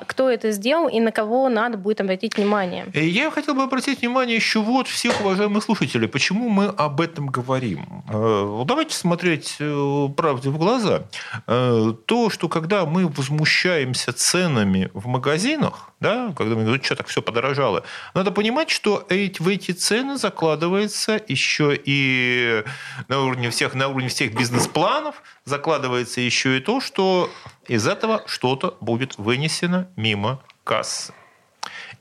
кто 0.07 0.31
это 0.31 0.51
сделал 0.51 0.89
и 0.89 1.01
на 1.01 1.13
кого 1.13 1.49
надо 1.49 1.79
будет 1.79 2.01
обратить 2.01 2.37
внимание. 2.37 2.87
Я 2.95 3.31
хотел 3.31 3.55
бы 3.55 3.63
обратить 3.63 4.01
внимание 4.01 4.37
еще 4.37 4.61
вот 4.61 4.89
всех 4.89 5.21
уважаемых 5.21 5.63
слушателей, 5.65 6.09
почему 6.09 6.49
мы 6.49 6.67
об 6.67 7.01
этом 7.01 7.27
говорим. 7.27 8.05
Э, 8.09 8.63
давайте 8.65 8.95
смотреть 8.95 9.57
э, 9.61 10.09
правде 10.17 10.51
в 10.51 10.59
глаза. 10.59 11.05
Э, 11.47 11.93
то, 12.07 12.31
что 12.31 12.49
когда 12.49 12.87
мы 12.87 13.09
возмущаемся 13.09 14.13
ценами 14.13 14.91
в 14.95 15.07
магазинах, 15.07 15.91
да, 16.01 16.33
когда 16.37 16.55
мы 16.55 16.65
говорим, 16.65 16.83
что 16.83 16.97
так 16.97 17.07
все 17.07 17.23
подорожало, 17.23 17.85
надо 18.15 18.31
понимать, 18.31 18.71
что 18.71 19.07
в 19.09 19.49
эти 19.49 19.73
цены 19.73 20.17
закладывается 20.17 21.21
еще 21.29 21.79
и 21.85 22.65
на 23.09 23.21
уровне 23.21 23.51
всех, 23.51 23.75
на 23.75 23.89
уровне 23.89 24.09
всех 24.09 24.35
бизнес-планов 24.35 25.23
закладывается 25.45 26.21
еще 26.21 26.59
и 26.59 26.61
то, 26.61 26.81
что 26.81 27.31
из 27.69 27.87
этого 27.87 28.23
что-то 28.27 28.77
будет 28.81 29.19
вынесено 29.19 29.89
мимо 29.97 30.43
кассы. 30.65 31.13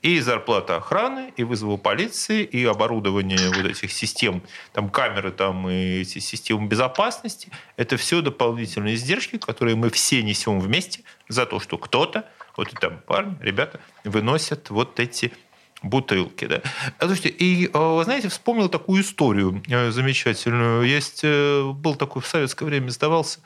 И 0.00 0.20
зарплата 0.20 0.76
охраны, 0.76 1.32
и 1.36 1.44
вызовы 1.44 1.76
полиции, 1.76 2.42
и 2.44 2.64
оборудование 2.64 3.50
вот 3.50 3.66
этих 3.66 3.92
систем, 3.92 4.42
там 4.72 4.88
камеры, 4.90 5.32
там 5.32 5.68
и 5.68 6.00
эти 6.00 6.20
системы 6.20 6.68
безопасности. 6.68 7.50
Это 7.76 7.96
все 7.96 8.22
дополнительные 8.22 8.94
издержки, 8.94 9.38
которые 9.38 9.76
мы 9.76 9.90
все 9.90 10.22
несем 10.22 10.60
вместе 10.60 11.02
за 11.28 11.46
то, 11.46 11.60
что 11.60 11.78
кто-то, 11.78 12.28
вот 12.56 12.70
там 12.80 13.00
парни, 13.06 13.36
ребята, 13.40 13.80
выносят 14.04 14.70
вот 14.70 15.00
эти 15.00 15.32
бутылки. 15.82 16.46
Да? 16.46 16.62
А, 16.98 17.06
слушайте, 17.06 17.28
и, 17.28 17.68
вы 17.72 18.04
знаете, 18.04 18.28
вспомнил 18.28 18.68
такую 18.68 19.02
историю 19.02 19.62
замечательную. 19.90 20.82
Есть, 20.84 21.24
был 21.24 21.94
такой 21.94 22.22
в 22.22 22.26
советское 22.26 22.64
время, 22.64 22.88
издавался 22.88 23.40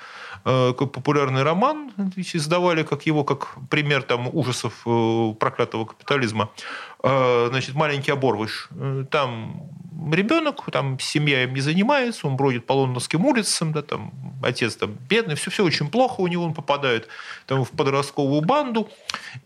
популярный 0.45 1.43
роман, 1.43 1.93
издавали 2.17 2.83
как 2.83 3.07
его 3.07 3.23
как 3.23 3.57
пример 3.71 4.03
там, 4.03 4.29
ужасов 4.33 4.83
проклятого 5.39 5.85
капитализма. 5.85 6.51
Значит, 7.03 7.75
«Маленький 7.75 8.13
оборвыш». 8.13 8.69
Там 9.11 9.69
ребенок, 10.11 10.65
там 10.73 10.99
семья 10.99 11.45
им 11.45 11.55
не 11.55 11.61
занимается, 11.61 12.27
он 12.27 12.37
бродит 12.37 12.67
по 12.67 12.73
лондонским 12.73 13.25
улицам, 13.25 13.73
да, 13.73 13.83
там 13.83 14.13
отец 14.43 14.75
там 14.75 14.97
бедный, 15.09 15.37
все, 15.37 15.51
все 15.51 15.65
очень 15.65 15.89
плохо 15.89 16.21
у 16.21 16.27
него, 16.27 16.45
он 16.45 16.55
попадает 16.55 17.09
там, 17.47 17.65
в 17.65 17.71
подростковую 17.71 18.41
банду, 18.41 18.91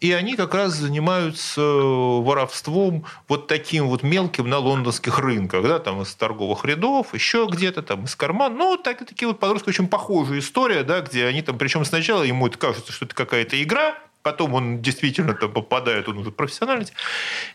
и 0.00 0.12
они 0.12 0.36
как 0.36 0.54
раз 0.54 0.74
занимаются 0.74 1.60
воровством 1.60 3.04
вот 3.28 3.46
таким 3.46 3.88
вот 3.88 4.02
мелким 4.02 4.48
на 4.48 4.58
лондонских 4.58 5.18
рынках, 5.18 5.62
да, 5.64 5.78
там 5.78 6.02
из 6.02 6.14
торговых 6.14 6.64
рядов, 6.64 7.12
еще 7.12 7.46
где-то 7.50 7.82
там 7.82 8.04
из 8.04 8.16
кармана, 8.16 8.54
ну, 8.54 8.76
так, 8.76 8.98
такие 9.06 9.28
вот 9.28 9.38
подростки, 9.38 9.68
очень 9.68 9.88
похожая 9.88 10.38
история, 10.38 10.82
да, 10.82 11.00
где 11.00 11.26
они 11.26 11.42
там, 11.42 11.58
причем 11.58 11.84
сначала 11.84 12.22
ему 12.22 12.46
это 12.46 12.58
кажется, 12.58 12.92
что 12.92 13.04
это 13.04 13.14
какая-то 13.14 13.62
игра, 13.62 13.94
потом 14.26 14.54
он 14.54 14.82
действительно 14.82 15.34
там 15.34 15.52
попадает, 15.52 16.08
он 16.08 16.18
уже 16.18 16.32
профессиональный, 16.32 16.88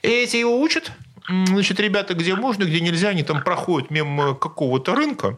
и 0.04 0.08
эти 0.08 0.38
его 0.38 0.58
учат, 0.58 0.94
значит, 1.28 1.82
ребята, 1.82 2.14
где 2.14 2.34
можно, 2.34 2.64
где 2.64 2.80
нельзя, 2.80 3.10
они 3.10 3.24
там 3.24 3.44
проходят 3.44 3.92
мимо 3.92 4.36
какого-то 4.36 4.96
рынка, 4.96 5.38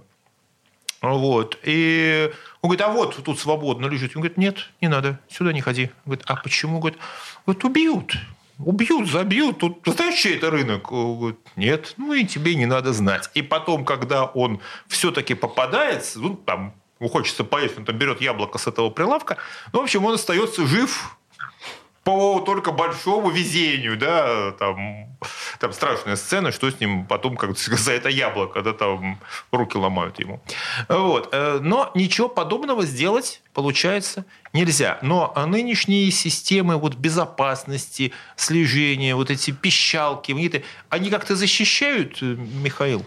вот, 1.01 1.57
и 1.63 2.31
он 2.61 2.69
говорит, 2.69 2.81
а 2.85 2.89
вот 2.89 3.23
тут 3.23 3.39
свободно 3.39 3.87
лежит. 3.87 4.15
Он 4.15 4.21
говорит, 4.21 4.37
нет, 4.37 4.69
не 4.79 4.87
надо, 4.87 5.19
сюда 5.27 5.51
не 5.51 5.59
ходи. 5.59 5.85
Он 6.05 6.11
говорит, 6.11 6.25
а 6.27 6.35
почему? 6.35 6.79
Говорит, 6.79 6.99
вот 7.45 7.65
убьют, 7.65 8.13
убьют, 8.57 9.09
забьют. 9.09 9.57
Тут 9.57 9.81
знаешь, 9.85 10.15
чей 10.15 10.37
это 10.37 10.51
рынок? 10.51 10.91
Он 10.91 11.17
говорит, 11.17 11.39
нет, 11.55 11.93
ну 11.97 12.13
и 12.13 12.25
тебе 12.25 12.55
не 12.55 12.67
надо 12.67 12.93
знать. 12.93 13.29
И 13.33 13.41
потом, 13.41 13.83
когда 13.83 14.23
он 14.23 14.61
все-таки 14.87 15.33
попадается, 15.33 16.19
ну, 16.19 16.35
там, 16.35 16.73
ему 16.99 17.09
хочется 17.09 17.43
поесть, 17.43 17.77
он 17.77 17.85
там 17.85 17.97
берет 17.97 18.21
яблоко 18.21 18.57
с 18.57 18.67
этого 18.67 18.89
прилавка, 18.91 19.37
ну, 19.73 19.79
в 19.79 19.83
общем, 19.83 20.05
он 20.05 20.13
остается 20.13 20.65
жив 20.65 21.17
по 22.03 22.41
только 22.41 22.71
большому 22.71 23.29
везению, 23.29 23.97
да, 23.97 24.51
там, 24.51 25.07
там 25.59 25.71
страшная 25.71 26.17
сцена, 26.17 26.51
что 26.51 26.69
с 26.69 26.79
ним 26.79 27.05
потом 27.05 27.37
как 27.37 27.57
за 27.57 27.91
это 27.93 28.09
яблоко, 28.09 28.61
да, 28.61 28.73
там 28.73 29.19
руки 29.51 29.77
ломают 29.77 30.19
ему. 30.19 30.41
Вот. 30.89 31.29
Э, 31.31 31.59
но 31.61 31.91
ничего 31.95 32.27
подобного 32.27 32.85
сделать, 32.85 33.41
получается, 33.53 34.25
нельзя. 34.51 34.99
Но 35.01 35.33
нынешние 35.47 36.11
системы 36.11 36.77
вот 36.77 36.95
безопасности, 36.95 38.11
слежения, 38.35 39.15
вот 39.15 39.29
эти 39.29 39.51
пищалки, 39.51 40.33
они 40.89 41.09
как-то 41.09 41.35
защищают, 41.35 42.17
э, 42.21 42.25
Михаил? 42.25 43.05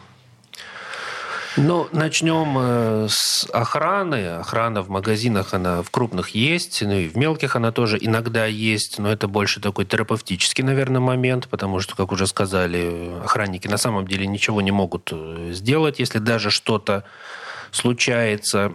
Ну, 1.58 1.88
начнем 1.90 2.56
э, 2.58 3.06
с 3.08 3.48
охраны. 3.50 4.36
Охрана 4.36 4.82
в 4.82 4.90
магазинах, 4.90 5.54
она 5.54 5.82
в 5.82 5.90
крупных 5.90 6.30
есть, 6.30 6.82
ну 6.82 6.92
и 6.92 7.08
в 7.08 7.16
мелких 7.16 7.56
она 7.56 7.72
тоже 7.72 7.96
иногда 7.98 8.44
есть, 8.44 8.98
но 8.98 9.10
это 9.10 9.26
больше 9.26 9.60
такой 9.60 9.86
терапевтический, 9.86 10.62
наверное, 10.62 11.00
момент, 11.00 11.48
потому 11.48 11.80
что, 11.80 11.96
как 11.96 12.12
уже 12.12 12.26
сказали, 12.26 13.10
охранники 13.24 13.68
на 13.68 13.78
самом 13.78 14.06
деле 14.06 14.26
ничего 14.26 14.60
не 14.60 14.70
могут 14.70 15.08
э, 15.12 15.52
сделать, 15.52 15.98
если 15.98 16.18
даже 16.18 16.50
что-то 16.50 17.04
случается. 17.70 18.74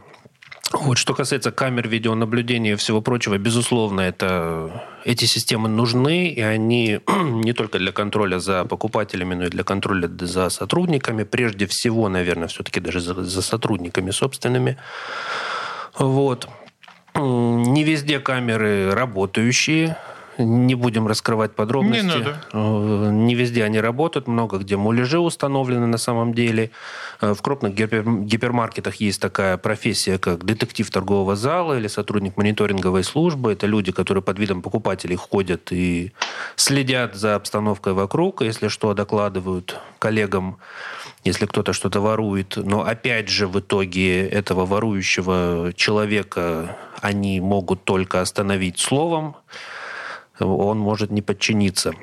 Вот, 0.71 0.97
что 0.97 1.13
касается 1.13 1.51
камер 1.51 1.89
видеонаблюдения 1.89 2.73
и 2.73 2.75
всего 2.75 3.01
прочего, 3.01 3.37
безусловно, 3.37 4.01
это, 4.01 4.85
эти 5.03 5.25
системы 5.25 5.67
нужны, 5.67 6.29
и 6.29 6.41
они 6.41 7.01
не 7.07 7.53
только 7.53 7.77
для 7.77 7.91
контроля 7.91 8.39
за 8.39 8.63
покупателями, 8.63 9.33
но 9.33 9.45
и 9.45 9.49
для 9.49 9.63
контроля 9.63 10.09
за 10.19 10.49
сотрудниками. 10.49 11.23
Прежде 11.23 11.65
всего, 11.65 12.07
наверное, 12.07 12.47
все-таки 12.47 12.79
даже 12.79 13.01
за, 13.01 13.21
за 13.21 13.41
сотрудниками 13.41 14.11
собственными. 14.11 14.77
Вот. 15.97 16.47
Не 17.15 17.83
везде 17.83 18.19
камеры 18.19 18.91
работающие 18.91 19.97
не 20.43 20.75
будем 20.75 21.07
раскрывать 21.07 21.55
подробности. 21.55 22.05
Не 22.05 22.11
надо. 22.11 22.41
Э, 22.53 23.09
не 23.11 23.35
везде 23.35 23.63
они 23.63 23.79
работают, 23.79 24.27
много 24.27 24.57
где 24.57 24.77
муляжи 24.77 25.19
установлены 25.19 25.87
на 25.87 25.97
самом 25.97 26.33
деле. 26.33 26.71
Э, 27.21 27.33
в 27.33 27.41
крупных 27.41 27.73
гипермаркетах 27.73 28.95
есть 28.95 29.21
такая 29.21 29.57
профессия, 29.57 30.17
как 30.17 30.45
детектив 30.45 30.89
торгового 30.89 31.35
зала 31.35 31.77
или 31.77 31.87
сотрудник 31.87 32.37
мониторинговой 32.37 33.03
службы. 33.03 33.53
Это 33.53 33.67
люди, 33.67 33.91
которые 33.91 34.23
под 34.23 34.39
видом 34.39 34.61
покупателей 34.61 35.15
ходят 35.15 35.71
и 35.71 36.11
следят 36.55 37.15
за 37.15 37.35
обстановкой 37.35 37.93
вокруг, 37.93 38.41
если 38.41 38.67
что, 38.67 38.93
докладывают 38.93 39.79
коллегам, 39.99 40.57
если 41.23 41.45
кто-то 41.45 41.73
что-то 41.73 42.01
ворует. 42.01 42.57
Но 42.57 42.83
опять 42.85 43.29
же, 43.29 43.47
в 43.47 43.59
итоге 43.59 44.27
этого 44.27 44.65
ворующего 44.65 45.73
человека 45.75 46.77
они 47.01 47.39
могут 47.39 47.83
только 47.83 48.21
остановить 48.21 48.79
словом, 48.79 49.35
он 50.39 50.79
может 50.79 51.11
не 51.11 51.21
подчиниться. 51.21 51.93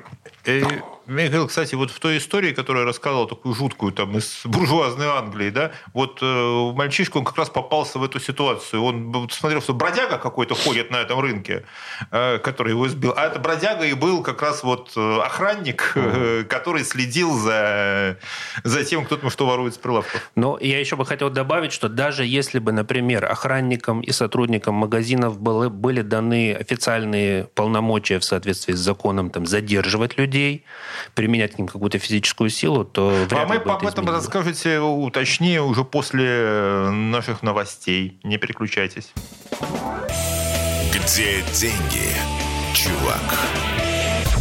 Михаил, 1.08 1.48
кстати, 1.48 1.74
вот 1.74 1.90
в 1.90 1.98
той 2.00 2.18
истории, 2.18 2.52
которую 2.52 2.82
я 2.82 2.86
рассказывал, 2.86 3.26
такую 3.26 3.54
жуткую, 3.54 3.92
там, 3.92 4.18
из 4.18 4.42
буржуазной 4.44 5.06
Англии, 5.06 5.48
да, 5.48 5.72
вот 5.94 6.18
э, 6.20 6.72
мальчишка, 6.74 7.16
он 7.16 7.24
как 7.24 7.38
раз 7.38 7.48
попался 7.48 7.98
в 7.98 8.04
эту 8.04 8.20
ситуацию. 8.20 8.82
Он 8.82 9.26
смотрел, 9.30 9.62
что 9.62 9.72
бродяга 9.72 10.18
какой-то 10.18 10.54
ходит 10.54 10.90
на 10.90 10.96
этом 10.96 11.18
рынке, 11.20 11.64
э, 12.10 12.38
который 12.38 12.72
его 12.72 12.86
избил. 12.86 13.14
А 13.16 13.24
это 13.24 13.38
бродяга 13.38 13.86
и 13.86 13.94
был 13.94 14.22
как 14.22 14.42
раз 14.42 14.62
вот 14.62 14.92
э, 14.96 15.20
охранник, 15.20 15.92
э, 15.94 16.44
который 16.46 16.84
следил 16.84 17.38
за, 17.38 18.18
за 18.64 18.84
тем, 18.84 19.06
кто 19.06 19.16
там 19.16 19.30
что 19.30 19.46
ворует 19.46 19.74
с 19.74 19.78
прилавков. 19.78 20.30
Но 20.34 20.58
я 20.60 20.78
еще 20.78 20.96
бы 20.96 21.06
хотел 21.06 21.30
добавить, 21.30 21.72
что 21.72 21.88
даже 21.88 22.26
если 22.26 22.58
бы, 22.58 22.70
например, 22.70 23.24
охранникам 23.24 24.02
и 24.02 24.12
сотрудникам 24.12 24.74
магазинов 24.74 25.40
были, 25.40 25.70
были 25.70 26.02
даны 26.02 26.52
официальные 26.52 27.44
полномочия 27.44 28.18
в 28.18 28.24
соответствии 28.24 28.74
с 28.74 28.78
законом 28.78 29.30
там, 29.30 29.46
задерживать 29.46 30.18
людей, 30.18 30.66
применять 31.14 31.54
к 31.54 31.58
ним 31.58 31.68
какую-то 31.68 31.98
физическую 31.98 32.50
силу, 32.50 32.84
то 32.84 33.26
вряд 33.28 33.44
а 33.44 33.46
мы 33.46 33.56
об 33.56 33.86
этом 33.86 34.08
расскажете 34.08 34.80
уточнее 34.80 35.62
уже 35.62 35.84
после 35.84 36.90
наших 36.90 37.42
новостей. 37.42 38.18
Не 38.22 38.38
переключайтесь. 38.38 39.12
Где 40.92 41.42
деньги, 41.52 42.08
чувак? 42.74 43.22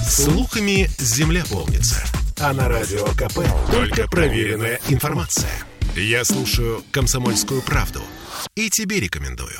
Слухами 0.07 0.87
земля 0.97 1.43
полнится. 1.49 2.03
А 2.39 2.53
на 2.53 2.69
радио 2.69 3.05
КП 3.07 3.39
только 3.71 4.07
проверенная 4.07 4.79
информация. 4.89 5.51
Я 5.95 6.23
слушаю 6.23 6.83
«Комсомольскую 6.91 7.61
правду» 7.61 8.01
и 8.55 8.69
тебе 8.69 8.99
рекомендую. 8.99 9.57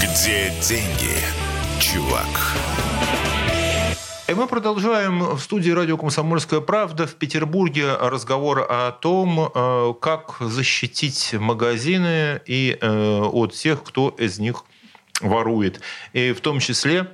Где 0.00 0.52
деньги, 0.62 1.16
чувак. 1.80 2.56
И 4.32 4.34
мы 4.34 4.46
продолжаем 4.46 5.36
в 5.36 5.40
студии 5.40 5.70
радио 5.70 5.98
«Комсомольская 5.98 6.60
правда» 6.60 7.06
в 7.06 7.16
Петербурге 7.16 7.94
разговор 8.00 8.66
о 8.66 8.92
том, 8.92 9.50
э, 9.54 9.94
как 10.00 10.36
защитить 10.40 11.34
магазины 11.34 12.40
и 12.46 12.78
э, 12.80 13.20
от 13.20 13.52
тех, 13.52 13.82
кто 13.84 14.08
из 14.08 14.38
них 14.38 14.64
ворует. 15.20 15.82
И 16.14 16.32
в 16.32 16.40
том 16.40 16.60
числе 16.60 17.10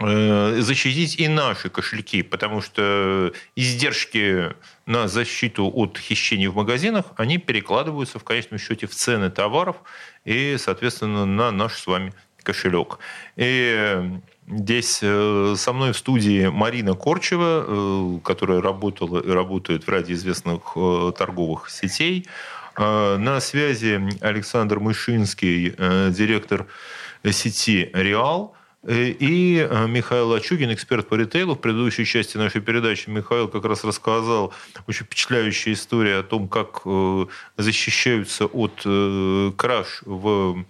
э, 0.00 0.60
защитить 0.60 1.18
и 1.18 1.26
наши 1.26 1.70
кошельки, 1.70 2.22
потому 2.22 2.60
что 2.60 3.32
издержки 3.56 4.54
на 4.86 5.08
защиту 5.08 5.68
от 5.74 5.98
хищений 5.98 6.46
в 6.46 6.54
магазинах, 6.54 7.06
они 7.16 7.38
перекладываются 7.38 8.20
в 8.20 8.24
конечном 8.24 8.60
счете 8.60 8.86
в 8.86 8.94
цены 8.94 9.30
товаров 9.30 9.76
и, 10.24 10.56
соответственно, 10.56 11.26
на 11.26 11.50
наш 11.50 11.78
с 11.78 11.86
вами 11.86 12.14
кошелек. 12.48 12.98
И 13.36 14.20
здесь 14.50 15.00
э, 15.02 15.54
со 15.56 15.72
мной 15.74 15.92
в 15.92 15.98
студии 15.98 16.46
Марина 16.46 16.94
Корчева, 16.94 17.64
э, 17.66 18.18
которая 18.24 18.62
работала 18.62 19.20
и 19.20 19.30
работает 19.30 19.86
в 19.86 19.90
ряде 19.90 20.14
известных 20.14 20.72
э, 20.76 21.12
торговых 21.16 21.68
сетей. 21.70 22.26
На 22.76 23.40
связи 23.40 24.00
Александр 24.20 24.78
Мышинский, 24.78 25.70
директор 26.12 26.66
сети 27.28 27.90
«Реал». 27.92 28.54
И 28.86 29.68
Михаил 29.88 30.32
Ачугин, 30.32 30.72
эксперт 30.72 31.08
по 31.08 31.16
ритейлу. 31.16 31.56
В 31.56 31.58
предыдущей 31.58 32.04
части 32.04 32.36
нашей 32.36 32.60
передачи 32.60 33.10
Михаил 33.10 33.48
как 33.48 33.64
раз 33.64 33.82
рассказал 33.82 34.54
очень 34.86 35.06
впечатляющую 35.06 35.74
историю 35.74 36.20
о 36.20 36.22
том, 36.22 36.48
как 36.48 36.82
защищаются 37.56 38.46
от 38.46 38.86
краж 39.56 40.02
в 40.06 40.64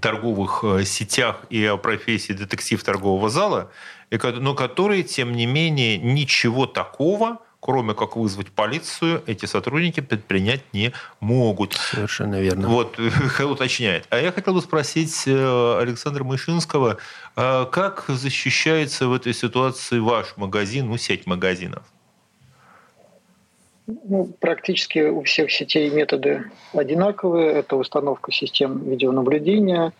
торговых 0.00 0.64
э, 0.64 0.84
сетях 0.84 1.40
и 1.50 1.64
о 1.64 1.76
профессии 1.76 2.32
детектив 2.32 2.82
торгового 2.82 3.30
зала, 3.30 3.70
но 4.10 4.54
которые, 4.54 5.02
тем 5.02 5.32
не 5.32 5.46
менее, 5.46 5.98
ничего 5.98 6.66
такого 6.66 7.38
кроме 7.60 7.92
как 7.92 8.14
вызвать 8.14 8.52
полицию, 8.52 9.20
эти 9.26 9.44
сотрудники 9.44 9.98
предпринять 9.98 10.62
не 10.72 10.92
могут. 11.18 11.74
Совершенно 11.74 12.40
верно. 12.40 12.68
Вот, 12.68 12.96
Михаил 12.98 13.50
уточняет. 13.52 14.06
А 14.10 14.18
я 14.18 14.30
хотел 14.30 14.54
бы 14.54 14.62
спросить 14.62 15.24
э, 15.26 15.78
Александра 15.80 16.22
Мышинского, 16.22 16.98
как 17.34 18.04
защищается 18.06 19.08
в 19.08 19.12
этой 19.12 19.34
ситуации 19.34 19.98
ваш 19.98 20.36
магазин, 20.36 20.86
ну, 20.86 20.96
сеть 20.98 21.26
магазинов? 21.26 21.82
Ну, 23.88 24.28
практически 24.38 24.98
у 24.98 25.22
всех 25.22 25.50
сетей 25.50 25.88
методы 25.88 26.50
одинаковые. 26.74 27.52
Это 27.52 27.76
установка 27.76 28.30
систем 28.32 28.80
видеонаблюдения, 28.80 29.94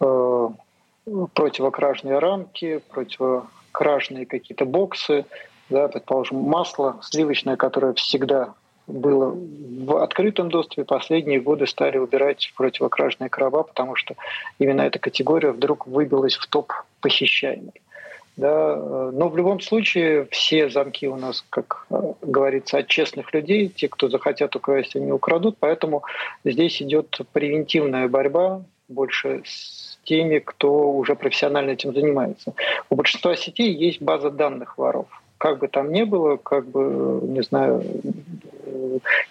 э, 0.00 0.48
противокражные 1.34 2.20
рамки, 2.20 2.80
противокражные 2.90 4.26
какие-то 4.26 4.64
боксы, 4.64 5.24
да, 5.70 5.88
предположим, 5.88 6.38
масло 6.38 7.00
сливочное, 7.02 7.56
которое 7.56 7.94
всегда 7.94 8.54
было 8.86 9.34
в 9.34 10.02
открытом 10.02 10.48
доступе, 10.48 10.84
последние 10.84 11.40
годы 11.40 11.66
стали 11.66 11.98
убирать 11.98 12.52
противокражные 12.56 13.28
короба, 13.28 13.64
потому 13.64 13.96
что 13.96 14.14
именно 14.60 14.82
эта 14.82 15.00
категория 15.00 15.50
вдруг 15.50 15.88
выбилась 15.88 16.36
в 16.36 16.46
топ 16.46 16.72
похищаемой. 17.00 17.82
Да, 18.36 18.76
но 19.12 19.28
в 19.28 19.36
любом 19.36 19.60
случае 19.60 20.26
все 20.30 20.70
замки 20.70 21.06
у 21.06 21.16
нас, 21.16 21.44
как 21.50 21.86
говорится, 22.22 22.78
от 22.78 22.88
честных 22.88 23.34
людей. 23.34 23.68
Те, 23.68 23.88
кто 23.88 24.08
захотят 24.08 24.56
украсть, 24.56 24.96
они 24.96 25.12
украдут. 25.12 25.56
Поэтому 25.60 26.02
здесь 26.44 26.80
идет 26.80 27.20
превентивная 27.32 28.08
борьба 28.08 28.62
больше 28.88 29.42
с 29.44 29.98
теми, 30.04 30.38
кто 30.38 30.92
уже 30.92 31.14
профессионально 31.14 31.72
этим 31.72 31.92
занимается. 31.92 32.54
У 32.88 32.96
большинства 32.96 33.36
сетей 33.36 33.72
есть 33.72 34.00
база 34.00 34.30
данных 34.30 34.78
воров 34.78 35.06
как 35.42 35.58
бы 35.58 35.66
там 35.66 35.90
ни 35.90 36.04
было, 36.04 36.36
как 36.36 36.68
бы, 36.68 37.18
не 37.24 37.42
знаю, 37.42 37.82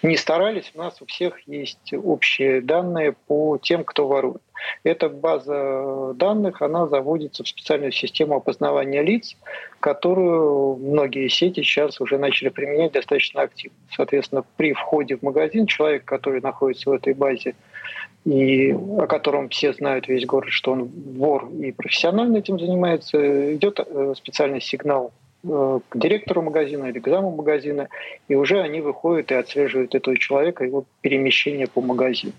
не 0.02 0.16
старались, 0.16 0.72
у 0.74 0.78
нас 0.78 1.00
у 1.00 1.06
всех 1.06 1.46
есть 1.46 1.92
общие 1.92 2.60
данные 2.60 3.14
по 3.26 3.58
тем, 3.58 3.84
кто 3.84 4.08
ворует. 4.08 4.42
Эта 4.84 5.08
база 5.08 6.12
данных, 6.14 6.62
она 6.62 6.86
заводится 6.86 7.42
в 7.42 7.48
специальную 7.48 7.92
систему 7.92 8.36
опознавания 8.36 9.02
лиц, 9.02 9.36
которую 9.80 10.76
многие 10.76 11.28
сети 11.28 11.62
сейчас 11.62 12.00
уже 12.00 12.18
начали 12.18 12.48
применять 12.48 12.92
достаточно 12.92 13.42
активно. 13.42 13.76
Соответственно, 13.94 14.44
при 14.56 14.72
входе 14.72 15.16
в 15.16 15.22
магазин 15.22 15.66
человек, 15.66 16.04
который 16.04 16.40
находится 16.40 16.90
в 16.90 16.92
этой 16.92 17.14
базе, 17.14 17.54
и 18.24 18.70
о 18.72 19.06
котором 19.06 19.48
все 19.48 19.72
знают 19.72 20.06
весь 20.06 20.26
город, 20.26 20.50
что 20.50 20.72
он 20.72 20.84
вор 20.84 21.48
и 21.60 21.72
профессионально 21.72 22.38
этим 22.38 22.58
занимается, 22.58 23.54
идет 23.54 23.80
э, 23.84 24.14
специальный 24.16 24.60
сигнал 24.60 25.12
к 25.44 25.96
директору 25.96 26.42
магазина 26.42 26.86
или 26.86 27.00
к 27.00 27.08
заму 27.08 27.30
магазина, 27.30 27.88
и 28.28 28.34
уже 28.34 28.60
они 28.60 28.80
выходят 28.80 29.30
и 29.32 29.34
отслеживают 29.34 29.94
этого 29.94 30.16
человека, 30.16 30.64
его 30.64 30.84
перемещение 31.00 31.66
по 31.66 31.80
магазину. 31.80 32.32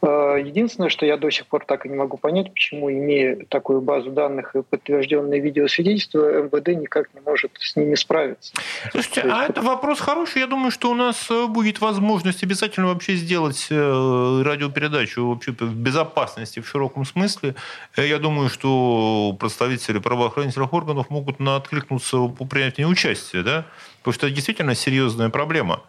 Э, 0.00 0.36
единственное, 0.42 0.90
что 0.90 1.06
я 1.06 1.16
до 1.16 1.30
сих 1.30 1.46
пор 1.46 1.64
так 1.64 1.86
и 1.86 1.88
не 1.88 1.96
могу 1.96 2.16
понять, 2.16 2.52
почему, 2.52 2.90
имея 2.90 3.44
такую 3.48 3.80
базу 3.80 4.10
данных 4.10 4.54
и 4.54 4.62
подтвержденные 4.62 5.40
видеосвидетельства, 5.40 6.42
МВД 6.42 6.68
никак 6.68 7.12
не 7.14 7.20
может 7.20 7.52
с 7.58 7.74
ними 7.76 7.94
справиться. 7.94 8.52
Слушайте, 8.92 9.22
есть... 9.24 9.32
а 9.32 9.46
это 9.46 9.60
вопрос 9.62 10.00
хороший. 10.00 10.40
Я 10.40 10.46
думаю, 10.46 10.70
что 10.70 10.90
у 10.90 10.94
нас 10.94 11.30
э, 11.30 11.46
будет 11.46 11.80
возможность 11.80 12.42
обязательно 12.42 12.88
вообще 12.88 13.14
сделать 13.14 13.66
э, 13.70 14.42
радиопередачу 14.44 15.28
вообще 15.28 15.52
в 15.52 15.74
безопасности 15.74 16.60
в 16.60 16.68
широком 16.68 17.04
смысле. 17.04 17.54
Я 17.96 18.18
думаю, 18.18 18.48
что 18.50 19.36
представители 19.38 19.98
правоохранительных 19.98 20.72
органов 20.72 21.10
могут 21.10 21.40
откликнуться 21.40 22.28
по 22.28 22.44
принятию 22.44 22.88
участия, 22.88 23.42
да? 23.42 23.64
Потому 23.98 24.14
что 24.14 24.26
это 24.26 24.34
действительно 24.34 24.74
серьезная 24.74 25.28
проблема. 25.28 25.82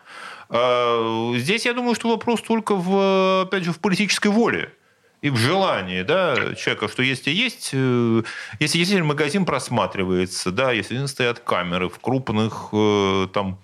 А, 0.49 1.33
здесь, 1.35 1.65
я 1.65 1.73
думаю, 1.73 1.95
что 1.95 2.09
вопрос 2.09 2.41
только 2.41 2.75
в, 2.75 3.43
опять 3.43 3.63
же, 3.63 3.71
в 3.71 3.79
политической 3.79 4.29
воле 4.29 4.73
и 5.21 5.29
в 5.29 5.35
желании 5.35 6.01
да, 6.01 6.55
человека, 6.55 6.87
что 6.87 7.03
если 7.03 7.31
есть, 7.31 7.71
э, 7.73 8.23
если 8.59 8.77
действительно 8.77 9.05
магазин 9.05 9.45
просматривается, 9.45 10.51
да, 10.51 10.71
если 10.71 11.05
стоят 11.05 11.39
камеры 11.39 11.89
в 11.89 11.99
крупных, 11.99 12.69
э, 12.71 13.27
там, 13.33 13.59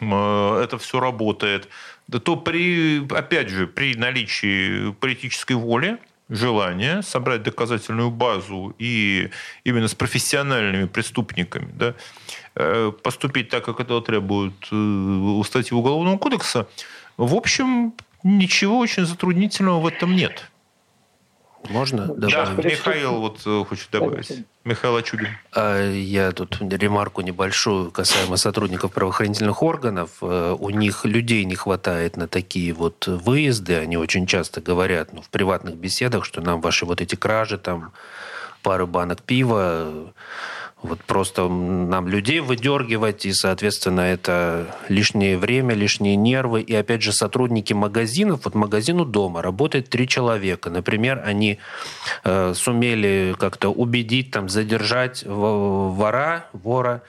э, 0.00 0.60
это 0.64 0.78
все 0.78 0.98
работает, 0.98 1.68
то 2.24 2.36
при, 2.36 3.06
опять 3.14 3.48
же, 3.48 3.66
при 3.66 3.94
наличии 3.94 4.92
политической 4.92 5.54
воли, 5.54 5.98
желания 6.28 7.02
собрать 7.02 7.42
доказательную 7.42 8.10
базу 8.10 8.74
и 8.78 9.30
именно 9.64 9.88
с 9.88 9.94
профессиональными 9.94 10.86
преступниками, 10.86 11.70
да, 11.72 11.94
Э, 12.58 12.90
поступить 13.02 13.50
так, 13.50 13.64
как 13.64 13.80
этого 13.80 14.00
требует 14.00 14.54
э, 14.72 15.42
статьи 15.44 15.76
Уголовного 15.76 16.16
кодекса, 16.16 16.66
в 17.18 17.34
общем, 17.34 17.92
ничего 18.22 18.78
очень 18.78 19.04
затруднительного 19.04 19.80
в 19.80 19.86
этом 19.86 20.16
нет. 20.16 20.50
Можно 21.70 22.06
добавить? 22.06 22.32
Да, 22.32 22.62
Михаил 22.62 23.20
вот 23.20 23.40
э, 23.46 23.64
хочет 23.68 23.90
добавить. 23.90 24.44
Михаил 24.64 24.96
Ачугин. 24.96 25.28
А, 25.52 25.90
я 25.90 26.32
тут 26.32 26.58
ремарку 26.60 27.22
небольшую 27.22 27.90
касаемо 27.90 28.36
сотрудников 28.36 28.92
правоохранительных 28.92 29.62
органов. 29.62 30.10
У 30.20 30.70
них 30.70 31.04
людей 31.04 31.44
не 31.44 31.54
хватает 31.54 32.16
на 32.16 32.26
такие 32.28 32.72
вот 32.72 33.06
выезды. 33.06 33.76
Они 33.76 33.96
очень 33.96 34.26
часто 34.26 34.60
говорят 34.60 35.12
ну, 35.12 35.22
в 35.22 35.30
приватных 35.30 35.76
беседах, 35.76 36.24
что 36.24 36.40
нам 36.40 36.60
ваши 36.60 36.84
вот 36.84 37.00
эти 37.00 37.14
кражи, 37.14 37.58
там, 37.58 37.92
пары 38.62 38.86
банок 38.86 39.22
пива, 39.22 40.12
вот 40.82 41.02
просто 41.04 41.48
нам 41.48 42.06
людей 42.06 42.40
выдергивать, 42.40 43.26
и, 43.26 43.32
соответственно, 43.32 44.00
это 44.00 44.76
лишнее 44.88 45.38
время, 45.38 45.74
лишние 45.74 46.16
нервы. 46.16 46.60
И, 46.60 46.74
опять 46.74 47.02
же, 47.02 47.12
сотрудники 47.12 47.72
магазинов, 47.72 48.42
вот 48.44 48.54
магазину 48.54 49.04
дома 49.04 49.42
работает 49.42 49.88
три 49.88 50.06
человека. 50.06 50.70
Например, 50.70 51.22
они 51.24 51.58
э, 52.24 52.52
сумели 52.54 53.34
как-то 53.38 53.70
убедить, 53.70 54.30
там, 54.30 54.48
задержать 54.48 55.24
вора, 55.24 56.46
вора, 56.52 57.02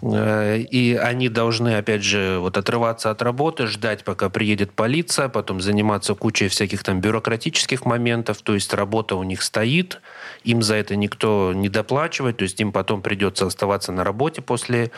и 0.00 0.98
они 1.02 1.28
должны, 1.28 1.76
опять 1.76 2.04
же, 2.04 2.38
вот 2.38 2.56
отрываться 2.56 3.10
от 3.10 3.20
работы, 3.20 3.66
ждать, 3.66 4.04
пока 4.04 4.28
приедет 4.30 4.72
полиция, 4.72 5.28
потом 5.28 5.60
заниматься 5.60 6.14
кучей 6.14 6.48
всяких 6.48 6.84
там 6.84 7.00
бюрократических 7.00 7.84
моментов, 7.84 8.40
то 8.42 8.54
есть 8.54 8.72
работа 8.74 9.16
у 9.16 9.24
них 9.24 9.42
стоит, 9.42 10.00
им 10.44 10.62
за 10.62 10.76
это 10.76 10.94
никто 10.94 11.52
не 11.52 11.68
доплачивает, 11.68 12.36
то 12.36 12.44
есть 12.44 12.60
им 12.60 12.70
потом 12.70 13.02
придется 13.02 13.46
оставаться 13.46 13.90
на 13.90 14.04
работе 14.04 14.40
после 14.40 14.92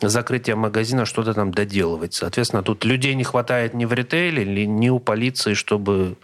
закрытия 0.00 0.56
магазина, 0.56 1.04
что-то 1.04 1.34
там 1.34 1.52
доделывать. 1.52 2.14
Соответственно, 2.14 2.62
тут 2.62 2.84
людей 2.84 3.14
не 3.14 3.24
хватает 3.24 3.74
ни 3.74 3.84
в 3.84 3.92
ритейле, 3.92 4.66
ни 4.66 4.88
у 4.88 4.98
полиции, 4.98 5.52
чтобы 5.52 6.16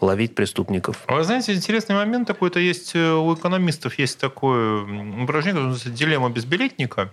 ловить 0.00 0.34
преступников. 0.34 1.04
Вы 1.08 1.24
знаете, 1.24 1.52
интересный 1.52 1.94
момент 1.94 2.26
такой-то 2.26 2.58
есть 2.58 2.92
э, 2.94 3.12
у 3.12 3.34
экономистов 3.34 3.98
есть 3.98 4.18
такое 4.18 4.82
упражнение, 5.22 5.62
называется 5.62 5.90
дилемма 5.90 6.30
безбилетника, 6.30 7.10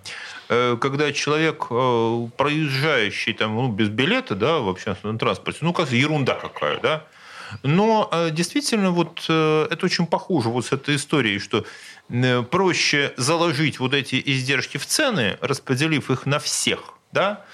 э, 0.48 0.76
когда 0.80 1.12
человек, 1.12 1.66
э, 1.70 2.28
проезжающий 2.36 3.34
там, 3.34 3.54
ну, 3.54 3.68
без 3.68 3.88
билета, 3.88 4.34
да, 4.34 4.58
в 4.58 4.68
общественном 4.68 5.18
транспорте, 5.18 5.60
ну, 5.62 5.72
как 5.72 5.90
ерунда 5.90 6.34
какая, 6.34 6.80
да, 6.80 7.04
но 7.62 8.10
действительно 8.30 8.90
вот 8.90 9.24
это 9.24 9.78
очень 9.80 10.06
похоже 10.06 10.50
вот 10.50 10.66
с 10.66 10.72
этой 10.72 10.96
историей, 10.96 11.38
что 11.38 11.64
проще 12.50 13.14
заложить 13.16 13.80
вот 13.80 13.94
эти 13.94 14.22
издержки 14.22 14.76
в 14.76 14.84
цены, 14.84 15.38
распределив 15.40 16.10
их 16.10 16.26
на 16.26 16.40
всех, 16.40 16.92
да, 17.10 17.46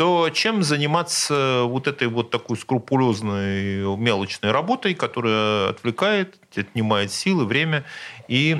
то 0.00 0.30
чем 0.30 0.62
заниматься 0.62 1.64
вот 1.66 1.86
этой 1.86 2.08
вот 2.08 2.30
такой 2.30 2.56
скрупулезной 2.56 3.84
мелочной 3.98 4.50
работой, 4.50 4.94
которая 4.94 5.68
отвлекает, 5.68 6.36
отнимает 6.56 7.12
силы, 7.12 7.44
время 7.44 7.84
и 8.26 8.56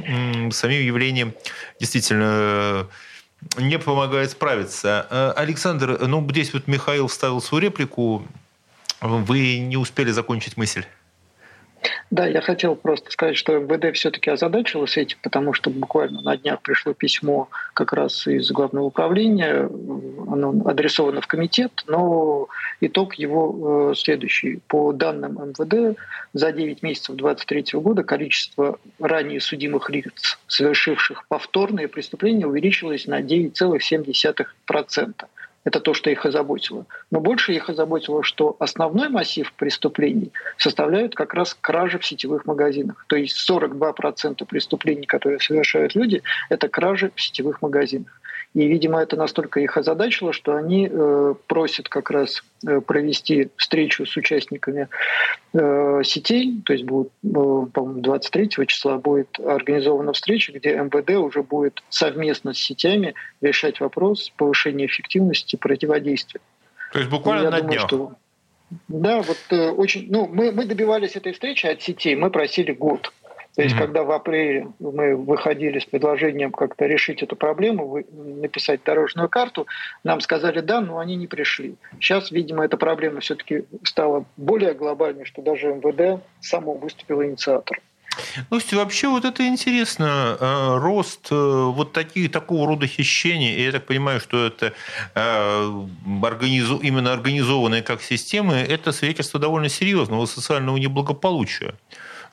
самим 0.53 0.83
явлением 0.83 1.33
действительно 1.81 2.89
не 3.57 3.79
помогает 3.79 4.33
справиться. 4.33 5.07
Э, 5.09 5.33
Александр, 5.35 6.07
ну 6.07 6.29
здесь 6.29 6.53
вот 6.53 6.67
Михаил 6.67 7.07
вставил 7.07 7.41
свою 7.41 7.63
реплику. 7.63 8.23
Вы 9.01 9.61
не 9.61 9.79
успели 9.79 10.11
закончить 10.11 10.59
мысль. 10.59 10.85
Да, 12.11 12.27
я 12.27 12.41
хотел 12.41 12.75
просто 12.75 13.13
сказать, 13.13 13.37
что 13.37 13.57
МВД 13.57 13.97
все-таки 13.97 14.31
озадачилось 14.31 14.97
этим, 14.97 15.19
потому 15.23 15.53
что 15.53 15.71
буквально 15.71 16.21
на 16.23 16.37
днях 16.37 16.61
пришло 16.61 16.93
письмо 16.93 17.49
как 17.73 17.93
раз 17.93 18.27
из 18.27 18.51
главного 18.51 18.87
управления, 18.87 19.71
оно 20.29 20.69
адресовано 20.69 21.21
в 21.21 21.29
комитет, 21.29 21.71
но 21.87 22.49
итог 22.81 23.15
его 23.15 23.93
э, 23.93 23.95
следующий. 23.95 24.61
По 24.67 24.93
данным 24.93 25.39
МВД, 25.51 25.97
за 26.33 26.51
9 26.51 26.83
месяцев 26.83 27.15
2023 27.15 27.79
года 27.79 28.03
количество 28.03 28.81
ранее 28.99 29.41
судимых 29.41 29.89
лиц, 29.89 30.37
совершивших 30.49 31.29
повторные 31.29 31.87
преступления, 31.87 32.47
увеличилось 32.47 33.07
на 33.07 33.21
9,7%. 33.21 35.27
Это 35.65 35.81
то, 35.81 35.93
что 35.93 36.11
их 36.11 36.25
озаботило. 36.25 36.87
Но 37.11 37.21
больше 37.21 37.53
их 37.53 37.69
озаботило, 37.69 38.23
что 38.23 38.57
основной 38.59 39.09
массив 39.11 39.53
преступлений 39.53 40.33
составляют 40.57 41.15
как 41.15 41.35
раз 41.35 41.57
кражи 41.61 41.99
в 41.99 42.07
сетевых 42.07 42.47
магазинах. 42.47 43.05
То 43.09 43.17
есть 43.17 43.37
42% 43.49 44.45
преступлений, 44.47 45.07
которые 45.07 45.39
совершают 45.39 45.95
люди, 45.95 46.23
это 46.49 46.69
кражи 46.69 47.13
в 47.15 47.21
сетевых 47.21 47.61
магазинах. 47.61 48.21
И, 48.53 48.67
видимо, 48.67 49.01
это 49.01 49.17
настолько 49.17 49.61
их 49.61 49.77
озадачило, 49.77 50.33
что 50.33 50.57
они 50.57 50.89
э, 50.91 51.35
просят 51.47 51.89
как 51.89 52.11
раз 52.11 52.43
э, 52.67 52.81
провести 52.81 53.51
встречу 53.57 54.07
с 54.07 54.17
участниками 54.17 54.89
э, 55.53 56.03
сетей, 56.05 56.61
то 56.67 56.73
есть 56.73 56.85
будет, 56.85 57.13
по-моему, 57.23 58.01
23 58.01 58.67
числа 58.67 58.99
будет 58.99 59.39
организована 59.39 60.13
встреча, 60.13 60.53
где 60.53 60.75
МВД 60.75 61.11
уже 61.11 61.45
будет 61.45 61.83
совместно 61.91 62.53
с 62.53 62.59
сетями 62.59 63.15
решать 63.41 63.79
вопрос 63.79 64.33
повышения 64.37 64.87
эффективности 64.87 65.55
противодействия. 65.55 66.41
То 66.93 66.99
есть 66.99 67.11
буквально 67.11 67.45
Я 67.45 67.51
на 67.51 67.59
думаю, 67.59 67.77
днях. 67.77 67.87
что 67.87 68.13
да, 68.89 69.23
вот 69.23 69.39
э, 69.51 69.71
очень, 69.71 70.07
ну, 70.11 70.29
мы, 70.29 70.53
мы 70.53 70.65
добивались 70.65 71.17
этой 71.17 71.33
встречи 71.33 71.67
от 71.67 71.83
сетей, 71.83 72.15
мы 72.15 72.31
просили 72.31 72.73
год. 72.73 73.13
То 73.57 73.63
есть, 73.63 73.77
когда 73.77 74.05
в 74.05 74.13
апреле 74.13 74.69
мы 74.79 75.17
выходили 75.17 75.81
с 75.81 75.85
предложением 75.85 76.53
как-то 76.53 76.87
решить 76.87 77.23
эту 77.23 77.35
проблему, 77.35 78.03
написать 78.13 78.81
дорожную 78.85 79.29
карту, 79.29 79.67
нам 80.05 80.21
сказали 80.21 80.61
да, 80.61 80.81
но 80.81 80.99
они 80.99 81.17
не 81.17 81.27
пришли. 81.27 81.75
Сейчас, 82.01 82.31
видимо, 82.31 82.65
эта 82.65 82.77
проблема 82.77 83.21
все-таки 83.21 83.65
стала 83.83 84.25
более 84.37 84.75
глобальной, 84.75 85.25
что 85.25 85.43
даже 85.43 85.67
МВД 85.69 86.23
само 86.41 86.75
выступило 86.75 87.27
инициатором. 87.27 87.83
Слушайте, 88.49 88.77
вообще 88.77 89.09
вот 89.09 89.25
это 89.25 89.47
интересно. 89.47 90.37
э, 90.39 90.79
Рост 90.79 91.29
э, 91.31 91.35
вот 91.35 91.93
таких, 91.93 92.31
такого 92.31 92.67
рода 92.67 92.87
хищений, 92.87 93.55
и 93.55 93.63
я 93.65 93.73
так 93.73 93.87
понимаю, 93.87 94.21
что 94.21 94.47
это 94.47 94.73
э, 95.15 95.85
организу- 96.23 96.81
именно 96.83 97.13
организованные 97.13 97.83
как 97.83 98.03
системы, 98.03 98.55
это 98.55 98.93
свидетельство 98.93 99.41
довольно 99.41 99.69
серьезного 99.69 100.27
социального 100.27 100.77
неблагополучия 100.77 101.75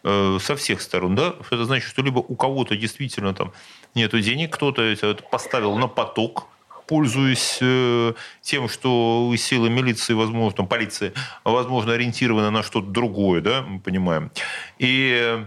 со 0.03 0.55
всех 0.55 0.81
сторон. 0.81 1.15
Да? 1.15 1.35
Это 1.51 1.65
значит, 1.65 1.89
что 1.89 2.01
либо 2.01 2.19
у 2.19 2.35
кого-то 2.35 2.75
действительно 2.75 3.33
там 3.33 3.51
нет 3.95 4.11
денег, 4.21 4.53
кто-то 4.53 4.81
это 4.81 5.15
поставил 5.15 5.75
на 5.77 5.87
поток, 5.87 6.47
пользуясь 6.87 7.57
э, 7.61 8.13
тем, 8.41 8.69
что 8.69 9.33
силы 9.37 9.69
милиции, 9.69 10.13
возможно, 10.13 10.65
полиции, 10.65 11.13
возможно, 11.43 11.93
ориентированы 11.93 12.49
на 12.49 12.63
что-то 12.63 12.87
другое, 12.87 13.41
да, 13.41 13.61
мы 13.61 13.79
понимаем. 13.79 14.31
И 14.79 15.45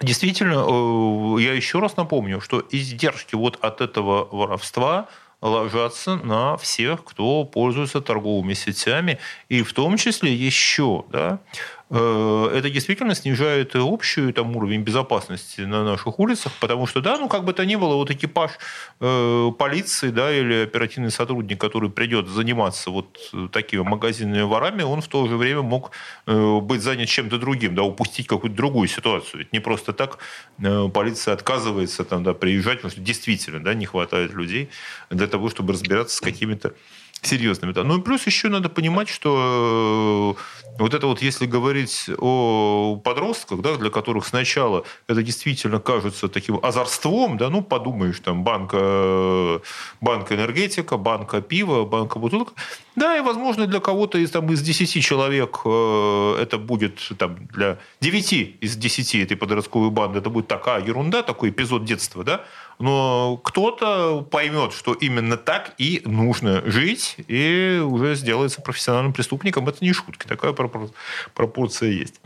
Действительно, 0.00 0.66
э, 0.68 1.42
я 1.42 1.54
еще 1.54 1.78
раз 1.78 1.96
напомню, 1.96 2.42
что 2.42 2.62
издержки 2.70 3.34
вот 3.34 3.58
от 3.64 3.80
этого 3.80 4.28
воровства 4.30 5.08
ложатся 5.40 6.16
на 6.16 6.58
всех, 6.58 7.02
кто 7.02 7.44
пользуется 7.44 8.02
торговыми 8.02 8.52
сетями, 8.52 9.18
и 9.48 9.62
в 9.62 9.72
том 9.72 9.96
числе 9.96 10.34
еще, 10.34 11.04
да, 11.10 11.38
э, 11.38 11.75
это 11.88 12.68
действительно 12.68 13.14
снижает 13.14 13.76
и 13.76 13.78
общий 13.78 14.32
там, 14.32 14.56
уровень 14.56 14.82
безопасности 14.82 15.60
на 15.60 15.84
наших 15.84 16.18
улицах, 16.18 16.52
потому 16.60 16.86
что, 16.86 17.00
да, 17.00 17.16
ну 17.16 17.28
как 17.28 17.44
бы 17.44 17.52
то 17.52 17.64
ни 17.64 17.76
было, 17.76 17.94
вот 17.94 18.10
экипаж 18.10 18.52
э, 19.00 19.50
полиции, 19.56 20.10
да, 20.10 20.32
или 20.32 20.64
оперативный 20.64 21.12
сотрудник, 21.12 21.60
который 21.60 21.88
придет 21.90 22.28
заниматься 22.28 22.90
вот 22.90 23.32
такими 23.52 23.82
магазинными 23.82 24.42
ворами, 24.42 24.82
он 24.82 25.00
в 25.00 25.06
то 25.06 25.28
же 25.28 25.36
время 25.36 25.62
мог 25.62 25.92
э, 26.26 26.60
быть 26.60 26.82
занят 26.82 27.08
чем-то 27.08 27.38
другим, 27.38 27.76
да, 27.76 27.84
упустить 27.84 28.26
какую-то 28.26 28.56
другую 28.56 28.88
ситуацию. 28.88 29.38
Ведь 29.40 29.52
не 29.52 29.60
просто 29.60 29.92
так 29.92 30.18
э, 30.58 30.88
полиция 30.92 31.34
отказывается 31.34 32.04
там, 32.04 32.24
да, 32.24 32.34
приезжать, 32.34 32.78
потому 32.78 32.90
что 32.90 33.00
действительно 33.00 33.60
да, 33.60 33.74
не 33.74 33.86
хватает 33.86 34.34
людей 34.34 34.70
для 35.10 35.28
того, 35.28 35.50
чтобы 35.50 35.72
разбираться 35.72 36.16
с 36.16 36.20
какими-то 36.20 36.74
серьезными. 37.22 37.72
Да. 37.72 37.84
Ну 37.84 37.98
и 37.98 38.02
плюс 38.02 38.26
еще 38.26 38.48
надо 38.48 38.68
понимать, 38.68 39.08
что 39.08 40.36
э, 40.36 40.76
вот 40.78 40.94
это 40.94 41.06
вот, 41.06 41.22
если 41.22 41.46
говорить 41.46 42.10
о 42.18 43.00
подростках, 43.02 43.60
да, 43.60 43.76
для 43.76 43.90
которых 43.90 44.26
сначала 44.26 44.84
это 45.08 45.22
действительно 45.22 45.80
кажется 45.80 46.28
таким 46.28 46.58
озорством, 46.62 47.36
да, 47.36 47.48
ну 47.50 47.62
подумаешь, 47.62 48.20
там 48.20 48.44
банка, 48.44 49.60
банка 50.00 50.34
энергетика, 50.34 50.96
банка 50.96 51.40
пива, 51.40 51.84
банка 51.84 52.18
бутылка, 52.18 52.52
да, 52.94 53.16
и 53.16 53.20
возможно 53.20 53.66
для 53.66 53.80
кого-то 53.80 54.18
из, 54.18 54.30
там, 54.30 54.52
из 54.52 54.62
10 54.62 55.02
человек 55.02 55.60
э, 55.64 56.36
это 56.40 56.58
будет 56.58 57.00
там, 57.18 57.46
для 57.52 57.78
9 58.00 58.32
из 58.60 58.76
10 58.76 59.14
этой 59.16 59.36
подростковой 59.36 59.90
банды 59.90 60.18
это 60.18 60.30
будет 60.30 60.48
такая 60.48 60.84
ерунда, 60.84 61.22
такой 61.22 61.50
эпизод 61.50 61.84
детства, 61.84 62.24
да, 62.24 62.44
но 62.78 63.40
кто-то 63.42 64.22
поймет, 64.30 64.72
что 64.72 64.92
именно 64.92 65.36
так 65.36 65.72
и 65.78 66.02
нужно 66.04 66.62
жить, 66.68 67.16
и 67.28 67.80
уже 67.82 68.14
сделается 68.14 68.60
профессиональным 68.60 69.12
преступником. 69.12 69.68
Это 69.68 69.78
не 69.84 69.92
шутка, 69.92 70.28
такая 70.28 70.52
пропор- 70.52 70.90
пропорция 71.34 71.90
есть. 71.90 72.20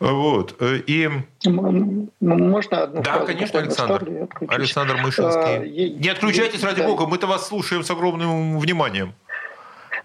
Вот. 0.00 0.60
И... 0.60 1.04
М- 1.04 1.24
м- 1.46 2.10
Можно 2.20 2.82
одну 2.82 3.02
Да, 3.02 3.20
конечно, 3.20 3.60
Александр. 3.60 4.08
и? 4.10 4.46
Александр 4.48 4.96
А, 4.98 5.02
Мышинский. 5.02 5.68
е- 5.70 5.90
Не 5.90 6.08
отключайтесь, 6.08 6.62
ради 6.64 6.80
да. 6.82 6.88
бога, 6.88 7.06
мы-то 7.06 7.28
вас 7.28 7.46
слушаем 7.46 7.84
с 7.84 7.90
огромным 7.90 8.58
вниманием. 8.58 9.14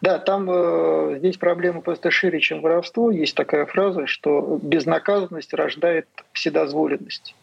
Да, 0.01 0.19
там 0.19 0.47
э, 0.47 1.15
здесь 1.17 1.37
проблема 1.37 1.81
просто 1.81 2.11
шире, 2.11 2.39
чем 2.39 2.61
воровство. 2.61 3.09
Есть 3.09 3.33
такая 3.33 3.65
фраза, 3.65 4.05
что 4.05 4.59
безнаказанность 4.61 5.51
рождает 5.55 6.07
вседозволенность. 6.33 7.33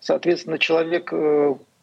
Соответственно, 0.00 0.58
человек, 0.58 1.10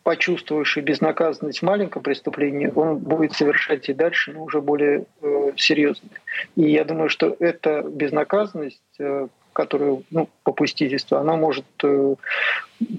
э, 0.03 0.09
почувствовавший 0.13 0.83
безнаказанность 0.83 1.59
в 1.59 1.63
маленьком 1.63 2.03
преступлении, 2.03 2.71
он 2.75 2.97
будет 2.97 3.33
совершать 3.33 3.89
и 3.89 3.93
дальше, 3.93 4.31
но 4.33 4.43
уже 4.43 4.61
более 4.61 5.05
э, 5.21 5.51
серьезные. 5.57 6.11
И 6.55 6.69
я 6.69 6.83
думаю, 6.83 7.09
что 7.09 7.35
эта 7.39 7.81
безнаказанность, 7.81 8.81
э, 8.99 9.27
которую, 9.53 10.03
ну, 10.09 10.29
попустительство, 10.43 11.19
она 11.19 11.35
может 11.35 11.65
э, 11.83 12.15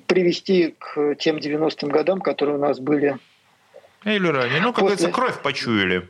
привести 0.07 0.75
к 0.79 1.15
тем 1.17 1.37
90-м 1.37 1.91
годам, 1.91 2.21
которые 2.21 2.57
у 2.57 2.61
нас 2.61 2.79
были 2.79 3.19
Или 4.05 4.29
ранее. 4.29 4.61
Ну, 4.61 4.73
как 4.73 4.85
После- 4.85 4.97
говорится, 4.97 5.11
кровь 5.11 5.43
почуяли. 5.43 6.09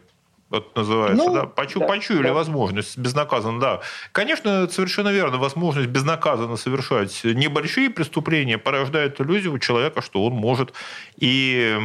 Вот 0.55 0.77
называется, 0.77 1.25
Ну, 1.25 1.35
да? 1.35 1.47
Почу, 1.47 1.81
да, 1.81 1.87
почуяли 1.87 2.29
да. 2.29 2.33
возможность 2.33 2.97
безнаказанно, 2.97 3.61
да. 3.61 3.81
Конечно, 4.13 4.49
это 4.65 4.73
совершенно 4.73 5.09
верно. 5.09 5.39
Возможность 5.39 5.89
безнаказанно 5.89 6.57
совершать 6.57 7.25
небольшие 7.25 7.91
преступления 7.91 8.57
порождает 8.57 9.21
иллюзию 9.21 9.53
у 9.55 9.59
человека, 9.59 10.01
что 10.01 10.25
он 10.25 10.35
может 10.35 10.73
и, 11.17 11.77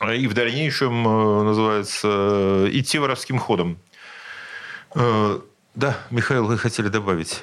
и 0.00 0.26
в 0.28 0.34
дальнейшем, 0.34 1.06
э, 1.08 1.42
называется, 1.42 2.68
идти 2.70 2.98
воровским 2.98 3.38
ходом. 3.38 3.78
Э, 4.94 5.40
Да, 5.74 5.98
Михаил, 6.10 6.46
вы 6.46 6.56
хотели 6.56 6.88
добавить 6.88 7.42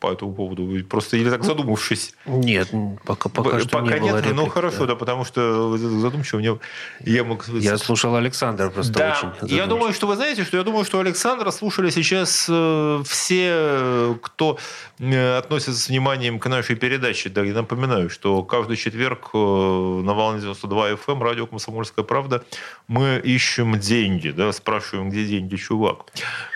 по 0.00 0.12
этому 0.12 0.32
поводу? 0.34 0.68
Просто 0.88 1.16
или 1.16 1.30
так 1.30 1.44
задумавшись? 1.44 2.14
Нет, 2.26 2.68
пока, 3.04 3.28
пока 3.28 3.50
Б- 3.56 3.60
что 3.60 3.80
не 3.80 3.90
пока 3.90 4.00
было 4.00 4.12
нет, 4.16 4.24
ну 4.26 4.42
реплик, 4.42 4.52
хорошо, 4.52 4.80
да. 4.80 4.86
да, 4.86 4.94
потому 4.96 5.24
что 5.24 5.76
задумчиво 5.76 6.38
мне 6.38 6.58
я 7.04 7.24
мог 7.24 7.46
Я 7.48 7.78
слушал 7.78 8.14
Александра 8.16 8.70
просто 8.70 8.92
да, 8.92 9.10
очень. 9.18 9.28
я 9.28 9.34
задумчиво. 9.40 9.66
думаю, 9.66 9.92
что 9.94 10.06
вы 10.06 10.16
знаете, 10.16 10.44
что 10.44 10.56
я 10.56 10.62
думаю, 10.62 10.84
что 10.84 10.98
Александра 11.00 11.50
слушали 11.50 11.90
сейчас 11.90 12.46
э, 12.48 13.02
все, 13.06 13.48
э, 13.50 14.14
кто 14.22 14.58
э, 14.98 15.36
относится 15.38 15.74
с 15.80 15.88
вниманием 15.88 16.38
к 16.38 16.46
нашей 16.48 16.76
передаче. 16.76 17.28
Да, 17.28 17.42
я 17.42 17.54
напоминаю, 17.54 18.10
что 18.10 18.42
каждый 18.42 18.76
четверг 18.76 19.32
на 19.34 20.14
волне 20.14 20.40
92 20.40 20.90
FM 20.90 20.98
эм, 21.08 21.22
радио 21.22 21.46
«Комсомольская 21.46 22.04
правда» 22.04 22.44
мы 22.88 23.20
ищем 23.24 23.78
деньги, 23.78 24.30
да, 24.30 24.52
спрашиваем, 24.52 25.10
где 25.10 25.24
деньги, 25.26 25.56
чувак, 25.56 26.06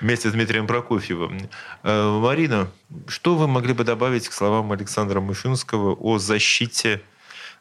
вместе 0.00 0.28
с 0.28 0.32
Дмитрием 0.32 0.66
Прокофьевым. 0.66 1.48
Марина, 1.82 2.70
что 3.08 3.29
вы 3.34 3.48
могли 3.48 3.72
бы 3.72 3.84
добавить 3.84 4.28
к 4.28 4.32
словам 4.32 4.72
Александра 4.72 5.20
Мышинского 5.20 5.94
о 5.94 6.18
защите, 6.18 7.00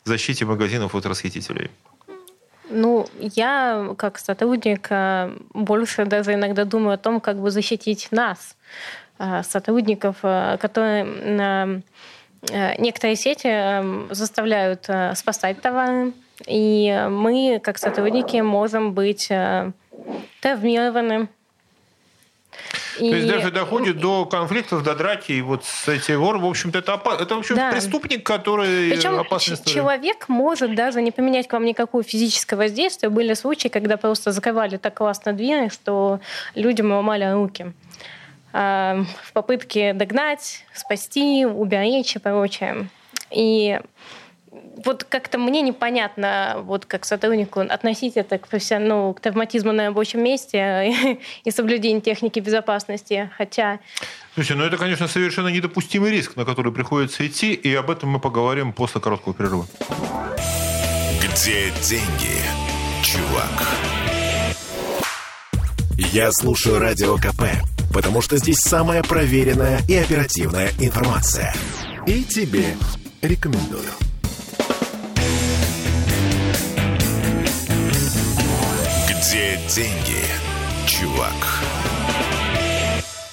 защите 0.03 0.45
магазинов 0.45 0.95
от 0.95 1.05
расхитителей? 1.05 1.69
Ну, 2.69 3.07
я 3.19 3.95
как 3.97 4.19
сотрудник 4.19 4.87
э, 4.91 5.35
больше 5.53 6.05
даже 6.05 6.33
иногда 6.33 6.65
думаю 6.65 6.93
о 6.93 6.97
том, 6.97 7.19
как 7.19 7.37
бы 7.41 7.49
защитить 7.49 8.09
нас, 8.11 8.55
э, 9.17 9.43
сотрудников, 9.43 10.17
э, 10.23 10.57
которые 10.59 11.83
некоторые 12.77 13.17
сети 13.17 14.13
заставляют 14.13 14.87
спасать 15.13 15.59
товары, 15.59 16.13
и 16.47 17.07
мы, 17.09 17.59
как 17.61 17.77
сотрудники, 17.77 18.37
можем 18.37 18.93
быть 18.93 19.27
э, 19.29 19.71
травмированы. 22.97 23.09
То 23.11 23.15
есть 23.15 23.27
даже 23.27 23.51
доходит 23.51 23.99
до 23.99 24.25
конфликтов, 24.25 24.83
до 24.83 24.95
драки, 24.95 25.31
и 25.31 25.41
вот 25.41 25.65
с 25.65 25.87
эти 25.87 26.11
вор, 26.13 26.37
в 26.37 26.45
общем-то, 26.45 26.79
это, 26.79 26.93
опа- 26.93 27.21
это 27.21 27.35
в 27.35 27.39
общем, 27.39 27.55
Да. 27.55 27.71
преступник, 27.71 28.25
который 28.25 28.89
Причем 28.91 29.19
опасный 29.19 29.57
человек 29.65 30.29
может 30.29 30.75
даже 30.75 31.01
не 31.01 31.11
применять 31.11 31.47
к 31.47 31.53
вам 31.53 31.65
никакое 31.65 32.03
физическое 32.03 32.55
воздействие. 32.55 33.09
Были 33.09 33.33
случаи, 33.33 33.67
когда 33.69 33.97
просто 33.97 34.31
закрывали 34.31 34.77
так 34.77 34.93
классно 34.93 35.33
двери, 35.33 35.69
что 35.69 36.19
людям 36.55 36.91
ломали 36.91 37.31
руки 37.31 37.73
а, 38.51 39.03
в 39.23 39.33
попытке 39.33 39.93
догнать, 39.93 40.65
спасти, 40.73 41.45
уберечь 41.45 42.15
и 42.15 42.19
прочее. 42.19 42.89
И 43.31 43.79
вот 44.51 45.03
как-то 45.03 45.37
мне 45.37 45.61
непонятно, 45.61 46.61
вот 46.63 46.85
как 46.85 47.05
сотруднику, 47.05 47.61
относить 47.61 48.17
это 48.17 48.37
к, 48.37 48.47
ну, 48.79 49.13
к 49.13 49.19
травматизму 49.19 49.71
на 49.71 49.87
рабочем 49.87 50.23
месте 50.23 51.19
и 51.43 51.51
соблюдению 51.51 52.01
техники 52.01 52.39
безопасности. 52.39 53.29
Хотя 53.37 53.79
Слушайте, 54.33 54.55
ну 54.55 54.65
это, 54.65 54.77
конечно, 54.77 55.07
совершенно 55.07 55.49
недопустимый 55.49 56.11
риск, 56.11 56.35
на 56.35 56.45
который 56.45 56.71
приходится 56.71 57.25
идти, 57.27 57.53
и 57.53 57.73
об 57.75 57.89
этом 57.89 58.09
мы 58.09 58.19
поговорим 58.19 58.73
после 58.73 59.01
короткого 59.01 59.33
перерыва. 59.35 59.67
Где 61.21 61.71
деньги, 61.81 62.37
чувак? 63.03 63.67
Я 65.97 66.31
слушаю 66.31 66.79
Радио 66.79 67.17
КП, 67.17 67.43
потому 67.93 68.21
что 68.21 68.37
здесь 68.37 68.59
самая 68.59 69.03
проверенная 69.03 69.81
и 69.87 69.95
оперативная 69.95 70.71
информация. 70.79 71.53
И 72.07 72.23
тебе 72.23 72.75
рекомендую. 73.21 74.08
Где 79.39 79.55
деньги, 79.69 80.25
чувак? 80.85 81.63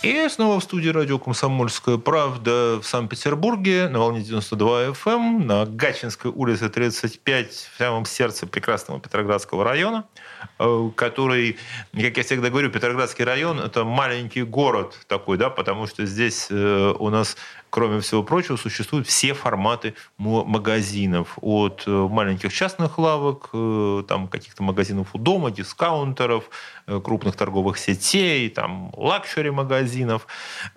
И 0.04 0.28
снова 0.28 0.60
в 0.60 0.62
студии 0.62 0.88
радио 0.88 1.18
«Комсомольская 1.18 1.96
правда» 1.96 2.78
в 2.80 2.84
Санкт-Петербурге 2.84 3.88
на 3.88 3.98
волне 3.98 4.20
92 4.20 4.90
FM 4.90 5.16
эм, 5.16 5.46
на 5.48 5.66
Гатчинской 5.66 6.30
улице 6.30 6.68
35 6.68 7.50
в 7.50 7.78
самом 7.78 8.04
сердце 8.04 8.46
прекрасного 8.46 9.00
Петроградского 9.00 9.64
района, 9.64 10.04
э, 10.60 10.90
который, 10.94 11.56
как 11.92 12.16
я 12.16 12.22
всегда 12.22 12.50
говорю, 12.50 12.70
Петроградский 12.70 13.24
район– 13.24 13.58
это 13.66 13.82
маленький 13.82 14.44
город 14.44 14.96
такой, 15.08 15.38
да, 15.38 15.50
потому 15.50 15.88
что 15.88 16.06
здесь 16.06 16.46
э, 16.50 16.94
у 16.96 17.10
нас 17.10 17.36
кроме 17.70 18.00
всего 18.00 18.22
прочего, 18.22 18.56
существуют 18.56 19.06
все 19.06 19.34
форматы 19.34 19.94
магазинов. 20.18 21.38
От 21.40 21.84
э, 21.86 21.90
маленьких 21.90 22.52
частных 22.52 22.98
лавок, 22.98 23.50
э, 23.52 24.02
там 24.08 24.28
каких-то 24.28 24.62
магазинов 24.62 25.14
у 25.14 25.18
дома, 25.18 25.50
дискаунтеров, 25.50 26.44
э, 26.86 27.00
крупных 27.04 27.36
торговых 27.36 27.78
сетей, 27.78 28.48
там 28.50 28.90
лакшери 28.96 29.50
магазинов. 29.50 30.26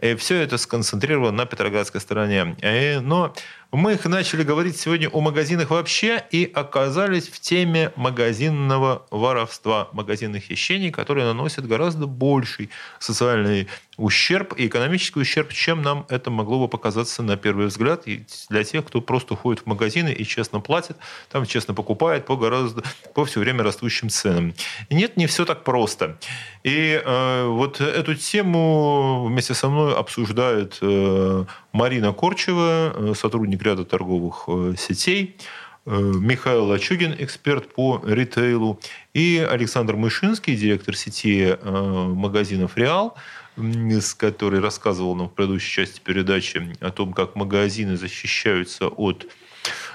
И 0.02 0.16
все 0.16 0.36
это 0.36 0.58
сконцентрировано 0.58 1.32
на 1.32 1.46
Петроградской 1.46 2.02
стороне. 2.02 2.56
Но 3.02 3.34
мы 3.72 3.94
их 3.94 4.06
начали 4.06 4.42
говорить 4.42 4.78
сегодня 4.78 5.10
о 5.10 5.22
магазинах 5.22 5.70
вообще 5.70 6.24
и 6.32 6.52
оказались 6.52 7.28
в 7.28 7.40
теме 7.40 7.92
магазинного 7.96 9.06
воровства, 9.12 9.90
магазинных 9.92 10.44
хищений, 10.44 10.90
которые 10.90 11.26
наносят 11.26 11.68
гораздо 11.68 12.08
больший 12.08 12.72
социальный 12.98 13.68
ущерб 13.98 14.54
и 14.58 14.66
экономический 14.66 15.20
ущерб, 15.20 15.54
чем 15.54 15.82
нам 15.84 16.06
это 16.10 16.32
могло 16.32 16.60
бы 16.60 16.68
показаться 16.68 17.22
на 17.22 17.38
первый 17.38 17.68
взгляд. 17.68 18.08
И 18.08 18.26
для 18.50 18.64
тех, 18.64 18.86
кто 18.86 19.02
просто 19.02 19.36
ходит 19.36 19.64
в 19.64 19.66
магазины 19.68 20.12
и 20.14 20.26
честно 20.26 20.62
платит, 20.62 20.98
там 21.30 21.46
честно 21.46 21.74
покупает 21.76 22.26
по 22.26 22.38
гораздо 22.38 22.84
по 23.14 23.26
все 23.26 23.40
время 23.40 23.64
растущим 23.64 24.10
ценам. 24.10 24.54
нет, 24.90 25.18
не 25.18 25.28
все 25.28 25.46
так 25.46 25.64
просто. 25.64 26.18
И 26.64 27.00
э, 27.04 27.46
вот 27.46 27.82
эту 27.82 28.16
тему 28.16 29.26
вместе 29.28 29.54
со 29.54 29.70
мной 29.70 29.96
обсуждает 29.96 30.78
э, 30.82 31.46
Марина 31.72 32.14
Корчева, 32.14 32.94
э, 32.94 33.14
сотрудник 33.16 33.62
ряда 33.62 33.86
торговых 33.86 34.46
э, 34.48 34.74
сетей, 34.78 35.38
э, 35.86 35.92
Михаил 35.92 36.66
Лачугин, 36.66 37.16
эксперт 37.20 37.74
по 37.74 38.02
ритейлу, 38.06 38.80
и 39.14 39.46
Александр 39.50 39.96
Мышинский, 39.96 40.56
директор 40.56 40.96
сети 40.96 41.58
магазинов 41.64 42.76
«Реал», 42.78 43.16
с 43.56 44.14
которой 44.14 44.62
рассказывал 44.62 45.16
нам 45.16 45.30
в 45.30 45.34
предыдущей 45.34 45.72
части 45.72 46.00
передачи 46.00 46.76
о 46.80 46.92
том, 46.92 47.14
как 47.14 47.36
магазины 47.36 47.98
защищаются 47.98 48.88
от 48.88 49.28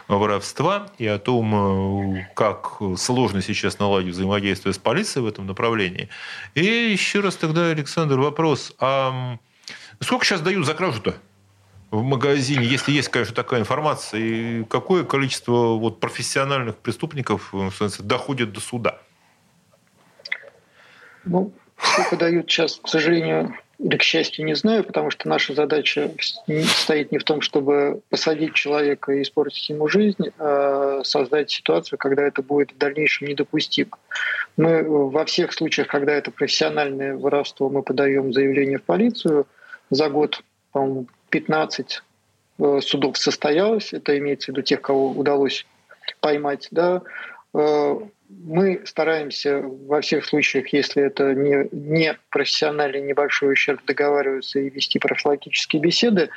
воровства 0.06 0.90
и 0.98 1.06
о 1.06 1.18
том, 1.18 2.26
как 2.34 2.78
сложно 2.98 3.40
сейчас 3.40 3.78
наладить 3.78 4.12
взаимодействие 4.12 4.74
с 4.74 4.78
полицией 4.78 5.24
в 5.24 5.28
этом 5.28 5.46
направлении. 5.46 6.10
И 6.54 6.64
еще 6.64 7.20
раз 7.20 7.36
тогда, 7.36 7.70
Александр, 7.70 8.18
вопрос. 8.18 8.74
А 8.80 9.38
сколько 10.00 10.26
сейчас 10.26 10.42
дают 10.42 10.66
за 10.66 10.74
кражу-то? 10.74 11.14
В 11.94 12.02
магазине, 12.02 12.64
если 12.64 12.92
есть, 12.92 13.08
конечно, 13.08 13.34
такая 13.34 13.60
информация, 13.60 14.20
и 14.20 14.64
какое 14.64 15.04
количество 15.04 15.74
вот 15.74 16.00
профессиональных 16.00 16.76
преступников 16.76 17.54
доходит 18.00 18.52
до 18.52 18.60
суда? 18.60 18.98
Ну, 21.24 21.52
сколько 21.78 22.16
дают 22.16 22.50
сейчас, 22.50 22.80
к 22.82 22.88
сожалению, 22.88 23.54
или 23.78 23.96
к 23.96 24.02
счастью, 24.02 24.44
не 24.44 24.54
знаю, 24.54 24.84
потому 24.84 25.10
что 25.10 25.28
наша 25.28 25.54
задача 25.54 26.10
стоит 26.66 27.12
не 27.12 27.18
в 27.18 27.24
том, 27.24 27.40
чтобы 27.40 28.02
посадить 28.10 28.54
человека 28.54 29.12
и 29.12 29.22
испортить 29.22 29.68
ему 29.68 29.88
жизнь, 29.88 30.30
а 30.38 31.02
создать 31.04 31.50
ситуацию, 31.50 31.98
когда 31.98 32.22
это 32.22 32.42
будет 32.42 32.72
в 32.72 32.78
дальнейшем 32.78 33.28
недопустимо. 33.28 33.96
Мы 34.56 34.82
во 34.84 35.24
всех 35.24 35.52
случаях, 35.52 35.88
когда 35.88 36.12
это 36.12 36.30
профессиональное 36.30 37.16
воровство, 37.16 37.70
мы 37.70 37.82
подаем 37.82 38.32
заявление 38.32 38.78
в 38.78 38.82
полицию. 38.82 39.46
За 39.90 40.08
год, 40.08 40.42
по-моему, 40.72 41.06
15 41.34 42.02
э, 42.60 42.80
судов 42.80 43.18
состоялось, 43.18 43.92
это 43.92 44.16
имеется 44.18 44.46
в 44.46 44.48
виду 44.50 44.62
тех, 44.62 44.80
кого 44.80 45.10
удалось 45.10 45.66
поймать, 46.20 46.68
да, 46.70 47.02
э, 47.52 47.98
мы 48.28 48.82
стараемся 48.84 49.60
во 49.62 50.00
всех 50.00 50.24
случаях, 50.26 50.72
если 50.72 51.02
это 51.02 51.34
не, 51.34 51.68
не 51.72 52.16
профессиональный 52.30 53.02
небольшой 53.02 53.52
ущерб, 53.52 53.84
договариваться 53.84 54.60
и 54.60 54.70
вести 54.70 55.00
профилактические 55.00 55.82
беседы. 55.82 56.30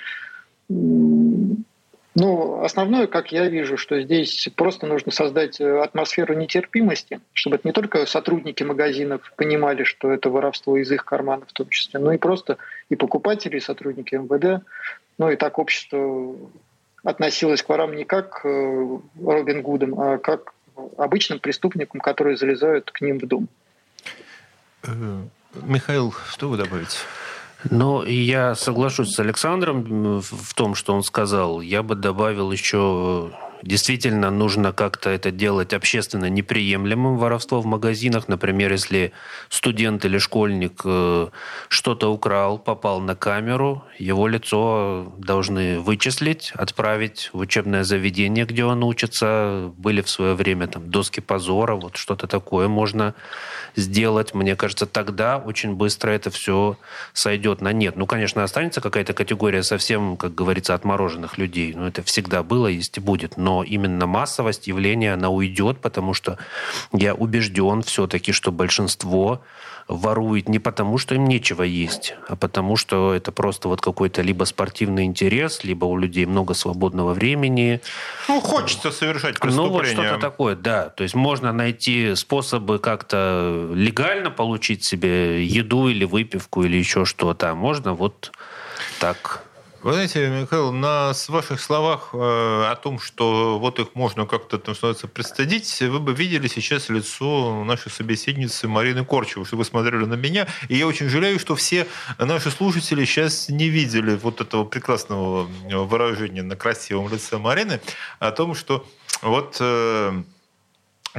Ну, 2.20 2.64
основное, 2.64 3.06
как 3.06 3.32
я 3.32 3.48
вижу, 3.48 3.78
что 3.78 4.02
здесь 4.02 4.50
просто 4.56 4.88
нужно 4.88 5.12
создать 5.12 5.62
э, 5.62 5.84
атмосферу 5.84 6.34
нетерпимости, 6.34 7.22
чтобы 7.34 7.60
не 7.64 7.72
только 7.72 8.08
сотрудники 8.08 8.64
магазинов 8.64 9.32
понимали, 9.36 9.84
что 9.84 10.12
это 10.12 10.32
воровство 10.32 10.78
из 10.78 10.92
их 10.92 11.06
кармана 11.06 11.46
в 11.46 11.54
том 11.54 11.70
числе, 11.70 12.00
но 12.00 12.12
и 12.12 12.18
просто 12.18 12.58
и 12.90 12.96
покупатели, 12.96 13.58
и 13.58 13.60
сотрудники 13.60 14.16
МВД, 14.16 14.66
ну 15.20 15.30
и 15.30 15.36
так 15.36 15.60
общество 15.60 16.36
относилось 17.04 17.62
к 17.62 17.70
ворам 17.70 17.96
не 17.96 18.04
как 18.04 18.42
э, 18.44 18.98
Робин 19.24 19.62
Гудам, 19.62 20.00
а 20.00 20.18
как 20.18 20.56
обычным 20.98 21.38
преступникам, 21.40 22.02
которые 22.02 22.36
залезают 22.36 22.90
к 22.90 23.00
ним 23.02 23.20
в 23.20 23.28
дом. 23.28 23.48
Э, 24.82 25.22
Михаил, 25.54 26.16
что 26.32 26.50
вы 26.50 26.58
добавите? 26.58 26.98
Ну, 27.70 28.04
я 28.04 28.56
соглашусь 28.56 29.14
с 29.14 29.20
Александром 29.20 30.22
в 30.22 30.54
том, 30.54 30.76
что 30.76 30.94
он 30.94 31.04
сказал. 31.04 31.62
Я 31.62 31.84
бы 31.84 31.96
добавил 31.96 32.52
еще 32.52 33.32
Действительно, 33.64 34.30
нужно 34.30 34.72
как-то 34.72 35.10
это 35.10 35.32
делать 35.32 35.74
общественно 35.74 36.30
неприемлемым, 36.30 37.18
воровство 37.18 37.60
в 37.60 37.66
магазинах. 37.66 38.28
Например, 38.28 38.72
если 38.72 39.14
студент 39.50 40.06
или 40.06 40.20
школьник 40.20 40.82
э, 40.86 41.30
что-то 41.68 42.14
украл, 42.14 42.60
попал 42.60 43.00
на 43.00 43.16
камеру, 43.16 43.84
его 43.98 44.28
лицо 44.28 45.12
должны 45.18 45.80
вычислить, 45.80 46.52
отправить 46.54 47.32
в 47.34 47.40
учебное 47.40 47.84
заведение, 47.84 48.46
где 48.46 48.64
он 48.64 48.84
учится. 48.84 49.72
Были 49.78 50.02
в 50.02 50.10
свое 50.10 50.36
время 50.36 50.68
там 50.68 50.90
доски 50.90 51.20
позора, 51.20 51.76
вот 51.76 51.98
что-то 51.98 52.28
такое 52.28 52.68
можно 52.68 53.16
сделать. 53.76 54.36
Мне 54.36 54.56
кажется, 54.56 54.86
тогда 54.86 55.38
очень 55.38 55.74
быстро 55.74 56.12
это 56.12 56.30
все 56.30 56.78
сойдет 57.14 57.62
на 57.62 57.74
нет. 57.74 57.96
Ну, 57.96 58.06
конечно, 58.06 58.44
останется 58.44 58.82
какая-то 58.82 59.14
категория 59.14 59.64
совсем, 59.64 60.16
как 60.16 60.36
говорится, 60.36 60.76
отмороженных 60.76 61.40
людей. 61.40 61.74
Но 61.74 61.88
это 61.88 62.04
всегда 62.04 62.44
было, 62.44 62.68
есть 62.68 62.98
и 62.98 63.02
будет 63.02 63.36
но 63.47 63.47
именно 63.64 64.08
массовость 64.08 64.68
явления, 64.68 65.14
она 65.14 65.30
уйдет, 65.30 65.80
потому 65.80 66.14
что 66.14 66.38
я 66.94 67.14
убежден 67.14 67.82
все-таки, 67.82 68.32
что 68.32 68.52
большинство 68.52 69.42
ворует 69.88 70.50
не 70.50 70.60
потому, 70.60 70.98
что 70.98 71.16
им 71.16 71.26
нечего 71.28 71.64
есть, 71.64 72.16
а 72.28 72.36
потому, 72.36 72.76
что 72.76 73.14
это 73.14 73.32
просто 73.32 73.70
вот 73.70 73.80
какой-то 73.80 74.22
либо 74.22 74.44
спортивный 74.44 75.06
интерес, 75.06 75.64
либо 75.64 75.86
у 75.86 75.98
людей 75.98 76.26
много 76.26 76.54
свободного 76.54 77.14
времени. 77.14 77.80
Ну, 78.28 78.42
хочется 78.42 78.92
совершать 78.92 79.40
преступление. 79.40 79.96
Ну, 79.96 80.02
вот 80.02 80.08
что-то 80.08 80.20
такое, 80.20 80.56
да. 80.56 80.90
То 80.90 81.04
есть 81.04 81.16
можно 81.16 81.54
найти 81.54 82.16
способы 82.16 82.80
как-то 82.80 83.72
легально 83.74 84.30
получить 84.30 84.86
себе 84.86 85.46
еду 85.46 85.88
или 85.88 86.04
выпивку 86.04 86.64
или 86.64 86.76
еще 86.76 87.06
что-то. 87.06 87.52
А 87.52 87.56
можно 87.56 87.94
вот 87.94 88.34
так 89.00 89.47
вы 89.88 89.94
знаете, 89.94 90.28
Михаил, 90.28 90.74
на 90.74 91.14
ваших 91.30 91.62
словах 91.62 92.10
э, 92.12 92.18
о 92.18 92.76
том, 92.76 93.00
что 93.00 93.58
вот 93.58 93.80
их 93.80 93.96
можно 93.96 94.26
как-то 94.26 94.58
там 94.58 94.76
становится 94.76 95.08
пристыдить, 95.08 95.82
вы 95.82 96.00
бы 96.00 96.14
видели 96.14 96.50
сейчас 96.50 96.90
лицо 96.90 97.64
нашей 97.64 97.90
собеседницы 97.90 98.68
Марины 98.68 99.06
Корчевой, 99.06 99.46
что 99.46 99.56
вы 99.56 99.64
смотрели 99.64 100.04
на 100.04 100.16
меня. 100.16 100.46
И 100.68 100.76
я 100.76 100.88
очень 100.88 101.08
жалею, 101.08 101.40
что 101.40 101.56
все 101.56 101.88
наши 102.20 102.52
слушатели 102.52 103.06
сейчас 103.06 103.48
не 103.48 103.70
видели 103.70 104.18
вот 104.18 104.42
этого 104.42 104.66
прекрасного 104.66 105.44
выражения 105.44 106.44
на 106.44 106.58
красивом 106.58 107.08
лице 107.10 107.38
Марины 107.38 107.80
о 108.20 108.32
том, 108.32 108.56
что 108.56 108.86
вот 109.22 109.56
э, 109.62 110.22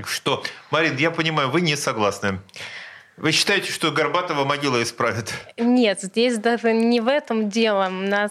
что, 0.05 0.43
Марин, 0.71 0.99
я 0.99 1.11
понимаю, 1.11 1.49
вы 1.49 1.63
не 1.63 1.75
согласны. 1.75 2.41
Вы 3.21 3.33
считаете, 3.33 3.73
что 3.73 3.91
Горбатова 3.91 4.45
могила 4.45 4.81
исправит? 4.83 5.33
Нет, 5.57 6.01
здесь 6.03 6.39
даже 6.39 6.73
не 6.73 7.01
в 7.01 7.09
этом 7.09 7.49
дело. 7.51 7.87
У 7.89 8.09
нас 8.09 8.31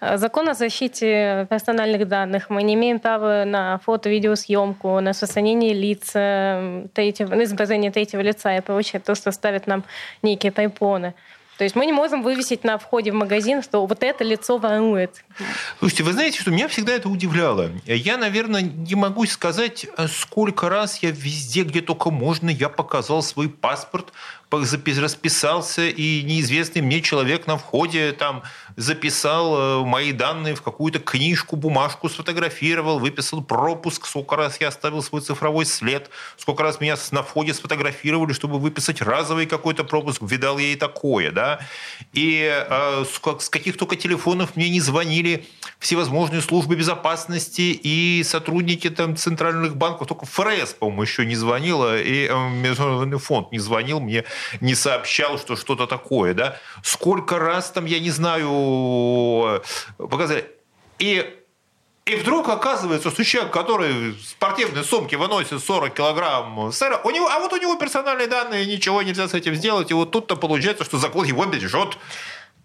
э, 0.00 0.16
закон 0.16 0.48
о 0.48 0.54
защите 0.54 1.46
персональных 1.50 2.06
данных. 2.06 2.48
Мы 2.48 2.62
не 2.62 2.74
имеем 2.74 3.00
права 3.00 3.44
на 3.44 3.78
фото-видеосъемку, 3.78 5.00
на 5.00 5.12
сохранение 5.12 5.74
лиц, 5.74 6.12
третьего, 6.92 7.34
на 7.34 7.42
изображение 7.44 7.90
третьего 7.90 8.20
лица 8.20 8.56
и 8.56 8.60
прочее, 8.60 9.00
то, 9.00 9.16
что 9.16 9.32
ставят 9.32 9.66
нам 9.66 9.82
некие 10.22 10.52
тайпоны. 10.52 11.14
То 11.58 11.64
есть 11.64 11.76
мы 11.76 11.86
не 11.86 11.92
можем 11.92 12.22
вывесить 12.22 12.64
на 12.64 12.78
входе 12.78 13.12
в 13.12 13.14
магазин, 13.14 13.62
что 13.62 13.86
вот 13.86 14.02
это 14.02 14.24
лицо 14.24 14.58
ворует. 14.58 15.24
Слушайте, 15.78 16.02
вы 16.02 16.12
знаете, 16.12 16.40
что 16.40 16.50
меня 16.50 16.66
всегда 16.66 16.92
это 16.92 17.08
удивляло. 17.08 17.70
Я, 17.86 18.16
наверное, 18.16 18.62
не 18.62 18.94
могу 18.94 19.26
сказать, 19.26 19.86
сколько 20.08 20.68
раз 20.68 21.02
я 21.02 21.10
везде, 21.10 21.62
где 21.62 21.80
только 21.80 22.10
можно, 22.10 22.48
я 22.48 22.68
показал 22.68 23.22
свой 23.22 23.48
паспорт, 23.48 24.12
расписался, 24.52 25.86
и 25.86 26.22
неизвестный 26.22 26.82
мне 26.82 27.00
человек 27.00 27.46
на 27.46 27.56
входе 27.56 28.12
там 28.12 28.42
записал 28.76 29.82
э, 29.82 29.84
мои 29.84 30.12
данные 30.12 30.54
в 30.54 30.62
какую-то 30.62 30.98
книжку, 30.98 31.56
бумажку 31.56 32.08
сфотографировал, 32.08 32.98
выписал 32.98 33.42
пропуск, 33.42 34.06
сколько 34.06 34.36
раз 34.36 34.60
я 34.60 34.68
оставил 34.68 35.02
свой 35.02 35.20
цифровой 35.20 35.64
след, 35.64 36.10
сколько 36.36 36.62
раз 36.62 36.80
меня 36.80 36.96
на 37.10 37.22
входе 37.22 37.54
сфотографировали, 37.54 38.32
чтобы 38.32 38.58
выписать 38.58 39.02
разовый 39.02 39.46
какой-то 39.46 39.84
пропуск, 39.84 40.22
видал 40.22 40.58
я 40.58 40.72
и 40.72 40.76
такое, 40.76 41.30
да. 41.30 41.60
И 42.12 42.48
э, 42.50 43.04
с 43.04 43.48
каких 43.48 43.76
только 43.76 43.96
телефонов 43.96 44.56
мне 44.56 44.68
не 44.70 44.80
звонили 44.80 45.46
всевозможные 45.78 46.42
службы 46.42 46.76
безопасности 46.76 47.78
и 47.82 48.22
сотрудники 48.24 48.88
там 48.90 49.16
центральных 49.16 49.76
банков, 49.76 50.08
только 50.08 50.26
ФРС, 50.26 50.74
по-моему, 50.74 51.02
еще 51.02 51.26
не 51.26 51.34
звонила, 51.34 52.00
и 52.00 52.28
э, 52.28 52.48
Международный 52.50 53.18
фонд 53.18 53.52
не 53.52 53.58
звонил 53.58 54.00
мне, 54.00 54.24
не 54.60 54.74
сообщал, 54.74 55.38
что 55.38 55.56
что-то 55.56 55.86
такое, 55.86 56.34
да. 56.34 56.58
Сколько 56.82 57.38
раз 57.38 57.70
там, 57.70 57.84
я 57.84 58.00
не 58.00 58.10
знаю, 58.10 59.62
показали. 59.98 60.50
И 60.98 61.38
и 62.04 62.16
вдруг 62.16 62.48
оказывается, 62.48 63.12
что 63.12 63.22
человек, 63.22 63.52
который 63.52 64.10
в 64.10 64.20
спортивной 64.22 64.82
сумке 64.82 65.16
выносит 65.16 65.62
40 65.62 65.94
килограмм 65.94 66.72
сэра, 66.72 67.00
у 67.04 67.10
него, 67.10 67.28
а 67.28 67.38
вот 67.38 67.52
у 67.52 67.56
него 67.56 67.76
персональные 67.76 68.26
данные, 68.26 68.66
ничего 68.66 69.02
нельзя 69.02 69.28
с 69.28 69.34
этим 69.34 69.54
сделать. 69.54 69.92
И 69.92 69.94
вот 69.94 70.10
тут-то 70.10 70.34
получается, 70.34 70.82
что 70.82 70.98
закон 70.98 71.24
его 71.26 71.44
бережет. 71.44 71.96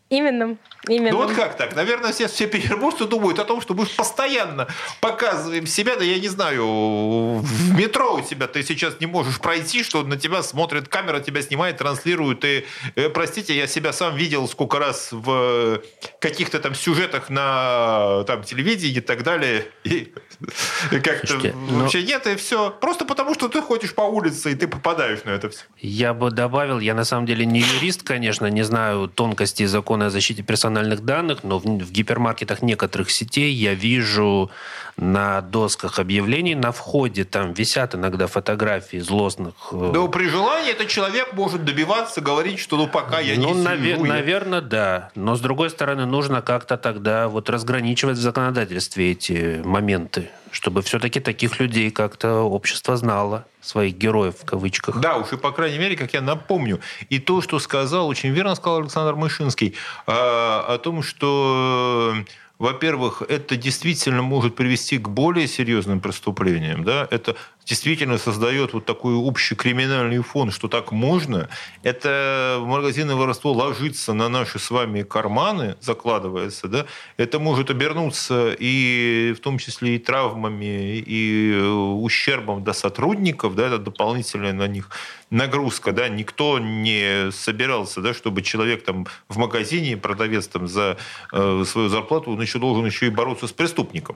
Именно. 0.10 0.58
Именно. 0.88 1.12
Ну 1.12 1.18
вот 1.26 1.34
как 1.34 1.58
так? 1.58 1.76
Наверное, 1.76 2.14
все, 2.14 2.28
все 2.28 2.48
петербуржцы 2.48 3.06
думают 3.06 3.40
о 3.40 3.44
том, 3.44 3.60
что 3.60 3.74
мы 3.74 3.86
постоянно 3.86 4.68
показываем 5.02 5.68
себя, 5.68 5.98
да 5.98 6.06
я 6.06 6.18
не 6.18 6.30
знаю, 6.30 7.40
в 7.40 7.78
метро 7.78 8.16
у 8.16 8.22
тебя 8.22 8.48
ты 8.48 8.64
сейчас 8.64 9.02
не 9.02 9.06
можешь 9.06 9.40
пройти, 9.40 9.84
что 9.84 10.04
на 10.04 10.16
тебя 10.16 10.44
смотрит 10.44 10.88
камера, 10.88 11.20
тебя 11.20 11.42
снимает, 11.42 11.78
транслирует. 11.78 12.46
И, 12.46 12.66
э, 12.96 13.10
простите, 13.10 13.54
я 13.54 13.68
себя 13.68 13.92
сам 13.92 14.16
видел 14.16 14.48
сколько 14.48 14.80
раз 14.80 15.10
в 15.12 15.82
каких-то 16.22 16.60
там 16.60 16.74
сюжетах 16.74 17.30
на 17.30 18.24
там, 18.26 18.44
телевидении 18.44 18.98
и 18.98 19.02
так 19.02 19.24
далее. 19.24 19.66
И 19.84 20.14
как-то 21.04 21.36
ну 21.38 21.82
вообще 21.82 22.00
но... 22.00 22.06
нет, 22.06 22.28
и 22.28 22.36
все. 22.38 22.72
Просто 22.72 23.04
потому, 23.04 23.34
что 23.34 23.50
ты 23.50 23.62
ходишь 23.62 23.94
по 23.94 24.02
улице, 24.02 24.54
и 24.54 24.56
ты 24.56 24.70
попадаешь 24.70 25.26
на 25.26 25.32
это 25.32 25.50
все. 25.50 25.64
Я 25.80 26.14
бы 26.14 26.32
добавил, 26.32 26.80
я 26.80 26.94
на 26.94 27.04
самом 27.04 27.26
деле 27.26 27.46
не 27.46 27.60
юрист, 27.60 28.04
конечно, 28.04 28.46
не 28.46 28.64
знаю 28.64 29.10
тонкостей 29.10 29.66
закона 29.66 29.97
о 30.06 30.10
защите 30.10 30.44
персональных 30.44 31.04
данных, 31.04 31.44
но 31.44 31.60
в, 31.60 31.64
в 31.64 31.92
гипермаркетах 31.92 32.62
некоторых 32.62 33.12
сетей 33.12 33.52
я 33.52 33.74
вижу 33.74 34.52
на 34.98 35.42
досках 35.42 36.00
объявлений 36.00 36.56
на 36.56 36.72
входе 36.72 37.24
там 37.24 37.54
висят 37.54 37.96
иногда 37.96 38.28
фотографии 38.28 38.98
злостных. 38.98 39.54
Э, 39.72 39.92
да, 39.94 40.08
при 40.08 40.28
желании 40.28 40.72
этот 40.72 40.88
человек 40.88 41.34
может 41.34 41.64
добиваться, 41.64 42.22
говорить, 42.22 42.60
что 42.60 42.78
ну 42.78 42.88
пока 42.88 43.20
я 43.20 43.40
ну, 43.40 43.54
не 43.54 43.64
навер- 43.64 44.06
Наверное, 44.08 44.62
да. 44.62 45.12
Но 45.16 45.36
с 45.36 45.40
другой 45.40 45.70
стороны, 45.70 46.06
нужно 46.06 46.42
как-то 46.42 46.78
тогда 46.78 47.28
вот 47.28 47.50
разграничивать 47.50 48.18
в 48.18 48.22
законодательстве 48.22 49.12
эти 49.12 49.62
моменты, 49.64 50.30
чтобы 50.58 50.82
все-таки 50.82 51.20
таких 51.20 51.60
людей 51.60 51.92
как-то 51.92 52.42
общество 52.42 52.98
знало 52.98 53.46
своих 53.62 53.96
героев 53.96 54.38
в 54.42 54.44
кавычках. 54.44 55.00
Да, 55.00 55.18
уж 55.18 55.32
и 55.32 55.38
по 55.38 55.52
крайней 55.52 55.78
мере, 55.78 55.96
как 55.96 56.14
я 56.14 56.22
напомню. 56.22 56.80
И 57.12 57.20
то, 57.20 57.42
что 57.42 57.60
сказал, 57.60 58.08
очень 58.08 58.30
верно 58.30 58.56
сказал 58.56 58.80
Александр 58.80 59.14
Мышинский, 59.14 59.76
а, 60.08 60.66
о 60.68 60.80
том, 60.80 61.04
что 61.04 62.16
во-первых, 62.58 63.22
это 63.30 63.56
действительно 63.56 64.24
может 64.24 64.56
привести 64.56 64.98
к 64.98 65.08
более 65.10 65.48
серьезным 65.48 66.00
преступлениям. 66.00 66.84
Да? 66.84 67.08
Это 67.12 67.36
действительно 67.68 68.18
создает 68.18 68.74
вот 68.74 68.86
такой 68.86 69.14
общий 69.14 69.56
криминальный 69.56 70.20
фон, 70.20 70.52
что 70.52 70.70
так 70.70 70.92
можно. 70.92 71.50
Это 71.84 72.60
магазинное 72.62 73.16
воровство 73.16 73.52
ложится 73.52 74.14
на 74.14 74.30
наши 74.30 74.58
с 74.58 74.72
вами 74.72 75.04
карманы, 75.04 75.76
закладывается. 75.82 76.70
Да? 76.70 76.86
Это 77.18 77.40
может 77.40 77.70
обернуться 77.70 78.56
и 78.58 79.36
в 79.38 79.42
том 79.42 79.58
числе 79.58 79.96
и 79.96 80.00
травмами, 80.00 80.98
и 80.98 81.60
ущербом 81.60 82.64
до 82.64 82.72
сотрудников. 82.72 83.56
Да? 83.56 83.68
Это 83.68 83.80
дополнительная 83.80 84.54
на 84.54 84.68
них 84.68 84.90
нагрузка, 85.30 85.92
да, 85.92 86.08
никто 86.08 86.58
не 86.60 87.32
собирался, 87.32 88.02
да, 88.02 88.14
чтобы 88.14 88.42
человек 88.42 88.84
там 88.84 89.08
в 89.28 89.38
магазине, 89.38 89.98
продавец 89.98 90.48
там 90.48 90.68
за 90.68 90.98
э, 91.34 91.64
свою 91.66 91.90
зарплату, 91.90 92.32
он 92.32 92.42
еще 92.42 92.60
должен 92.60 92.86
еще 92.86 93.08
и 93.08 93.10
бороться 93.10 93.48
с 93.48 93.52
преступником, 93.52 94.16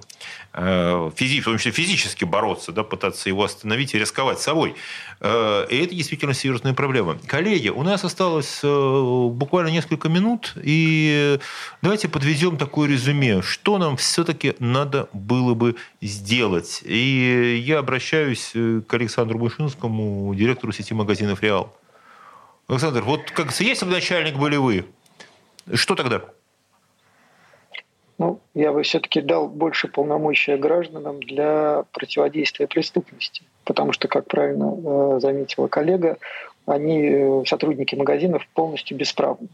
э, 0.54 1.12
физи, 1.16 1.42
в 1.42 1.46
том 1.46 1.58
числе 1.58 1.72
физически 1.72 2.24
бороться, 2.24 2.72
да, 2.72 2.84
пытаться 2.84 3.28
его 3.28 3.41
остановить 3.44 3.94
и 3.94 4.00
рисковать 4.00 4.40
собой. 4.40 4.76
Э, 5.20 5.66
и 5.70 5.78
это 5.78 5.96
действительно 5.96 6.34
серьезная 6.34 6.74
проблема. 6.74 7.18
Коллеги, 7.28 7.70
у 7.70 7.84
нас 7.84 8.04
осталось 8.04 8.60
э, 8.64 9.28
буквально 9.32 9.70
несколько 9.70 10.10
минут, 10.10 10.54
и 10.62 11.40
давайте 11.82 12.10
подведем 12.10 12.58
такое 12.58 12.90
резюме, 12.90 13.42
что 13.42 13.78
нам 13.78 13.98
все-таки 13.98 14.56
надо 14.60 15.10
было 15.14 15.54
бы 15.54 15.76
сделать. 16.02 16.82
И 16.84 17.62
я 17.66 17.80
обращаюсь 17.80 18.52
э, 18.54 18.82
к 18.88 18.94
Александру 18.94 19.40
Бушинскому, 19.40 20.34
директору 20.36 20.72
сети 20.72 20.94
магазинов 20.94 21.42
«Реал». 21.42 21.76
Александр, 22.68 23.02
вот 23.02 23.32
как 23.32 23.52
если 23.60 23.86
бы 23.86 23.92
начальник 23.92 24.38
были 24.38 24.56
вы, 24.56 24.86
что 25.74 25.96
тогда? 25.96 26.24
Ну, 28.22 28.40
я 28.54 28.72
бы 28.72 28.84
все-таки 28.84 29.20
дал 29.20 29.48
больше 29.48 29.88
полномочия 29.88 30.56
гражданам 30.56 31.20
для 31.22 31.86
противодействия 31.92 32.68
преступности. 32.68 33.42
Потому 33.64 33.94
что, 33.94 34.08
как 34.08 34.28
правильно 34.28 34.76
э, 34.76 35.20
заметила 35.20 35.68
коллега, 35.68 36.20
они, 36.68 37.02
э, 37.02 37.44
сотрудники 37.48 37.96
магазинов, 37.96 38.48
полностью 38.54 38.96
бесправны. 38.96 39.48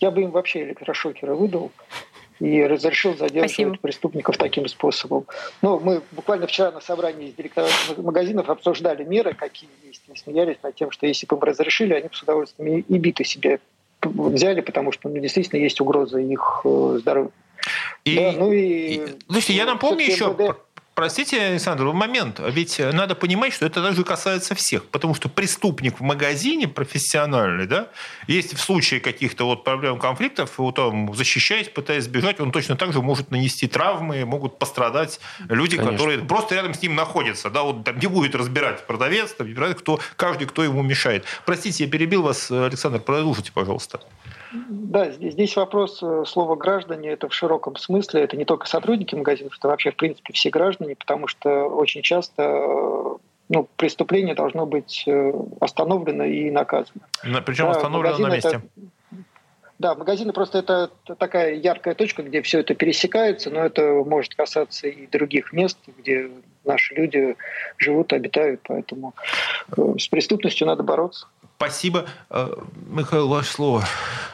Я 0.00 0.10
бы 0.10 0.22
им 0.22 0.30
вообще 0.30 0.62
электрошокеры 0.62 1.34
выдал 1.34 1.72
и 2.40 2.62
разрешил 2.64 3.14
задерживать 3.18 3.50
Спасибо. 3.50 3.76
преступников 3.82 4.38
таким 4.38 4.66
способом. 4.66 5.26
Ну, 5.60 5.78
мы 5.78 6.00
буквально 6.12 6.46
вчера 6.46 6.70
на 6.70 6.80
собрании 6.80 7.30
с 7.30 7.34
директорами 7.34 7.70
магазинов 7.98 8.48
обсуждали 8.48 9.04
меры, 9.04 9.34
какие 9.34 9.68
есть, 9.84 10.00
и 10.10 10.16
смеялись 10.16 10.56
над 10.62 10.74
тем, 10.74 10.90
что 10.90 11.06
если 11.06 11.26
бы 11.26 11.36
им 11.36 11.42
разрешили, 11.42 11.92
они 11.92 12.08
бы 12.08 12.14
с 12.14 12.22
удовольствием 12.22 12.78
и 12.88 12.98
биты 12.98 13.24
себе 13.24 13.60
взяли, 14.02 14.62
потому 14.62 14.90
что 14.92 15.10
ну, 15.10 15.18
действительно 15.18 15.60
есть 15.60 15.82
угроза 15.82 16.18
их 16.18 16.62
э, 16.64 16.96
здоровью. 17.00 17.32
И, 18.04 18.16
да, 18.16 18.32
ну 18.32 18.52
и, 18.52 18.58
и, 18.58 19.02
слушайте, 19.28 19.54
я 19.54 19.66
напомню 19.66 20.06
еще, 20.06 20.26
МВД... 20.26 20.58
Простите, 20.96 21.38
Александр, 21.42 21.84
момент. 21.92 22.40
Ведь 22.42 22.78
надо 22.78 23.14
понимать, 23.14 23.52
что 23.52 23.66
это 23.66 23.82
даже 23.82 24.02
касается 24.02 24.54
всех. 24.54 24.86
Потому 24.86 25.14
что 25.14 25.28
преступник 25.28 26.00
в 26.00 26.02
магазине 26.02 26.68
профессиональный, 26.68 27.66
да, 27.66 27.90
если 28.28 28.56
в 28.56 28.62
случае 28.62 29.00
каких-то 29.00 29.44
вот 29.44 29.62
проблем, 29.62 29.98
конфликтов, 29.98 30.56
вот 30.56 30.78
он, 30.78 31.12
защищаясь, 31.12 31.68
пытаясь 31.68 32.04
сбежать, 32.04 32.40
он 32.40 32.50
точно 32.50 32.76
так 32.76 32.94
же 32.94 33.02
может 33.02 33.30
нанести 33.30 33.66
травмы, 33.66 34.24
могут 34.24 34.58
пострадать 34.58 35.20
люди, 35.50 35.76
Конечно. 35.76 35.92
которые 35.92 36.20
просто 36.20 36.54
рядом 36.54 36.72
с 36.72 36.80
ним 36.80 36.94
находятся. 36.94 37.50
Да, 37.50 37.64
вот 37.64 37.84
там 37.84 37.98
не 37.98 38.06
будет 38.06 38.34
разбирать 38.34 38.86
продавец, 38.86 39.34
там, 39.34 39.54
кто, 39.74 40.00
каждый, 40.16 40.46
кто 40.46 40.64
ему 40.64 40.80
мешает. 40.80 41.26
Простите, 41.44 41.84
я 41.84 41.90
перебил 41.90 42.22
вас, 42.22 42.50
Александр, 42.50 43.00
продолжите, 43.00 43.52
пожалуйста. 43.52 44.00
Да, 44.68 45.10
здесь 45.10 45.56
вопрос 45.56 46.02
э, 46.02 46.24
слова 46.26 46.56
«граждане»— 46.56 47.08
это 47.10 47.28
в 47.28 47.34
широком 47.34 47.76
смысле. 47.76 48.22
Это 48.22 48.36
не 48.36 48.44
только 48.44 48.66
сотрудники 48.66 49.14
магазинов, 49.14 49.54
это 49.58 49.68
вообще, 49.68 49.90
в 49.90 49.96
принципе, 49.96 50.32
все 50.32 50.50
граждане, 50.50 50.96
потому 50.96 51.26
что 51.26 51.66
очень 51.66 52.02
часто 52.02 52.42
э, 52.42 53.16
ну, 53.48 53.68
преступление 53.76 54.34
должно 54.34 54.66
быть 54.66 55.04
э, 55.06 55.32
остановлено 55.60 56.24
и 56.24 56.50
наказано. 56.50 57.02
Причем 57.44 57.66
да, 57.66 57.70
остановлено 57.72 58.18
на 58.18 58.34
месте. 58.34 58.48
Это, 58.48 58.62
да, 59.78 59.94
магазины 59.94 60.32
просто 60.32 60.58
это 60.58 60.90
такая 61.18 61.54
яркая 61.54 61.94
точка, 61.94 62.22
где 62.22 62.40
все 62.40 62.60
это 62.60 62.74
пересекается, 62.74 63.50
но 63.50 63.60
это 63.60 64.02
может 64.06 64.34
касаться 64.34 64.88
и 64.88 65.06
других 65.06 65.52
мест, 65.52 65.78
где 65.98 66.30
наши 66.64 66.94
люди 66.94 67.36
живут, 67.76 68.12
обитают, 68.12 68.60
поэтому 68.64 69.14
с 69.76 70.08
преступностью 70.08 70.66
надо 70.66 70.82
бороться. 70.82 71.26
Спасибо. 71.56 72.04
Э, 72.28 72.54
Михаил, 72.86 73.28
ваше 73.28 73.50
слово. 73.50 73.84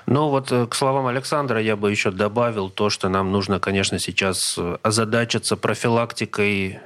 Ну 0.06 0.28
вот 0.28 0.50
э, 0.50 0.66
к 0.66 0.74
словам 0.74 1.06
Александра 1.06 1.60
я 1.60 1.76
бы 1.76 1.88
еще 1.90 2.10
добавил 2.10 2.68
то, 2.68 2.90
что 2.90 3.08
нам 3.08 3.30
нужно, 3.30 3.60
конечно, 3.60 4.00
сейчас 4.00 4.56
э, 4.58 4.78
озадачиться 4.82 5.56
профилактикой 5.56 6.80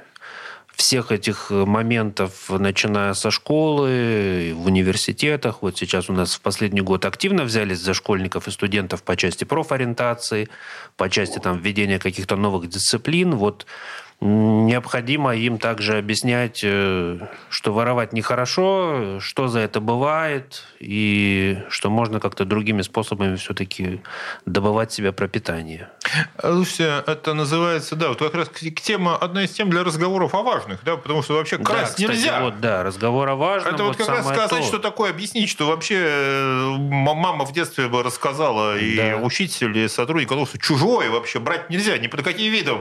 всех 0.75 1.11
этих 1.11 1.49
моментов, 1.49 2.51
начиная 2.51 3.15
со 3.15 3.31
школы, 3.31 4.53
в 4.55 4.67
университетах. 4.67 5.63
Вот 5.63 5.75
сейчас 5.75 6.07
у 6.07 6.13
нас 6.13 6.35
в 6.35 6.41
последний 6.41 6.81
год 6.81 7.05
активно 7.05 7.45
взялись 7.45 7.79
за 7.79 7.95
школьников 7.95 8.47
и 8.47 8.51
студентов 8.51 9.01
по 9.01 9.15
части 9.15 9.43
профориентации, 9.43 10.49
по 10.95 11.09
части 11.09 11.39
там, 11.39 11.57
введения 11.57 11.97
каких-то 11.97 12.35
новых 12.35 12.69
дисциплин. 12.69 13.33
Вот 13.33 13.65
необходимо 14.19 15.35
им 15.35 15.59
также 15.59 15.97
объяснять, 15.97 16.61
э, 16.63 17.19
что 17.49 17.73
воровать 17.73 18.13
нехорошо, 18.13 19.19
что 19.19 19.47
за 19.47 19.59
это 19.59 19.79
бывает, 19.79 20.63
и 20.79 21.59
что 21.69 21.91
можно 21.91 22.19
как-то 22.19 22.43
другими 22.43 22.81
способами 22.81 23.35
все-таки 23.35 24.01
добывать 24.45 24.91
себе 24.91 25.11
пропитание. 25.11 25.89
Слушайте, 26.39 27.03
это 27.05 27.33
называется, 27.35 27.95
да, 27.95 28.09
вот 28.09 28.19
как 28.19 28.33
раз 28.33 28.49
тема, 28.83 29.15
одна 29.15 29.43
из 29.43 29.51
тем 29.51 29.69
для 29.69 29.83
разговоров 29.83 30.33
о 30.33 30.41
важных, 30.41 30.83
да, 30.83 30.97
потому 30.97 31.21
что 31.21 31.35
вообще 31.35 31.59
красть 31.59 31.97
да, 31.97 32.03
кстати, 32.07 32.17
нельзя. 32.17 32.41
Вот, 32.41 32.59
да, 32.59 32.83
разговор 32.83 33.29
о 33.29 33.35
важном. 33.35 33.75
Это 33.75 33.83
вот, 33.83 33.97
вот 33.97 34.07
как 34.07 34.15
раз 34.15 34.27
сказать, 34.27 34.49
то. 34.49 34.61
что 34.63 34.79
такое, 34.79 35.11
объяснить, 35.11 35.49
что 35.49 35.67
вообще 35.67 35.97
э, 35.99 36.75
мама 36.77 37.45
в 37.45 37.53
детстве 37.53 37.87
бы 37.87 38.01
рассказала, 38.01 38.77
и 38.77 38.95
да. 38.95 39.17
учитель, 39.17 39.77
и 39.77 39.87
сотрудник, 39.87 40.31
что 40.31 40.57
чужое 40.57 41.11
вообще 41.11 41.39
брать 41.39 41.69
нельзя, 41.69 41.97
ни 41.99 42.07
под 42.07 42.23
какие 42.23 42.49
виды. 42.49 42.71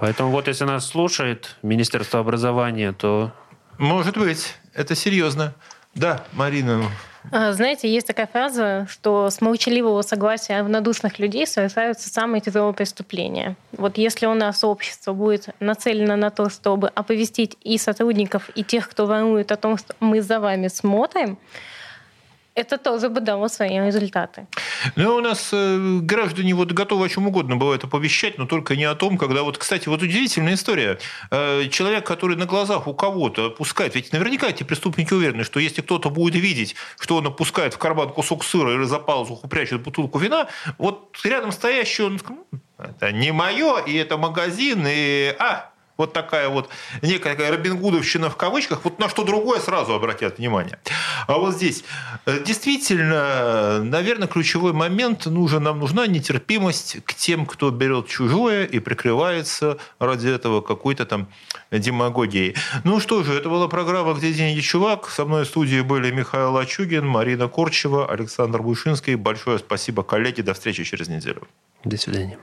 Поэтому 0.00 0.30
вот 0.30 0.48
если 0.48 0.64
нас 0.72 0.86
слушает 0.86 1.56
Министерство 1.62 2.20
образования, 2.20 2.92
то... 2.92 3.32
Может 3.78 4.16
быть, 4.16 4.54
это 4.74 4.94
серьезно. 4.94 5.54
Да, 5.94 6.24
Марина. 6.32 6.84
А, 7.30 7.52
знаете, 7.52 7.92
есть 7.92 8.06
такая 8.06 8.26
фраза, 8.26 8.86
что 8.90 9.30
с 9.30 9.40
молчаливого 9.40 10.02
согласия 10.02 10.60
равнодушных 10.60 11.18
людей 11.18 11.46
совершаются 11.46 12.08
самые 12.08 12.40
тяжелые 12.40 12.72
преступления. 12.72 13.56
Вот 13.72 13.98
если 13.98 14.26
у 14.26 14.34
нас 14.34 14.64
общество 14.64 15.12
будет 15.12 15.48
нацелено 15.60 16.16
на 16.16 16.30
то, 16.30 16.48
чтобы 16.48 16.88
оповестить 16.88 17.56
и 17.62 17.78
сотрудников, 17.78 18.50
и 18.54 18.64
тех, 18.64 18.88
кто 18.88 19.06
ворует 19.06 19.52
о 19.52 19.56
том, 19.56 19.78
что 19.78 19.94
мы 20.00 20.22
за 20.22 20.40
вами 20.40 20.68
смотрим, 20.68 21.38
это 22.54 22.78
тоже 22.78 23.08
бы 23.08 23.20
дало 23.20 23.48
свои 23.48 23.78
результаты. 23.78 24.46
Ну, 24.96 25.16
у 25.16 25.20
нас 25.20 25.50
э, 25.52 25.98
граждане 26.02 26.54
вот 26.54 26.72
готовы 26.72 27.06
о 27.06 27.08
чем 27.08 27.26
угодно 27.26 27.56
бывает 27.56 27.84
оповещать, 27.84 28.38
но 28.38 28.46
только 28.46 28.76
не 28.76 28.84
о 28.84 28.94
том, 28.94 29.16
когда 29.16 29.42
вот, 29.42 29.58
кстати, 29.58 29.88
вот 29.88 30.02
удивительная 30.02 30.54
история. 30.54 30.98
Э, 31.30 31.68
человек, 31.70 32.06
который 32.06 32.36
на 32.36 32.46
глазах 32.46 32.86
у 32.86 32.94
кого-то 32.94 33.46
опускает, 33.46 33.94
ведь 33.94 34.12
наверняка 34.12 34.48
эти 34.48 34.64
преступники 34.64 35.14
уверены, 35.14 35.44
что 35.44 35.60
если 35.60 35.80
кто-то 35.82 36.10
будет 36.10 36.34
видеть, 36.34 36.76
что 37.00 37.16
он 37.16 37.26
опускает 37.26 37.74
в 37.74 37.78
карман 37.78 38.10
кусок 38.10 38.44
сыра 38.44 38.74
или 38.74 38.84
за 38.84 38.98
пазуху 38.98 39.48
прячет 39.48 39.82
бутылку 39.82 40.18
вина, 40.18 40.48
вот 40.78 41.18
рядом 41.24 41.52
стоящий 41.52 42.02
он, 42.02 42.20
это 42.78 43.12
не 43.12 43.32
мое, 43.32 43.78
и 43.80 43.94
это 43.94 44.18
магазин, 44.18 44.84
и 44.86 45.34
а, 45.38 45.71
вот 45.96 46.12
такая 46.12 46.48
вот 46.48 46.68
некая 47.02 47.34
такая 47.34 47.50
Робингудовщина 47.52 48.30
в 48.30 48.36
кавычках, 48.36 48.84
вот 48.84 48.98
на 48.98 49.08
что 49.08 49.24
другое 49.24 49.60
сразу 49.60 49.94
обратят 49.94 50.38
внимание. 50.38 50.78
А 51.26 51.38
вот 51.38 51.54
здесь 51.54 51.84
э, 52.26 52.42
действительно, 52.44 53.82
наверное, 53.82 54.28
ключевой 54.28 54.72
момент 54.72 55.26
нужен, 55.26 55.62
нам 55.62 55.78
нужна 55.78 56.06
нетерпимость 56.06 56.98
к 57.04 57.14
тем, 57.14 57.46
кто 57.46 57.70
берет 57.70 58.08
чужое 58.08 58.64
и 58.64 58.78
прикрывается 58.78 59.78
ради 59.98 60.28
этого 60.28 60.60
какой-то 60.60 61.06
там 61.06 61.28
демагогией. 61.70 62.56
Ну 62.84 63.00
что 63.00 63.22
же, 63.22 63.34
это 63.34 63.48
была 63.48 63.68
программа 63.68 64.14
«Где 64.14 64.32
деньги, 64.32 64.60
чувак?». 64.60 65.08
Со 65.08 65.24
мной 65.24 65.44
в 65.44 65.48
студии 65.48 65.80
были 65.80 66.10
Михаил 66.10 66.56
Ачугин, 66.56 67.06
Марина 67.06 67.48
Корчева, 67.48 68.10
Александр 68.10 68.62
Бушинский. 68.62 69.14
Большое 69.14 69.58
спасибо, 69.58 70.02
коллеги. 70.02 70.42
До 70.42 70.54
встречи 70.54 70.84
через 70.84 71.08
неделю. 71.08 71.46
До 71.84 71.96
свидания. 71.96 72.38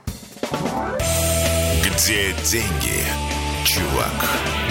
Где 1.83 2.33
деньги? 2.43 3.28
Чувак. 3.69 4.68